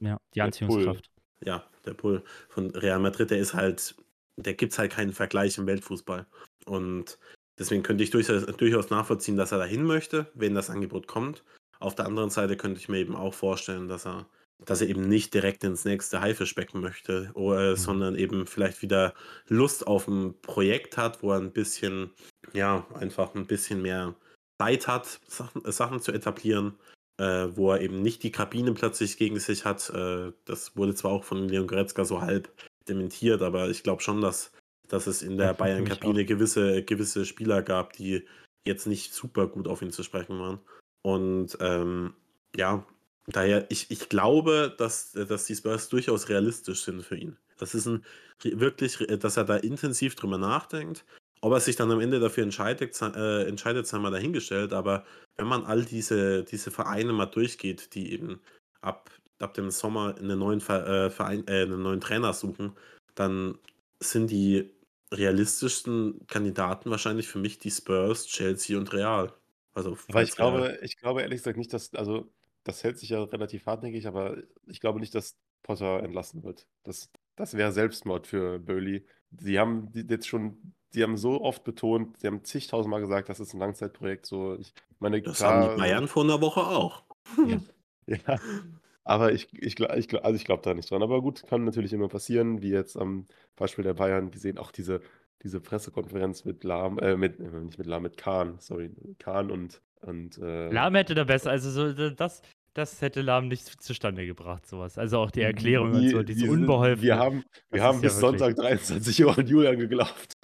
[0.00, 1.10] Ja, die Der Anziehungskraft.
[1.42, 3.94] Ja, der Pull von Real Madrid, der ist halt,
[4.36, 6.26] der gibt es halt keinen Vergleich im Weltfußball.
[6.66, 7.18] Und
[7.60, 11.44] deswegen könnte ich durchaus, durchaus nachvollziehen, dass er dahin möchte, wenn das Angebot kommt.
[11.78, 14.26] Auf der anderen Seite könnte ich mir eben auch vorstellen, dass er,
[14.64, 17.76] dass er eben nicht direkt ins nächste Haifischbecken möchte, oder, Mhm.
[17.76, 19.14] sondern eben vielleicht wieder
[19.46, 22.10] Lust auf ein Projekt hat, wo er ein bisschen,
[22.52, 24.14] ja, einfach ein bisschen mehr
[24.60, 26.78] Zeit hat, Sachen, äh, Sachen zu etablieren,
[27.18, 29.90] äh, wo er eben nicht die Kabine plötzlich gegen sich hat.
[29.90, 32.50] Äh, das wurde zwar auch von Leon Goretzka so halb
[32.88, 34.52] dementiert, aber ich glaube schon, dass,
[34.90, 38.26] dass es in der Bayern-Kabine gewisse, gewisse Spieler gab, die
[38.66, 40.58] jetzt nicht super gut auf ihn zu sprechen waren.
[41.02, 42.14] Und ähm,
[42.54, 42.84] ja,
[43.26, 47.36] daher, ich, ich glaube, dass, dass die Spurs durchaus realistisch sind für ihn.
[47.58, 48.04] Das ist ein
[48.42, 51.04] wirklich, dass er da intensiv drüber nachdenkt.
[51.42, 54.72] Ob er sich dann am Ende dafür entscheidet, äh, entscheidet, sei mal dahingestellt.
[54.72, 55.04] Aber
[55.36, 58.40] wenn man all diese, diese Vereine mal durchgeht, die eben
[58.80, 62.72] ab, ab dem Sommer einen neuen, äh, Verein, äh, einen neuen Trainer suchen,
[63.14, 63.58] dann
[64.00, 64.70] sind die
[65.12, 69.32] realistischsten Kandidaten wahrscheinlich für mich die Spurs, Chelsea und Real.
[69.74, 72.30] Also Aber ich Real- glaube, ich glaube ehrlich gesagt nicht, dass, also
[72.64, 74.36] das hält sich ja relativ hartnäckig, aber
[74.66, 76.66] ich glaube nicht, dass Potter entlassen wird.
[76.84, 79.04] Das, das wäre Selbstmord für Burnley.
[79.38, 83.40] Sie haben die- jetzt schon, sie haben so oft betont, sie haben zigtausendmal gesagt, das
[83.40, 84.26] ist ein Langzeitprojekt.
[84.26, 87.04] So, ich meine, Das klar, haben die Bayern vor einer Woche auch.
[87.46, 87.60] Ja,
[89.04, 91.02] aber ich, ich, ich, also ich glaube da nicht dran.
[91.02, 93.26] Aber gut, kann natürlich immer passieren, wie jetzt am
[93.56, 95.00] Beispiel der Bayern gesehen, auch diese,
[95.42, 99.80] diese Pressekonferenz mit Lahm, äh, mit, äh, nicht mit Lahm, mit Kahn, sorry, Kahn und,
[100.02, 102.42] und äh, Lahm hätte da besser, also so, das,
[102.74, 104.96] das hätte Lahm nicht zustande gebracht, sowas.
[104.98, 107.02] Also auch die Erklärung und so, diese sind- unbeholfen.
[107.02, 110.34] Wir haben, wir haben ja bis wirklich- Sonntag 23 Uhr an Julian geglaubt.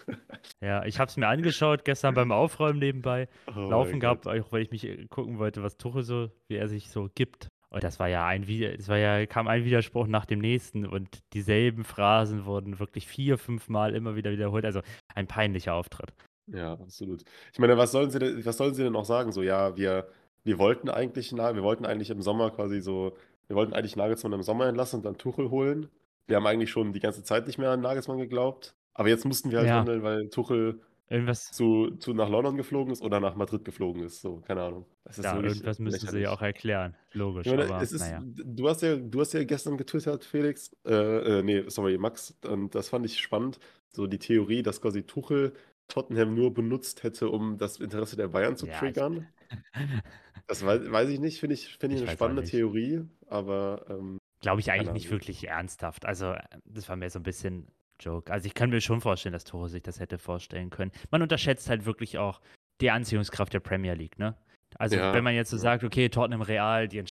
[0.61, 3.29] Ja, ich habe es mir angeschaut, gestern beim Aufräumen nebenbei.
[3.49, 4.27] Oh Laufen Gott.
[4.27, 7.49] auch weil ich mich äh, gucken wollte, was Tuchel so, wie er sich so gibt.
[7.77, 11.21] Und das war ja ein es war ja, kam ein Widerspruch nach dem nächsten und
[11.35, 14.65] dieselben Phrasen wurden wirklich vier, fünf Mal immer wieder wiederholt.
[14.65, 14.81] Also
[15.15, 16.15] ein peinlicher Auftritt.
[16.47, 17.23] Ja, absolut.
[17.53, 19.31] Ich meine, was sollen sie denn, was sollen sie denn auch sagen?
[19.31, 20.09] So, ja, wir,
[20.43, 23.15] wir wollten eigentlich, wir wollten eigentlich im Sommer quasi so,
[23.47, 25.91] wir wollten eigentlich Nagelsmann im Sommer entlassen und dann Tuchel holen.
[26.29, 28.75] Wir haben eigentlich schon die ganze Zeit nicht mehr an Nagelsmann geglaubt.
[28.95, 29.81] Aber jetzt mussten wir halt Ja.
[29.81, 34.21] handeln, weil Tuchel Irgendwas, zu, zu nach London geflogen ist oder nach Madrid geflogen ist.
[34.21, 34.87] So, keine Ahnung.
[35.05, 36.97] Das ja, irgendwas müssten sie ja auch erklären.
[37.13, 38.21] Logisch, meine, aber ist, naja.
[38.25, 42.75] du hast ja, du hast ja gestern getwittert, Felix, äh, äh, nee, sorry, Max, und
[42.75, 45.53] das fand ich spannend, so die Theorie, dass quasi Tuchel
[45.87, 49.29] Tottenham nur benutzt hätte, um das Interesse der Bayern zu Ja, triggern.
[50.49, 52.45] Das weiß, weiß ich nicht, finde ich, finde ich Ich eine spannende.
[52.45, 56.07] Theorie, aber ähm, Glaube ich eigentlich nicht wirklich ernsthaft.
[56.07, 57.67] Also, äh, das war mir so ein bisschen
[58.01, 58.33] Joke.
[58.33, 60.93] Also, ich kann mir schon vorstellen, dass Tore sich das hätte vorstellen können.
[61.11, 62.41] Man unterschätzt halt wirklich auch
[62.81, 64.37] die Anziehungskraft der Premier League, ne?
[64.79, 67.05] Also, Ja, wenn man jetzt so sagt, okay, Tottenham Real, die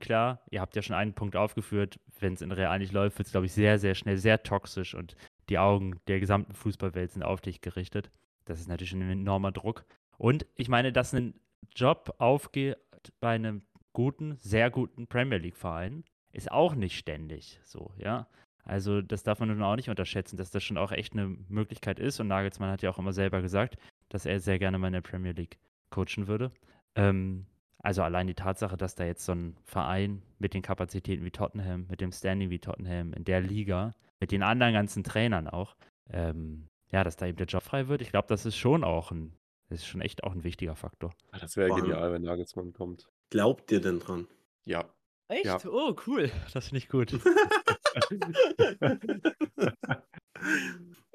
[0.00, 2.00] klar, ihr habt ja schon einen Punkt aufgeführt.
[2.18, 4.94] Wenn es in Real nicht läuft, wird es, glaube ich, sehr, sehr schnell sehr toxisch
[4.94, 5.14] und
[5.48, 8.10] die Augen der gesamten Fußballwelt sind auf dich gerichtet.
[8.46, 9.84] Das ist natürlich ein enormer Druck.
[10.16, 11.34] Und ich meine, dass ein
[11.74, 12.78] Job aufgeht
[13.20, 13.62] bei einem
[13.92, 18.28] guten, sehr guten Premier League-Verein, ist auch nicht ständig so, ja.
[18.64, 21.98] Also das darf man nun auch nicht unterschätzen, dass das schon auch echt eine Möglichkeit
[21.98, 22.20] ist.
[22.20, 23.76] Und Nagelsmann hat ja auch immer selber gesagt,
[24.08, 25.58] dass er sehr gerne mal in der Premier League
[25.90, 26.52] coachen würde.
[26.94, 27.46] Ähm,
[27.82, 31.86] also allein die Tatsache, dass da jetzt so ein Verein mit den Kapazitäten wie Tottenham,
[31.88, 35.76] mit dem Standing wie Tottenham, in der Liga, mit den anderen ganzen Trainern auch,
[36.10, 38.02] ähm, ja, dass da eben der Job frei wird.
[38.02, 39.32] Ich glaube, das ist schon auch ein,
[39.70, 41.12] das ist schon echt auch ein wichtiger Faktor.
[41.30, 43.08] Ah, Das wäre genial, wenn Nagelsmann kommt.
[43.30, 44.28] Glaubt ihr denn dran?
[44.64, 44.84] Ja.
[45.28, 45.44] Echt?
[45.44, 45.58] Ja.
[45.66, 46.30] Oh, cool.
[46.52, 47.12] Das finde ich gut.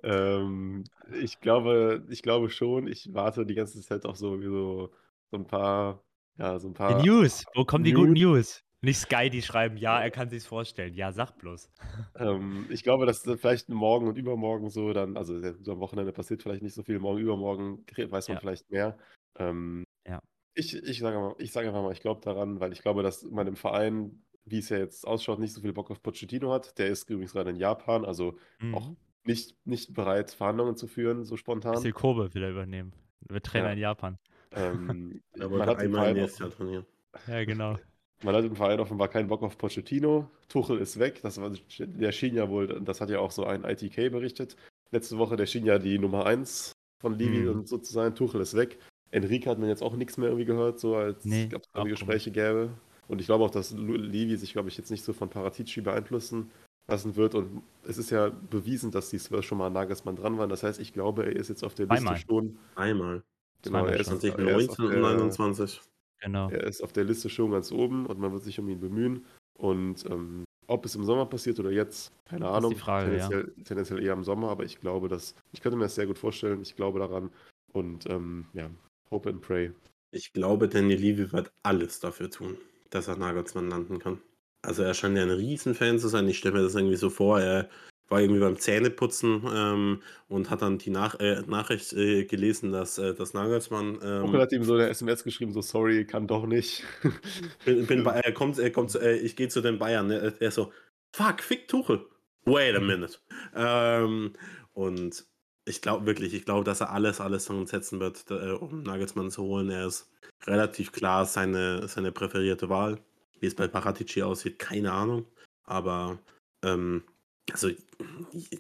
[0.04, 0.84] ähm,
[1.22, 2.88] ich glaube, ich glaube schon.
[2.88, 4.92] Ich warte die ganze Zeit auf so, so,
[5.32, 6.04] so ein paar,
[6.38, 7.06] ja, so ein Die paar.
[7.06, 7.46] News.
[7.56, 8.22] Wo kommen die guten News.
[8.22, 8.62] News?
[8.82, 10.94] Nicht Sky, die schreiben, ja, er kann sich's vorstellen.
[10.94, 11.72] Ja, sag bloß.
[12.18, 16.14] Ähm, ich glaube, dass das vielleicht morgen und übermorgen so dann, also so am Wochenende
[16.14, 18.40] passiert vielleicht nicht so viel, morgen, übermorgen weiß man Ja.
[18.40, 18.98] vielleicht mehr.
[19.40, 20.20] Ähm, Ja.
[20.54, 23.58] Ich, ich sage sage einfach mal, ich glaube daran, weil ich glaube, dass man im
[23.58, 26.78] Verein, wie es ja jetzt ausschaut, nicht so viel Bock auf Pochettino hat.
[26.78, 28.38] Der ist übrigens gerade in Japan, also
[28.74, 28.98] auch Mhm.
[29.26, 31.74] nicht, nicht bereit, Verhandlungen zu führen, so spontan.
[31.74, 32.94] Bisschen Kobe wieder übernehmen.
[33.28, 33.74] Wird Trainer Ja.
[33.74, 34.18] in Japan.
[34.52, 36.86] Ähm, Er man, wollte hat im einmal Verein nächstes auch, Jahr trainieren.
[37.28, 37.78] Ja, genau.
[38.24, 40.30] man hat im Verein offenbar keinen Bock auf Pochettino.
[40.48, 41.22] Tuchel ist weg.
[41.24, 44.56] Das war, der schien ja wohl, das hat ja auch so ein ITK berichtet.
[44.92, 46.72] Letzte Woche, der schien ja die Nummer 1
[47.02, 47.50] von Livi Mhm.
[47.50, 48.14] und so zu sein.
[48.16, 48.78] Tuchel ist weg.
[49.12, 51.86] Enrique hat man jetzt auch nichts mehr irgendwie gehört, so als Nee, ob es auch
[51.86, 52.70] Gespräche gäbe.
[53.08, 56.50] Und ich glaube auch, dass Livi sich, glaube ich, jetzt nicht so von Paratici beeinflussen
[56.88, 57.36] lassen wird.
[57.36, 60.50] Und es ist ja bewiesen, dass die Spurs schon mal an Nagelsmann dran waren.
[60.50, 62.14] Das heißt, ich glaube, er ist jetzt auf der Zweimal.
[62.14, 62.58] Liste schon.
[62.76, 63.24] Einmal.
[63.62, 64.20] Genau, er ist, schon.
[64.22, 65.82] er, ist auf 2019 und der, 21.
[66.22, 66.50] Genau.
[66.50, 69.26] er ist auf der Liste schon ganz oben und man wird sich um ihn bemühen.
[69.54, 72.72] Und ähm, ob es im Sommer passiert oder jetzt, keine ist Ahnung.
[72.72, 73.28] die Frage, ja.
[73.28, 76.18] tendenziell, tendenziell eher im Sommer, aber ich glaube, dass ich könnte mir das sehr gut
[76.18, 76.62] vorstellen.
[76.62, 77.32] Ich glaube daran
[77.72, 78.70] und ähm, ja,
[79.12, 79.72] hope and pray.
[80.12, 82.58] Ich glaube, Daniel Levy wird alles dafür tun,
[82.96, 84.22] dass er Nagelsmann landen kann.
[84.62, 86.28] Also er scheint ja ein Riesenfan zu sein.
[86.28, 87.70] Ich stelle mir das irgendwie so vor, er
[88.08, 92.98] war irgendwie beim Zähneputzen ähm, und hat dann die Nach äh, Nachricht äh, gelesen, dass,
[92.98, 96.46] äh, dass Nagelsmann ähm, Tuchel hat ihm so eine SMS geschrieben, so sorry, kann doch
[96.46, 96.84] nicht.
[97.66, 100.08] bin, bin bei, er kommt, er kommt, äh, ich gehe zu den Bayern.
[100.08, 100.34] Ne?
[100.40, 100.72] Er so,
[101.14, 102.06] fuck, fick Tuchel.
[102.46, 103.18] Wait a minute.
[103.56, 104.34] ähm,
[104.74, 105.26] und
[105.66, 109.32] ich glaube wirklich, ich glaube, dass er alles, alles daran setzen wird, äh, um Nagelsmann
[109.32, 109.70] zu holen.
[109.70, 110.10] Er ist
[110.46, 113.00] relativ klar seine, seine präferierte Wahl.
[113.40, 115.26] Wie es bei Paratici aussieht, keine Ahnung.
[115.66, 116.20] Aber,
[116.64, 117.04] ähm,
[117.52, 117.70] also,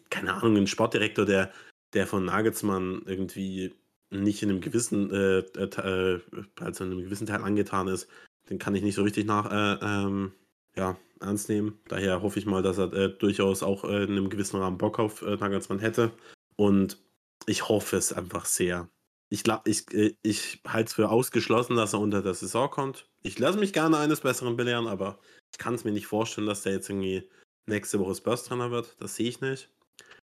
[0.09, 1.51] keine Ahnung, ein Sportdirektor, der,
[1.93, 3.73] der von Nagelsmann irgendwie
[4.09, 6.21] nicht in einem gewissen, äh, äh, äh,
[6.59, 8.07] also in einem gewissen Teil angetan ist,
[8.49, 10.31] den kann ich nicht so richtig nach, äh, ähm,
[10.75, 11.79] ja, ernst nehmen.
[11.87, 15.21] Daher hoffe ich mal, dass er äh, durchaus auch in einem gewissen Rahmen Bock auf
[15.21, 16.11] Nagelsmann hätte.
[16.57, 16.97] Und
[17.45, 18.89] ich hoffe es einfach sehr.
[19.29, 23.09] Ich, ich, äh, ich halte es für ausgeschlossen, dass er unter der Saison kommt.
[23.23, 25.19] Ich lasse mich gerne eines Besseren belehren, aber
[25.51, 27.29] ich kann es mir nicht vorstellen, dass der jetzt irgendwie
[27.65, 28.95] nächste Woche Spurs-Trainer wird.
[28.99, 29.69] Das sehe ich nicht.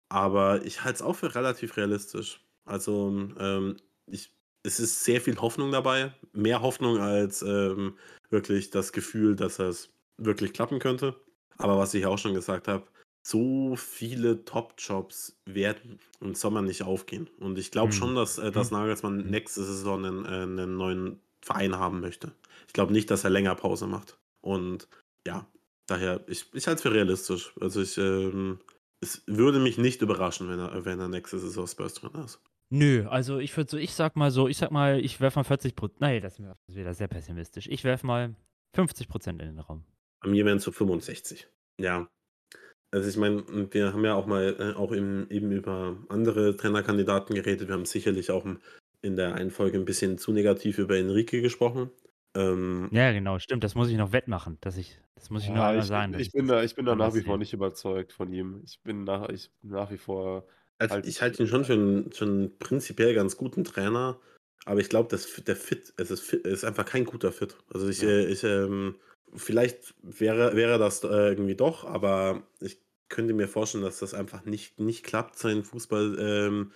[0.10, 2.42] Aber ich halte es auch für relativ realistisch.
[2.66, 3.10] Also,
[3.40, 3.78] ähm,
[4.10, 6.14] ich, es ist sehr viel Hoffnung dabei.
[6.34, 7.98] Mehr Hoffnung als ähm,
[8.30, 11.16] wirklich das Gefühl, dass es wirklich klappen könnte.
[11.58, 12.88] Aber was ich auch schon gesagt habe,
[13.30, 17.28] so viele Top-Jobs werden im Sommer nicht aufgehen.
[17.40, 17.98] Und ich glaube Hm.
[17.98, 18.78] schon, dass, äh, dass Hm.
[18.78, 19.30] Nagelsmann Hm.
[19.30, 22.32] nächste Saison einen, äh, einen neuen Verein haben möchte.
[22.68, 24.18] Ich glaube nicht, dass er länger Pause macht.
[24.42, 24.88] Und
[25.28, 25.46] ja,
[25.88, 27.54] daher, ich, ich halte es für realistisch.
[27.60, 28.60] Also ich, ähm,
[29.02, 32.40] es würde mich nicht überraschen, wenn er, wenn er nächste Saison Spurs drin ist.
[32.70, 35.44] Nö, also ich würde so, ich sag mal so, ich sag mal, ich werfe mal
[35.44, 36.02] 40 Prozent.
[36.02, 37.68] Nein, das ist wieder sehr pessimistisch.
[37.68, 38.36] Ich werfe mal
[38.76, 39.84] 50 Prozent in den Raum.
[40.22, 41.48] Bei mir wären es so 65.
[41.80, 42.10] Ja.
[42.92, 47.36] Also ich meine, wir haben ja auch mal äh, auch eben, eben über andere Trainerkandidaten
[47.36, 47.68] geredet.
[47.68, 48.46] Wir haben sicherlich auch
[49.02, 51.92] in der einen Folge ein bisschen zu negativ über Enrique gesprochen.
[52.36, 53.64] Ähm, Ja, genau, stimmt.
[53.64, 54.58] Das muss ich noch wettmachen.
[54.62, 56.14] Dass ich, das muss ich nur Ja, einmal ich, sagen.
[56.14, 58.62] dass ich, bin da, ich bin da nach wie vor nicht überzeugt von ihm.
[58.66, 60.48] Ich bin nach, ich nach wie vor.
[60.80, 64.20] Also Halt- ich halte ihn schon für einen, für einen prinzipiell ganz guten Trainer,
[64.66, 67.58] aber ich glaube, dass der Fit, es ist, fit, ist einfach kein guter Fit.
[67.74, 68.10] Also ich, Ja.
[68.10, 68.96] äh, ich ähm,
[69.36, 72.80] vielleicht wäre, wäre das äh, irgendwie doch, aber ich
[73.10, 76.72] könnte mir vorstellen, dass das einfach nicht, nicht klappt, sein Fußballstil, ähm,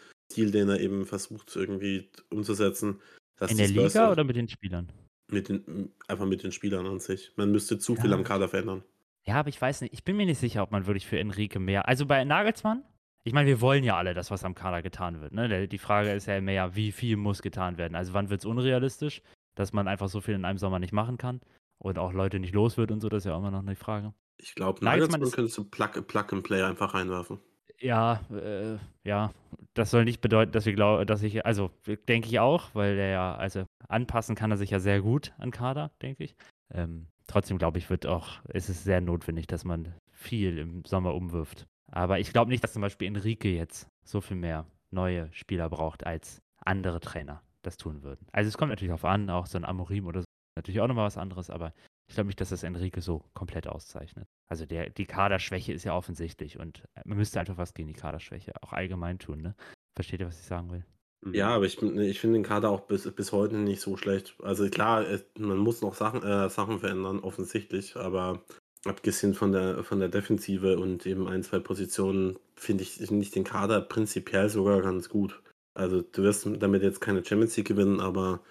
[0.52, 3.02] den er eben versucht irgendwie umzusetzen.
[3.49, 4.91] In der Spurs Liga auch oder mit den Spielern?
[5.32, 7.32] mit den, einfach mit den Spielern an sich.
[7.38, 8.18] Man müsste zu viel Ja.
[8.18, 8.84] am Kader verändern.
[9.26, 9.94] Ja, aber ich weiß nicht.
[9.94, 11.88] Ich bin mir nicht sicher, ob man wirklich für Enrique mehr.
[11.88, 12.84] Also bei Nagelsmann,
[13.23, 15.32] ich meine, wir wollen ja alle, dass was am Kader getan wird.
[15.34, 15.68] Ne?
[15.68, 17.95] Die Frage ist ja mehr, wie viel muss getan werden.
[17.95, 19.22] Also wann wird es unrealistisch,
[19.56, 21.40] dass man einfach so viel in einem Sommer nicht machen kann
[21.82, 23.76] und auch Leute nicht los wird und so, das ist ja auch immer noch eine
[23.76, 24.14] Frage.
[24.38, 27.40] Ich glaube, Nagelsmann ist- könntest du Plug, Plug and Play einfach reinwerfen.
[27.80, 29.32] Ja, äh, ja,
[29.74, 31.72] das soll nicht bedeuten, dass wir glauben, dass ich, also
[32.08, 35.52] denke ich auch, weil der ja, also anpassen kann er sich ja sehr gut an
[35.52, 36.36] Kader, denke ich.
[36.74, 41.16] Ähm, trotzdem glaube ich, wird auch, ist es sehr notwendig, dass man viel im Sommer
[41.16, 41.66] umwirft.
[41.91, 46.06] Aber ich glaube nicht, dass zum Beispiel Enrique jetzt so viel mehr neue Spieler braucht
[46.06, 47.41] als andere Trainer.
[47.64, 48.26] das tun würden.
[48.32, 50.26] Also es kommt natürlich auf an, auch so ein Amorim oder so,
[50.56, 51.73] natürlich auch nochmal was anderes, aber
[52.07, 54.28] ich glaube nicht, dass das Enrique so komplett auszeichnet.
[54.49, 58.53] Also der, die Kaderschwäche ist ja offensichtlich und man müsste einfach was gegen die Kaderschwäche
[58.61, 59.56] auch allgemein tun, ne?
[59.95, 60.86] Versteht ihr, was ich sagen will?
[61.23, 61.34] Mhm.
[61.34, 64.36] Ja, aber ich, ich finde den Kader auch bis, bis heute nicht so schlecht.
[64.41, 68.44] Also klar, es- man muss noch Sachen, äh, Sachen verändern, offensichtlich, aber
[68.86, 73.44] abgesehen von der, von der Defensive und eben ein, zwei Positionen, finde ich nicht den
[73.44, 75.41] Kader prinzipiell sogar ganz gut.
[75.73, 78.41] Also du wirst damit jetzt keine Champions League gewinnen, aber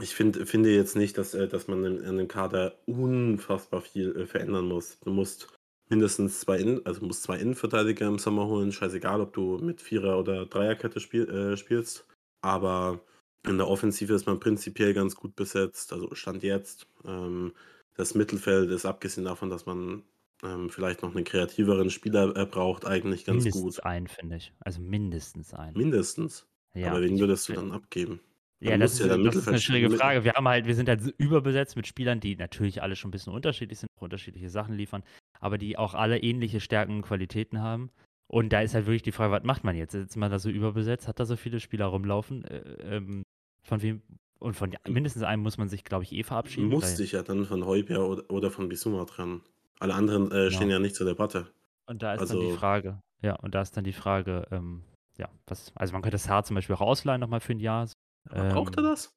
[0.00, 4.14] ich find, finde jetzt nicht, dass, äh, dass man in, in dem Kader unfassbar viel
[4.16, 4.98] äh, verändern muss.
[5.00, 5.48] Du musst
[5.88, 10.18] mindestens zwei, In also musst zwei Innenverteidiger im Sommer holen, scheißegal, ob du mit Vierer-
[10.18, 12.06] oder Dreierkette spiel äh, spielst.
[12.42, 13.00] Aber
[13.46, 16.86] in der Offensive ist man prinzipiell ganz gut besetzt, also Stand jetzt.
[17.04, 17.52] Ähm,
[17.96, 20.02] das Mittelfeld ist abgesehen davon, dass man
[20.44, 23.84] ähm, vielleicht noch einen kreativeren Spieler äh, braucht, eigentlich ganz mindestens gut.
[23.84, 24.52] einen, finde ich.
[24.60, 25.76] Also mindestens einen.
[25.76, 26.46] Mindestens.
[26.74, 28.20] Ja, Aber wen würdest du dann abgeben?
[28.60, 29.90] Ja, das ist, ja das ist eine schwierige.
[29.96, 30.24] Frage.
[30.24, 33.32] Wir haben halt, wir sind halt überbesetzt mit Spielern, die natürlich alle schon ein bisschen
[33.32, 35.04] unterschiedlich sind, unterschiedliche Sachen liefern,
[35.38, 37.90] aber die auch alle ähnliche Stärken und Qualitäten haben.
[38.26, 39.94] Und da ist halt wirklich die Frage, was macht man jetzt?
[39.94, 41.08] Ist man da so überbesetzt?
[41.08, 42.44] Hat da so viele Spieler rumlaufen?
[42.44, 42.58] Äh,
[42.96, 43.22] ähm,
[43.62, 44.02] von wem?
[44.40, 46.68] Und von mindestens einem muss man sich, glaube ich, eh verabschieden.
[46.68, 49.40] Muss sich ja dann von Heuper oder, oder von Bisuma trennen.
[49.80, 51.46] Alle anderen äh, stehen ja nicht zur Debatte.
[51.86, 54.82] Und da ist dann die Also- Frage, ja, und da ist dann die Frage, ähm,
[55.16, 57.86] ja, was, also man könnte das Haar zum Beispiel auch ausleihen nochmal für ein Jahr.
[57.86, 57.94] so.
[58.30, 59.16] Aber braucht er Ähm, das?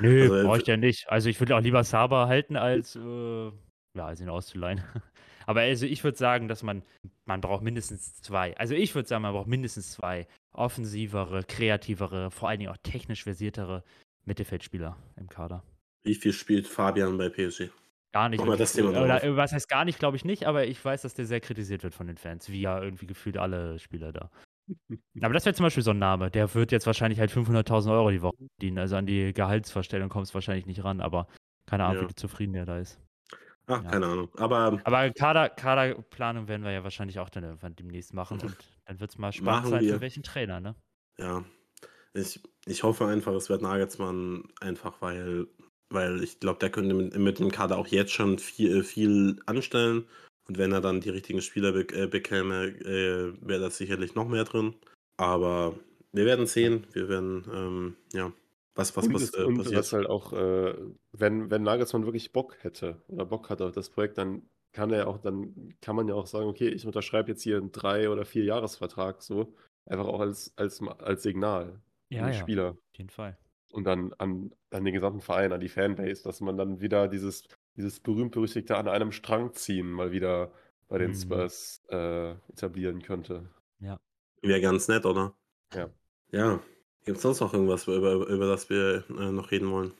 [0.00, 1.08] Nö, Also, brauche ich ja nicht.
[1.08, 3.46] Also ich würde auch lieber Saba halten, als, äh,
[3.96, 4.82] ja, als ihn auszuleihen.
[5.46, 6.82] Aber also ich würde sagen, dass man,
[7.24, 8.56] man braucht mindestens zwei.
[8.56, 13.24] Also ich würde sagen, man braucht mindestens zwei offensivere, kreativere, vor allen Dingen auch technisch
[13.24, 13.82] versiertere
[14.24, 15.64] Mittelfeldspieler im Kader.
[16.04, 17.70] Wie viel spielt Fabian bei PSG?
[18.12, 18.40] Gar nicht.
[18.40, 18.90] Wirklich das Thema.
[18.90, 21.82] Oder was heißt gar nicht, glaube ich nicht, aber ich weiß, dass der sehr kritisiert
[21.82, 24.30] wird von den Fans, wie ja irgendwie gefühlt alle Spieler da.
[25.22, 28.10] Aber das wäre zum Beispiel so ein Name, der wird jetzt wahrscheinlich halt 500.000 Euro
[28.10, 28.78] die Woche verdienen.
[28.78, 31.26] Also an die Gehaltsvorstellung kommt es wahrscheinlich nicht ran, aber
[31.66, 32.08] keine Ahnung, Ja.
[32.10, 32.98] wie zufrieden der da ist.
[33.66, 33.90] Ach, Ja.
[33.90, 34.28] keine Ahnung.
[34.36, 39.00] Aber Aber Kader, Kaderplanung werden wir ja wahrscheinlich auch dann irgendwann demnächst machen und dann
[39.00, 39.94] wird es mal spannend sein, wir.
[39.94, 40.74] für welchen Trainer, ne?
[41.18, 41.44] ja,
[42.14, 45.46] ich, ich hoffe einfach, es wird Nagelsmann einfach, weil,
[45.90, 50.06] weil ich glaube, der könnte mit, mit dem Kader auch jetzt schon viel, viel anstellen.
[50.48, 54.28] Und wenn er dann die richtigen Spieler be äh, bekäme, äh, wäre das sicherlich noch
[54.28, 54.74] mehr drin.
[55.16, 55.78] Aber
[56.12, 56.86] wir werden sehen.
[56.92, 58.32] Wir werden, ähm, ja,
[58.74, 59.76] was, was und, es, äh, und passiert.
[59.78, 60.74] was halt auch, äh,
[61.12, 65.06] wenn, wenn Nagelsmann wirklich Bock hätte oder Bock hat auf das Projekt, dann kann er
[65.08, 68.24] auch, dann kann man ja auch sagen, okay, ich unterschreibe jetzt hier einen drei- oder
[68.24, 69.54] vier Jahresvertrag so,
[69.86, 72.40] einfach auch als, als, als Signal Ja, an die ja.
[72.40, 73.36] Spieler Auf jeden Fall.
[73.72, 77.44] und dann an, an den gesamten Verein, an die Fanbase, dass man dann wieder dieses,
[77.76, 80.52] dieses berühmt-berüchtigte an einem Strang ziehen mal wieder
[80.88, 81.14] bei den Mhm.
[81.16, 83.48] Spurs äh, etablieren könnte.
[84.44, 85.34] Wäre ganz nett, oder?
[85.72, 85.88] Ja.
[86.32, 86.60] Ja.
[87.04, 89.92] Gibt es sonst noch irgendwas, über, über, über das wir äh, noch reden wollen?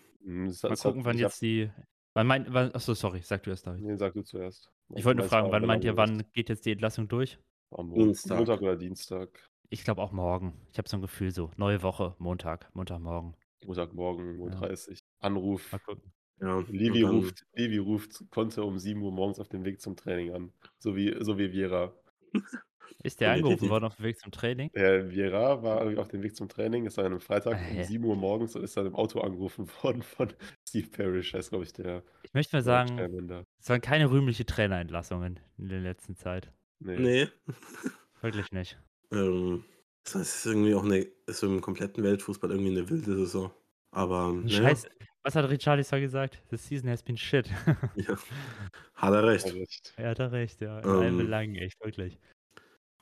[0.48, 1.70] Es- Mal hat- gucken, wann ich hab- jetzt die.
[2.14, 3.84] Wann meint, wann, achso, sorry, sag du erst, David.
[3.84, 4.68] Nee, sag du zuerst.
[4.94, 7.38] Ich wollte nur fragen, wann meint ihr, wann geht jetzt die Entlassung durch?
[7.70, 8.36] das- Am Dienstag.
[8.38, 9.48] Montag oder Dienstag.
[9.70, 10.60] Ich glaube auch morgen.
[10.72, 11.50] Ich habe so ein Gefühl so.
[11.56, 13.34] Neue Woche, Montag, Montagmorgen.
[13.64, 14.56] Montagmorgen, Uhr Ja.
[14.58, 14.98] 30.
[15.20, 15.70] Anruf.
[15.72, 16.12] Mal gucken.
[16.40, 16.58] Ja.
[16.68, 19.96] Livi und dann- ruft, Livi ruft Conte um 7 Uhr morgens auf dem Weg zum
[19.96, 20.52] Training an.
[20.78, 21.94] So wie, so wie Viera.
[23.04, 24.70] Ist der Ja, angerufen worden auf dem Weg zum Training?
[24.74, 27.84] Der Viera war auf dem Weg zum Training, ist dann am Freitag um Äh.
[27.84, 30.28] 7 Uhr morgens und ist dann im Auto angerufen worden von
[30.68, 32.98] Steve Parrish, heißt glaube ich der Ich möchte mal sagen,
[33.60, 36.52] es waren keine rühmliche Trainerentlassungen in der letzten Zeit.
[36.80, 36.96] Nee.
[36.98, 37.28] Nee.
[38.20, 38.78] Wirklich nicht.
[39.10, 39.64] Ähm,
[40.04, 43.50] das heißt, es ist irgendwie auch eine, ist im kompletten Weltfußball irgendwie eine wilde Saison.
[43.90, 44.88] Aber, naja, Scheiße.
[45.24, 46.42] Was hat Richarlison gesagt?
[46.50, 47.46] The season has been shit.
[47.96, 48.16] ja,
[48.94, 49.92] hat er recht.
[49.96, 50.80] Er hat da recht, ja.
[50.80, 52.18] In allen Ähm, Belangen, echt, wirklich.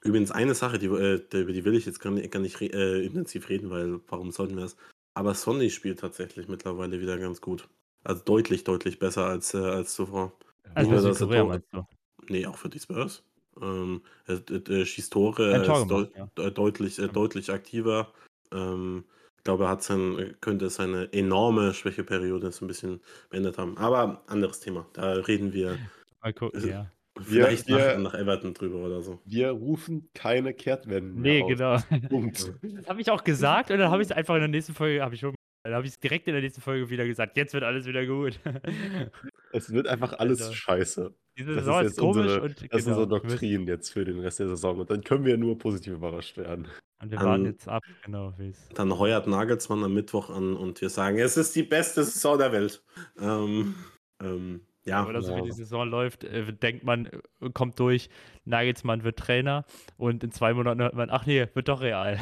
[0.03, 2.67] Übrigens eine Sache, die, äh, über die will ich jetzt gar nicht, gar nicht re
[2.67, 4.77] äh, intensiv reden, weil warum sollten wir es?
[5.15, 7.69] Aber Sonny spielt tatsächlich mittlerweile wieder ganz gut.
[8.05, 10.33] Also deutlich, deutlich besser als, äh, als zuvor.
[10.75, 11.87] Also nur, bei dass er Tor- meinst du?
[12.29, 13.23] Nee, auch für die Spurs.
[13.61, 16.27] Ähm, er, er, er schießt Tore, er ist deut- ja.
[16.37, 17.09] de- deutlich, äh, Ja.
[17.09, 18.13] deutlich aktiver.
[18.53, 19.05] Ähm,
[19.41, 23.01] ich glaube, er hat sein, könnte seine enorme Schwächeperiode so ein bisschen
[23.31, 23.79] beendet haben.
[23.79, 24.87] Aber anderes Thema.
[24.93, 25.79] Da reden wir
[26.23, 26.91] Mal gucken, Also- ja.
[27.19, 29.19] vielleicht wir- nach, nach Everton drüber oder so.
[29.25, 31.79] Wir rufen keine Kehrtwenden Nee, genau.
[32.11, 32.53] Punkt.
[32.63, 35.03] Das habe ich auch gesagt und dann habe ich es einfach in der nächsten Folge,
[35.03, 37.37] habe ich schon, dann habe ich es direkt in der nächsten Folge wieder gesagt.
[37.37, 38.39] Jetzt wird alles wieder gut.
[39.53, 40.55] Es wird einfach alles Alter.
[40.55, 41.15] scheiße.
[41.37, 43.31] Diese Das Saison ist ist, jetzt komisch unsere, und das ist genau, unsere wir müssen-
[43.41, 44.79] Doktrin jetzt für den Rest der Saison.
[44.79, 46.69] Und dann können wir nur positiv überrascht werden.
[47.03, 48.69] Und wir warten jetzt ab, genau, wie es.
[48.75, 52.53] Dann heuert Nagelsmann am Mittwoch an und wir sagen, es ist die beste Saison der
[52.53, 52.85] Welt.
[53.21, 53.75] Ähm,
[54.23, 55.45] ähm, ja, Oder so wie ja.
[55.47, 58.09] die Saison läuft, äh, denkt man, äh, kommt durch,
[58.45, 59.65] Nagelsmann wird Trainer
[59.97, 62.19] und in zwei Monaten hört man, ach nee, wird doch real.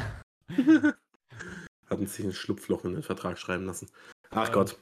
[1.89, 3.89] hatten sich ein Schlupfloch in den Vertrag schreiben lassen.
[4.31, 4.53] Ach Ja.
[4.53, 4.77] Gott.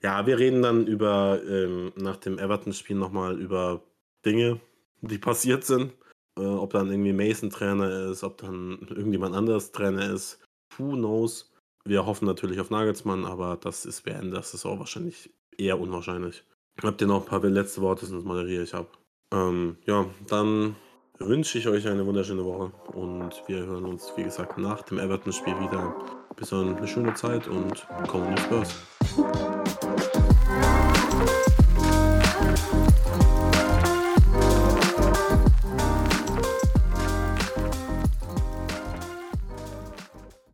[0.00, 3.82] Ja, wir reden dann über, ähm, nach dem Everton-Spiel nochmal über
[4.24, 4.60] Dinge,
[5.00, 5.92] die passiert sind.
[6.38, 10.38] Äh, ob dann irgendwie Mason Trainer ist, ob dann irgendjemand anderes Trainer ist.
[10.78, 11.52] Who knows?
[11.84, 16.44] Wir hoffen natürlich auf Nagelsmann, aber das ist während der Saison wahrscheinlich eher unwahrscheinlich.
[16.82, 18.98] Habt ihr noch ein paar letzte Worte, sonst moderiere ich ab.
[19.32, 20.76] Ähm, ja, dann
[21.26, 25.58] wünsche ich euch eine wunderschöne Woche und wir hören uns, wie gesagt, nach dem Everton-Spiel
[25.60, 25.94] wieder.
[26.36, 28.74] Bis dann eine schöne Zeit und kommen Spurs.